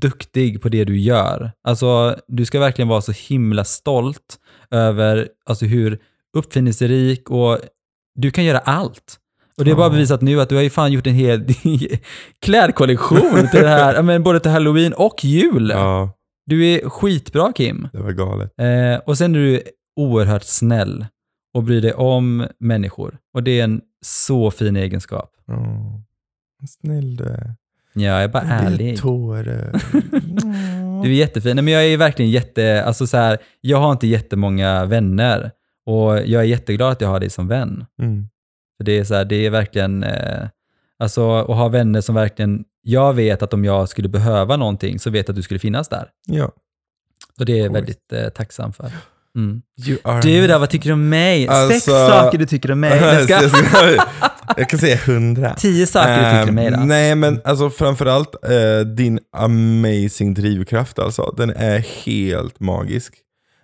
duktig 0.01 0.63
på 0.63 0.69
det 0.69 0.85
du 0.85 0.99
gör. 0.99 1.53
Alltså, 1.65 2.17
du 2.29 2.45
ska 2.45 2.61
verkligen 2.61 2.89
vara 2.89 3.03
så 3.03 3.13
himla 3.13 3.65
stolt 3.65 4.37
över 4.71 5.29
alltså, 5.47 5.65
hur 5.65 5.99
uppfinningsrik 6.37 7.31
och 7.31 7.59
du 8.15 8.31
kan 8.31 8.45
göra 8.45 8.59
allt. 8.59 9.17
Och 9.59 9.65
det 9.65 9.71
är 9.71 9.75
bara 9.75 9.91
bevisat 9.91 10.21
nu 10.21 10.41
att 10.41 10.49
du 10.49 10.55
har 10.55 10.63
ju 10.63 10.71
fan 10.71 10.93
gjort 10.93 11.07
en 11.07 11.15
hel 11.15 11.47
klädkollektion 12.43 13.49
till 13.51 13.61
det 13.61 13.69
här, 13.69 14.03
men 14.03 14.23
både 14.23 14.41
till 14.41 14.51
halloween 14.51 14.93
och 14.93 15.25
jul. 15.25 15.71
Ja, 15.75 16.13
Du 16.47 16.67
är 16.67 16.89
skitbra 16.89 17.53
Kim. 17.53 17.89
det 17.93 17.99
var 18.01 18.13
galet. 18.13 18.53
Eh, 18.59 18.97
och 19.07 19.19
sen 19.19 19.35
är 19.35 19.39
du 19.39 19.63
oerhört 19.97 20.43
snäll 20.45 21.07
och 21.55 21.63
bryr 21.65 21.81
dig 21.83 21.93
om 21.93 22.47
människor. 22.59 23.19
Och 23.35 23.43
det 23.43 23.61
är 23.61 23.65
en 23.65 23.81
så 24.05 24.51
fin 24.51 24.77
egenskap. 24.77 25.33
Oh, 25.49 26.01
snäll 26.69 27.17
du 27.17 27.25
är. 27.25 27.55
Ja, 27.95 28.03
jag 28.03 28.23
är 28.23 28.29
bara 28.29 28.43
Det 28.43 28.49
är 28.51 28.67
ärlig. 28.67 28.99
tårar. 28.99 29.73
Du 31.03 31.09
är 31.11 31.15
jättefin. 31.15 31.57
Nej, 31.57 31.65
men 31.65 31.75
jag 31.75 31.85
är 31.87 31.97
verkligen 31.97 32.31
jätte, 32.31 32.85
alltså 32.85 33.07
så 33.07 33.17
här, 33.17 33.39
jag 33.61 33.79
har 33.79 33.93
inte 33.93 34.07
jättemånga 34.07 34.85
vänner 34.85 35.51
och 35.87 36.13
jag 36.27 36.43
är 36.43 36.47
jätteglad 36.47 36.93
att 36.93 37.01
jag 37.01 37.09
har 37.09 37.21
dig 37.21 37.31
som 37.31 37.49
vän. 37.49 37.85
Mm. 38.03 38.29
För 38.77 38.85
det 38.85 38.99
är 38.99 39.05
så 39.05 39.15
här, 39.15 39.25
det 39.25 39.47
är 39.47 39.51
verkligen, 39.51 40.03
eh, 40.03 40.49
alltså 40.99 41.33
att 41.33 41.57
ha 41.57 41.69
vänner 41.69 42.01
som 42.01 42.15
verkligen, 42.15 42.65
jag 42.83 43.13
vet 43.13 43.43
att 43.43 43.55
om 43.55 43.65
jag 43.65 43.89
skulle 43.89 44.09
behöva 44.09 44.57
någonting 44.57 44.99
så 44.99 45.11
vet 45.11 45.29
jag 45.29 45.33
att 45.33 45.37
du 45.37 45.43
skulle 45.43 45.61
finnas 45.61 45.89
där. 45.89 46.09
Ja. 46.27 46.51
Och 47.39 47.47
det 47.47 47.53
är 47.53 47.63
jag 47.63 47.73
väldigt 47.73 48.13
eh, 48.13 48.29
tacksam 48.29 48.73
för. 48.73 48.93
Mm. 49.37 49.63
Du 50.23 50.47
då, 50.47 50.59
vad 50.59 50.71
tycker 50.71 50.89
du 50.89 50.93
om 50.93 51.09
mig? 51.09 51.41
Sex 51.47 51.51
Alltså- 51.53 51.91
saker 51.91 52.39
du 52.39 52.47
tycker 52.47 52.71
om 52.71 52.81
mig. 52.81 52.99
Jag 52.99 53.25
ska... 53.25 53.99
jag, 54.57 54.69
kan 54.69 54.79
säga 54.79 54.97
hundra. 54.97 55.55
Tio 55.55 55.87
saker 55.87 56.17
du 56.17 56.39
tycker 56.39 56.49
om 56.49 56.55
mig 56.55 56.71
då. 56.71 56.77
Ehm, 56.77 56.89
Nej 56.89 57.15
men 57.15 57.41
alltså 57.45 57.71
framförallt 57.71 58.45
eh, 58.45 58.81
din 58.87 59.19
amazing 59.37 60.35
drivkraft 60.35 60.99
alltså. 60.99 61.35
Den 61.37 61.51
är 61.51 61.79
helt 61.79 62.61
magisk. 62.61 63.15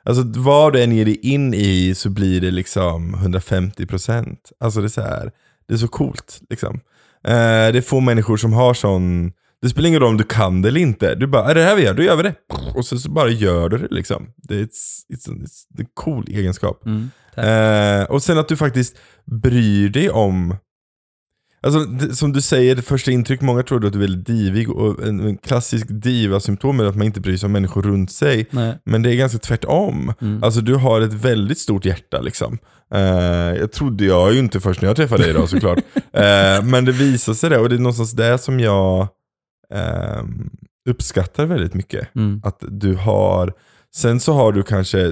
Alltså 0.04 0.22
vad 0.26 0.72
du 0.72 0.82
än 0.82 0.92
ger 0.92 1.04
dig 1.04 1.16
in 1.16 1.54
i 1.54 1.94
så 1.94 2.10
blir 2.10 2.40
det 2.40 2.50
liksom 2.50 3.16
150%. 3.16 4.36
Alltså 4.60 4.80
det 4.80 4.86
är 4.86 4.88
så 4.88 5.00
här, 5.00 5.30
det 5.68 5.74
är 5.74 5.78
så 5.78 5.88
coolt 5.88 6.40
liksom. 6.50 6.80
Eh, 7.26 7.72
det 7.72 7.78
är 7.78 7.80
få 7.80 8.00
människor 8.00 8.36
som 8.36 8.52
har 8.52 8.74
sån, 8.74 9.32
det 9.62 9.68
spelar 9.68 9.88
ingen 9.88 10.00
roll 10.00 10.08
om 10.10 10.16
du 10.16 10.24
kan 10.24 10.62
det 10.62 10.68
eller 10.68 10.80
inte. 10.80 11.14
Du 11.14 11.26
bara, 11.26 11.50
är 11.50 11.54
det 11.54 11.62
här 11.62 11.76
vi 11.76 11.82
gör? 11.82 11.94
Då 11.94 12.02
gör 12.02 12.16
vi 12.16 12.22
det. 12.22 12.34
Och 12.74 12.84
så, 12.84 12.98
så 12.98 13.10
bara 13.10 13.28
gör 13.28 13.68
du 13.68 13.78
det 13.78 13.94
liksom. 13.94 14.26
Det 14.36 14.54
är, 14.54 14.64
it's, 14.64 15.00
it's, 15.12 15.28
it's, 15.28 15.78
en 15.78 15.86
cool 15.94 16.24
egenskap. 16.28 16.82
Mm. 16.86 17.10
Eh, 17.36 18.04
och 18.04 18.22
sen 18.22 18.38
att 18.38 18.48
du 18.48 18.56
faktiskt 18.56 18.96
bryr 19.24 19.88
dig 19.88 20.10
om 20.10 20.56
Alltså 21.60 21.86
som 22.14 22.32
du 22.32 22.40
säger, 22.40 22.76
första 22.76 23.10
intryck, 23.10 23.40
många 23.40 23.62
tror 23.62 23.86
att 23.86 23.92
du 23.92 23.98
är 23.98 24.02
väldigt 24.02 24.26
divig 24.26 24.70
och 24.70 25.06
en, 25.06 25.20
en 25.20 25.36
klassisk 25.36 25.86
diva-symptom 25.88 26.80
är 26.80 26.84
att 26.84 26.96
man 26.96 27.06
inte 27.06 27.20
bryr 27.20 27.36
sig 27.36 27.46
om 27.46 27.52
människor 27.52 27.82
runt 27.82 28.12
sig. 28.12 28.46
Nej. 28.50 28.78
Men 28.84 29.02
det 29.02 29.12
är 29.12 29.16
ganska 29.16 29.38
tvärtom. 29.38 30.12
Mm. 30.20 30.42
Alltså 30.42 30.60
du 30.60 30.74
har 30.74 31.00
ett 31.00 31.12
väldigt 31.12 31.58
stort 31.58 31.84
hjärta 31.84 32.20
liksom. 32.20 32.58
Eh, 32.94 33.00
jag 33.58 33.72
trodde 33.72 34.04
jag 34.04 34.32
ju 34.32 34.38
inte 34.38 34.60
först 34.60 34.80
när 34.80 34.88
jag 34.88 34.96
träffade 34.96 35.22
dig 35.22 35.30
idag 35.30 35.48
såklart. 35.48 35.78
Eh, 35.94 36.64
men 36.64 36.84
det 36.84 36.92
visar 36.92 37.34
sig 37.34 37.50
det 37.50 37.58
och 37.58 37.68
det 37.68 37.74
är 37.74 37.78
någonstans 37.78 38.12
det 38.12 38.38
som 38.38 38.60
jag 38.60 39.08
ehm, 39.74 40.50
uppskattar 40.88 41.46
väldigt 41.46 41.74
mycket. 41.74 42.14
Mm. 42.16 42.40
Att 42.44 42.58
du 42.68 42.94
har, 42.94 43.52
sen 43.94 44.20
så 44.20 44.32
har 44.32 44.52
du 44.52 44.62
kanske, 44.62 45.10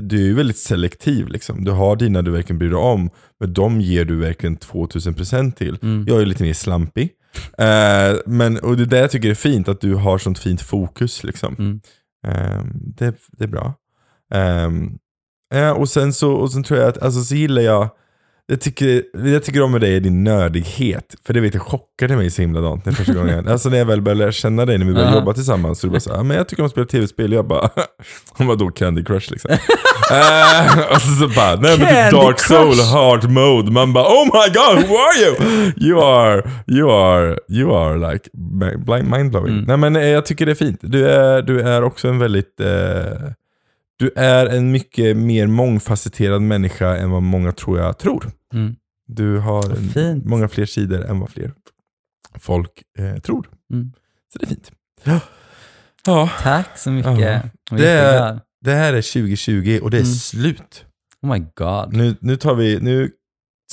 du 0.00 0.16
är 0.16 0.24
ju 0.24 0.34
väldigt 0.34 0.58
selektiv 0.58 1.28
liksom. 1.28 1.64
Du 1.64 1.70
har 1.70 1.96
dina 1.96 2.22
du 2.22 2.30
verkligen 2.30 2.58
bryr 2.58 2.68
dig 2.68 2.78
om, 2.78 3.10
men 3.40 3.52
de 3.52 3.80
ger 3.80 4.04
du 4.04 4.16
verkligen 4.16 4.58
2000% 4.58 5.52
till. 5.52 5.78
Mm. 5.82 6.04
Jag 6.08 6.20
är 6.20 6.26
lite 6.26 6.42
mer 6.42 6.54
slampig. 6.54 7.10
Eh, 7.58 8.18
men, 8.26 8.58
och 8.58 8.76
det 8.76 8.82
är 8.82 8.86
det 8.86 8.98
jag 8.98 9.10
tycker 9.10 9.30
är 9.30 9.34
fint, 9.34 9.68
att 9.68 9.80
du 9.80 9.94
har 9.94 10.18
sånt 10.18 10.38
fint 10.38 10.62
fokus 10.62 11.24
liksom. 11.24 11.56
Mm. 11.58 11.80
Eh, 12.26 12.64
det, 12.74 13.14
det 13.32 13.44
är 13.44 13.48
bra. 13.48 13.74
Ehm, 14.34 14.98
eh, 15.54 15.70
och, 15.70 15.88
sen 15.88 16.12
så, 16.12 16.32
och 16.32 16.52
sen 16.52 16.62
tror 16.62 16.80
jag 16.80 16.88
att, 16.88 16.98
alltså 16.98 17.20
så 17.20 17.34
gillar 17.34 17.62
jag, 17.62 17.90
jag 18.50 18.60
tycker, 18.60 19.02
jag 19.26 19.42
tycker 19.42 19.62
om 19.62 19.72
med 19.72 19.80
dig 19.80 19.96
är 19.96 20.00
din 20.00 20.24
nördighet. 20.24 21.14
För 21.26 21.34
det 21.34 21.40
vet 21.40 21.54
jag 21.54 21.62
chockade 21.62 22.16
mig 22.16 22.30
så 22.30 22.42
himla 22.42 22.60
dant 22.60 22.84
när 22.84 22.92
första 22.92 23.12
gången. 23.14 23.48
alltså 23.48 23.68
när 23.68 23.78
jag 23.78 23.84
väl 23.86 24.02
började 24.02 24.18
lära 24.20 24.32
känna 24.32 24.66
dig, 24.66 24.78
när 24.78 24.86
vi 24.86 24.92
började 24.92 25.12
Ja. 25.12 25.18
jobba 25.18 25.32
tillsammans. 25.32 25.80
Så 25.80 25.86
du 25.86 25.90
bara 25.90 26.00
så, 26.00 26.16
här, 26.16 26.22
men 26.22 26.36
jag 26.36 26.48
tycker 26.48 26.62
om 26.62 26.66
att 26.66 26.72
spela 26.72 26.86
tv-spel. 26.86 27.32
Jag 27.32 27.46
bara, 27.46 27.70
hon 28.32 28.46
var 28.46 28.56
då 28.56 28.70
Candy 28.70 29.04
Crush 29.04 29.30
liksom. 29.30 29.50
Eh, 30.12 30.94
och 30.94 31.02
så, 31.02 31.10
så 31.14 31.28
bara, 31.28 31.56
nej 31.56 31.78
men 31.78 32.10
typ 32.10 32.20
Dark 32.20 32.38
Soul, 32.40 32.74
Crush. 32.74 32.92
Hard 32.92 33.30
Mode. 33.30 33.70
Man 33.70 33.92
bara 33.92 34.04
oh 34.04 34.24
my 34.24 34.54
god, 34.54 34.88
who 34.88 34.94
are 34.96 35.20
you? 35.20 35.36
You 35.76 36.00
are, 36.02 36.50
you 36.66 36.90
are, 36.90 37.36
you 37.48 37.76
are 37.76 38.12
like 38.12 38.28
blind 38.78 39.10
mindblowing. 39.10 39.52
Mm. 39.52 39.64
Nej 39.64 39.76
men 39.76 39.96
eh, 39.96 40.06
jag 40.06 40.26
tycker 40.26 40.46
det 40.46 40.52
är 40.52 40.56
fint. 40.56 40.78
Du 40.82 41.08
är, 41.08 41.42
du 41.42 41.60
är 41.60 41.82
också 41.82 42.08
en 42.08 42.18
väldigt, 42.18 42.60
eh, 42.60 42.66
du 43.98 44.10
är 44.16 44.46
en 44.46 44.72
mycket 44.72 45.16
mer 45.16 45.46
mångfacetterad 45.46 46.42
människa 46.42 46.96
än 46.96 47.10
vad 47.10 47.22
många 47.22 47.52
tror 47.52 47.78
jag 47.78 47.98
tror. 47.98 48.24
Mm. 48.54 48.76
Du 49.08 49.38
har 49.38 49.96
en, 49.98 50.22
många 50.24 50.48
fler 50.48 50.66
sidor 50.66 51.04
än 51.04 51.20
vad 51.20 51.30
fler 51.30 51.52
folk 52.40 52.82
eh, 52.98 53.16
tror. 53.18 53.48
Mm. 53.72 53.92
Så 54.32 54.38
det 54.38 54.44
är 54.44 54.48
fint. 54.48 54.70
Ja. 55.04 55.20
ja, 56.06 56.30
Tack 56.42 56.78
så 56.78 56.90
mycket. 56.90 57.20
Ja. 57.20 57.42
Det 57.76 57.88
är- 57.90 58.40
det 58.64 58.72
här 58.74 58.92
är 58.94 59.02
2020 59.02 59.80
och 59.82 59.90
det 59.90 59.96
är 59.96 60.00
Mm. 60.02 60.12
slut. 60.14 60.84
Oh 61.22 61.32
my 61.32 61.38
god. 61.54 61.96
Nu, 61.96 62.16
nu 62.20 62.36
tar 62.36 62.54
vi, 62.54 62.80
nu 62.80 63.10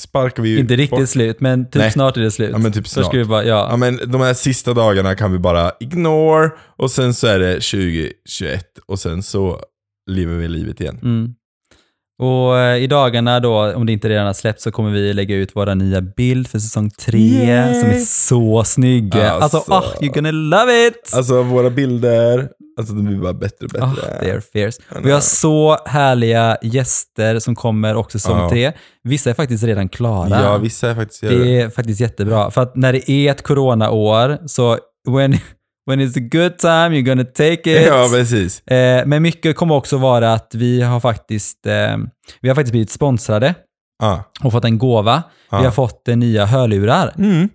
sparkar 0.00 0.42
vi 0.42 0.58
Inte 0.58 0.76
riktigt 0.76 0.98
bort- 0.98 1.08
slut, 1.08 1.40
men 1.40 1.64
typ 1.64 1.74
Nej. 1.74 1.90
snart 1.92 2.16
är 2.16 2.20
det 2.20 2.30
slut. 2.30 2.50
Ja 2.52 2.58
men 2.58 2.72
typ 2.72 2.88
Så 2.88 2.92
snart. 2.92 3.06
ska 3.06 3.18
vi 3.18 3.24
bara, 3.24 3.44
ja. 3.44 3.68
Ja 3.70 3.76
men 3.76 3.96
de 4.10 4.20
här 4.20 4.34
sista 4.34 4.74
dagarna 4.74 5.14
kan 5.14 5.32
vi 5.32 5.38
bara 5.38 5.72
ignore 5.80 6.50
och 6.58 6.90
sen 6.90 7.14
så 7.14 7.26
är 7.26 7.38
det 7.38 7.54
2021 7.60 8.78
och 8.86 8.98
sen 8.98 9.22
så 9.22 9.60
lever 10.10 10.34
vi 10.36 10.48
livet 10.48 10.80
igen. 10.80 10.98
Mm. 11.02 11.34
Och 12.18 12.58
eh, 12.58 12.76
i 12.82 12.86
dagarna 12.86 13.40
då, 13.40 13.72
om 13.74 13.86
det 13.86 13.92
inte 13.92 14.08
redan 14.08 14.26
har 14.26 14.32
släppts, 14.32 14.62
så 14.64 14.70
kommer 14.72 14.90
vi 14.90 15.12
lägga 15.14 15.36
ut 15.36 15.56
våra 15.56 15.74
nya 15.74 16.00
bild 16.00 16.48
för 16.48 16.58
säsong 16.58 16.90
tre, 16.90 17.18
Yay! 17.46 17.80
som 17.80 17.90
är 17.90 17.98
så 17.98 18.64
snygg. 18.64 19.14
Alltså, 19.16 19.56
Alltså. 19.56 19.72
ah, 19.72 19.84
you're 20.00 20.14
gonna 20.14 20.30
love 20.30 20.86
it! 20.86 21.12
Alltså 21.14 21.42
våra 21.42 21.70
bilder, 21.70 22.48
alltså 22.78 22.94
de 22.94 23.04
blir 23.04 23.16
bara 23.18 23.32
bättre 23.32 23.66
och 23.66 23.82
Ah, 23.82 23.94
bättre. 23.94 24.20
they 24.20 24.30
are 24.30 24.40
fierce. 24.52 24.78
Ja, 24.88 24.96
Vi 25.04 25.10
har 25.10 25.18
nej. 25.18 25.22
så 25.22 25.76
härliga 25.86 26.56
gäster 26.62 27.38
som 27.38 27.54
kommer 27.54 27.94
också 27.96 28.18
säsong 28.18 28.38
Ja. 28.40 28.48
tre. 28.50 28.72
Vissa 29.04 29.30
är 29.30 29.34
faktiskt 29.34 29.64
redan 29.64 29.88
klara. 29.88 30.42
Ja 30.42 30.58
vissa 30.58 30.90
är 30.90 30.94
faktiskt 30.94 31.20
det 31.20 31.60
är 31.60 31.70
faktiskt 31.70 32.00
jättebra. 32.00 32.50
För 32.50 32.62
att 32.62 32.76
när 32.76 32.92
det 32.92 33.10
är 33.10 33.30
ett 33.30 33.42
coronaår, 33.42 34.38
så 34.46 34.78
when, 35.08 35.34
when 35.88 36.00
it's 36.00 36.16
a 36.18 36.28
good 36.32 36.58
time, 36.58 36.88
you're 36.96 37.02
gonna 37.06 37.24
take 37.24 37.52
it. 37.80 37.86
Ja 37.86 38.06
precis. 38.12 38.66
Eh, 38.66 39.06
men 39.06 39.22
mycket 39.22 39.56
kommer 39.56 39.74
också 39.74 39.96
vara 39.96 40.32
att 40.32 40.54
vi 40.54 40.82
har 40.82 41.00
faktiskt, 41.00 41.66
eh, 41.66 41.96
vi 42.40 42.48
har 42.48 42.54
faktiskt 42.54 42.72
blivit 42.72 42.90
sponsrade 42.90 43.54
Ah. 44.02 44.16
och 44.44 44.52
fått 44.52 44.64
en 44.64 44.78
gåva. 44.78 45.22
Ja. 45.50 45.58
Vi 45.58 45.64
har 45.64 45.72
fått 45.72 46.08
eh, 46.08 46.16
nya 46.16 46.46
hörlurar 46.46 47.14
Mm. 47.18 47.48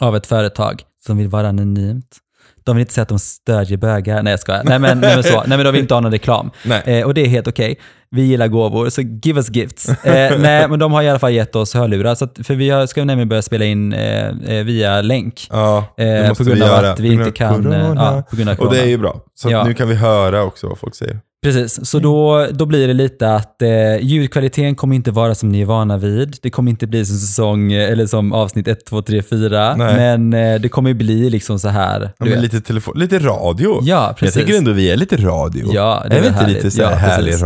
av 0.00 0.16
ett 0.16 0.26
företag 0.26 0.82
som 1.06 1.16
vill 1.18 1.28
vara 1.28 1.48
anonymt. 1.48 2.16
De 2.64 2.76
vill 2.76 2.80
inte 2.80 2.94
säga 2.94 3.02
att 3.02 3.08
de 3.08 3.18
stödjer 3.18 3.78
bögar. 3.78 4.22
Nej 4.22 4.30
jag 4.30 4.40
skojar. 4.40 4.64
Nej 4.64 4.78
men, 4.78 5.00
nej, 5.00 5.14
men 5.14 5.24
så. 5.24 5.36
Nej 5.46 5.58
men 5.58 5.64
de 5.64 5.72
vill 5.72 5.80
inte 5.80 5.94
ha 5.94 6.00
någon 6.00 6.12
reklam. 6.12 6.50
Eh, 6.84 7.06
och 7.06 7.14
det 7.14 7.20
är 7.20 7.26
helt 7.28 7.48
okej. 7.48 7.78
Vi 8.10 8.22
gillar 8.22 8.48
gåvor, 8.48 8.88
så 8.88 9.00
give 9.22 9.38
us 9.40 9.50
gifts. 9.50 9.88
Eh, 10.04 10.38
nej 10.38 10.68
men 10.68 10.78
de 10.78 10.92
har 10.92 11.02
i 11.02 11.08
alla 11.08 11.18
fall 11.18 11.32
gett 11.32 11.56
oss 11.56 11.74
hörlurar. 11.74 12.14
Så 12.14 12.24
att, 12.24 12.38
för 12.42 12.54
vi 12.54 12.86
ska 12.88 13.04
nämligen 13.04 13.28
börja 13.28 13.42
spela 13.42 13.64
in 13.64 13.92
eh, 13.92 14.26
eh, 14.28 14.64
via 14.64 15.00
länk. 15.02 15.46
Ja, 15.50 15.84
det 15.96 16.02
Eh, 16.18 16.28
måste 16.28 16.44
på 16.44 16.50
grund 16.50 16.58
vi 16.62 16.68
av 16.68 16.82
göra. 16.82 16.92
att 16.92 17.00
vi 17.00 17.12
inte 17.12 17.30
kan... 17.30 17.72
eh. 17.72 17.92
Ja, 17.96 18.22
på 18.30 18.36
grund 18.36 18.48
av 18.48 18.52
Och 18.52 18.58
corona. 18.58 18.74
det 18.76 18.82
är 18.82 18.86
ju 18.88 18.98
bra. 18.98 19.20
Så 19.34 19.50
Ja. 19.50 19.64
nu 19.64 19.74
kan 19.74 19.88
vi 19.88 19.94
höra 19.94 20.42
också 20.44 20.68
vad 20.68 20.78
folk 20.78 20.94
säger. 20.94 21.20
Precis, 21.42 21.86
så 21.86 21.98
då, 21.98 22.46
då 22.52 22.66
blir 22.66 22.88
det 22.88 22.94
lite 22.94 23.34
att 23.34 23.62
eh, 23.62 23.96
ljudkvaliteten 24.00 24.74
kommer 24.74 24.96
inte 24.96 25.10
vara 25.10 25.34
som 25.34 25.48
ni 25.48 25.60
är 25.60 25.64
vana 25.64 25.96
vid. 25.96 26.36
Det 26.42 26.50
kommer 26.50 26.70
inte 26.70 26.86
bli 26.86 27.04
som 27.06 27.16
säsong, 27.16 27.72
eller 27.72 28.06
som 28.06 28.32
avsnitt 28.32 28.68
1, 28.68 28.86
2, 28.86 29.02
3, 29.02 29.22
4. 29.22 29.74
Nej. 29.76 29.94
Men 29.96 30.32
eh, 30.54 30.60
det 30.60 30.68
kommer 30.68 30.94
bli 30.94 31.30
liksom 31.30 31.58
så 31.58 31.68
här. 31.68 32.10
Ja, 32.18 32.26
lite, 32.26 32.60
telefon, 32.60 32.94
lite 32.98 33.18
radio. 33.18 33.78
Ja, 33.82 34.06
Jag 34.06 34.16
precis. 34.16 34.34
tycker 34.42 34.58
ändå 34.58 34.72
vi 34.72 34.90
är 34.90 34.96
lite 34.96 35.16
radio. 35.16 35.70
Ja, 35.72 36.04
det 36.10 36.16
är 36.16 36.20
vi 36.20 36.26
är 36.26 36.30
inte 36.30 36.40
härligt. 36.40 36.56
lite 36.56 36.70
så 36.70 36.82
här 36.82 36.90
Ja, 36.90 36.96
härlig 36.96 37.24
precis. 37.26 37.42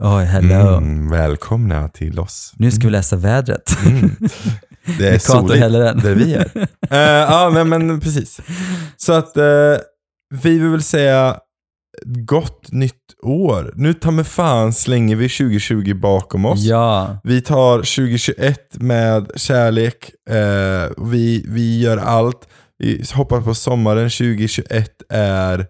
Oj, 0.00 0.24
hello. 0.24 0.76
Mm, 0.76 1.10
välkomna 1.10 1.88
till 1.88 2.18
oss. 2.20 2.52
Nu 2.56 2.70
ska 2.70 2.84
vi 2.84 2.90
läsa 2.90 3.16
vädret. 3.16 3.76
Det 4.98 5.08
är 5.08 5.18
soligt 5.42 5.60
där 6.02 6.14
vi 6.14 6.34
är. 6.34 6.50
Eh, 6.90 6.98
ja, 6.98 7.50
men, 7.54 7.68
men 7.68 8.00
precis. 8.00 8.40
Så 8.96 9.12
att 9.12 9.36
eh, 9.36 9.44
vi 10.42 10.58
vill 10.58 10.68
väl 10.70 10.82
säga 10.82 11.36
gott 12.06 12.72
nytt 12.72 12.94
år. 13.22 13.72
Nu 13.76 13.94
tar 13.94 14.10
med 14.10 14.26
fan 14.26 14.72
slänger 14.72 15.16
vi 15.16 15.28
2020 15.28 15.94
bakom 15.94 16.44
oss. 16.44 16.64
ja, 16.64 17.20
Vi 17.24 17.40
tar 17.40 17.76
2021 17.78 18.58
med 18.74 19.30
kärlek. 19.36 20.10
Eh, 20.30 21.06
vi, 21.10 21.44
vi 21.48 21.80
gör 21.80 21.96
allt. 21.96 22.48
Vi 22.78 23.04
hoppas 23.14 23.44
på 23.44 23.54
sommaren 23.54 24.10
2021 24.10 24.90
är 25.08 25.66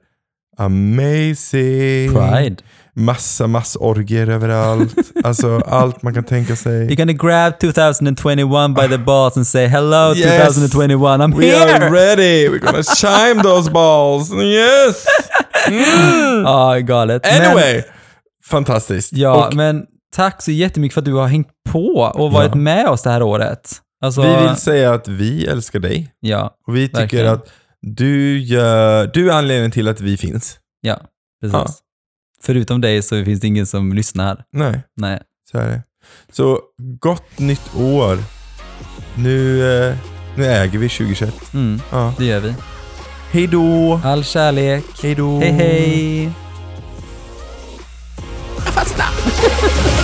amazing. 0.58 2.12
pride. 2.14 2.56
Massa 2.96 3.46
massorgier 3.46 4.28
överallt. 4.28 4.94
alltså 5.24 5.58
allt 5.66 6.02
man 6.02 6.14
kan 6.14 6.24
tänka 6.24 6.56
sig. 6.56 6.88
You're 6.88 6.96
gonna 6.96 7.12
grab 7.12 7.58
2021 7.60 8.74
by 8.74 8.88
the 8.88 8.98
balls 8.98 9.36
and 9.36 9.46
say 9.46 9.66
hello 9.66 10.14
Yes. 10.14 10.54
2021, 10.54 11.20
I'm 11.22 11.36
We 11.38 11.56
are 11.56 11.72
here! 11.72 11.90
ready! 11.90 12.48
We're 12.48 12.58
gonna 12.66 12.82
chime 12.96 13.42
those 13.42 13.70
balls! 13.70 14.32
Yes! 14.32 15.04
Mm. 15.68 16.42
Ja, 16.44 16.78
galet. 16.78 17.22
Men- 17.24 17.42
Anyway! 17.46 17.82
Fantastiskt. 18.50 19.12
Ja, 19.12 19.46
Och 19.46 19.54
men 19.54 19.84
tack 20.16 20.42
så 20.42 20.50
jättemycket 20.50 20.94
för 20.94 21.00
att 21.00 21.04
du 21.04 21.12
har 21.14 21.26
hängt 21.26 21.48
på 21.70 21.88
och 22.14 22.32
varit 22.32 22.50
Ja. 22.54 22.56
med 22.56 22.88
oss 22.88 23.02
det 23.02 23.10
här 23.10 23.22
året. 23.22 23.70
Alltså, 24.04 24.22
vi 24.22 24.46
vill 24.48 24.56
säga 24.56 24.94
att 24.94 25.08
vi 25.08 25.46
älskar 25.46 25.78
dig. 25.78 26.12
Ja, 26.20 26.50
Och 26.66 26.76
vi 26.76 26.88
tycker 26.88 26.98
Verkligen. 27.00 27.26
att 27.32 27.46
du, 27.82 28.38
gör, 28.38 29.10
du 29.14 29.30
är 29.30 29.34
anledningen 29.34 29.70
till 29.70 29.88
att 29.88 30.00
vi 30.00 30.16
finns. 30.16 30.58
ja, 30.80 31.00
precis. 31.40 31.54
Ja. 31.54 31.66
Förutom 32.42 32.80
dig 32.80 33.02
så 33.02 33.24
finns 33.24 33.40
det 33.40 33.46
ingen 33.46 33.66
som 33.66 33.92
lyssnar. 33.92 34.44
Nej, 34.52 34.80
Nej. 34.96 35.20
så 35.52 35.58
är 35.58 35.68
det. 35.68 35.82
Så 36.32 36.60
gott 37.00 37.38
nytt 37.38 37.74
år. 37.76 38.18
Nu, 39.14 39.62
eh, 39.88 39.96
nu 40.36 40.44
äger 40.46 40.78
vi 40.78 40.88
2021. 40.88 41.54
Mm, 41.54 41.80
Ja. 41.92 42.14
det 42.18 42.24
gör 42.24 42.40
vi. 42.40 42.54
Hej 43.30 43.46
då! 43.46 44.00
All 44.04 44.24
kärlek. 44.24 44.84
Hej 45.02 45.14
då! 45.14 45.40
Hej 45.40 45.52
hej! 45.52 46.30
Fastna! 48.58 49.04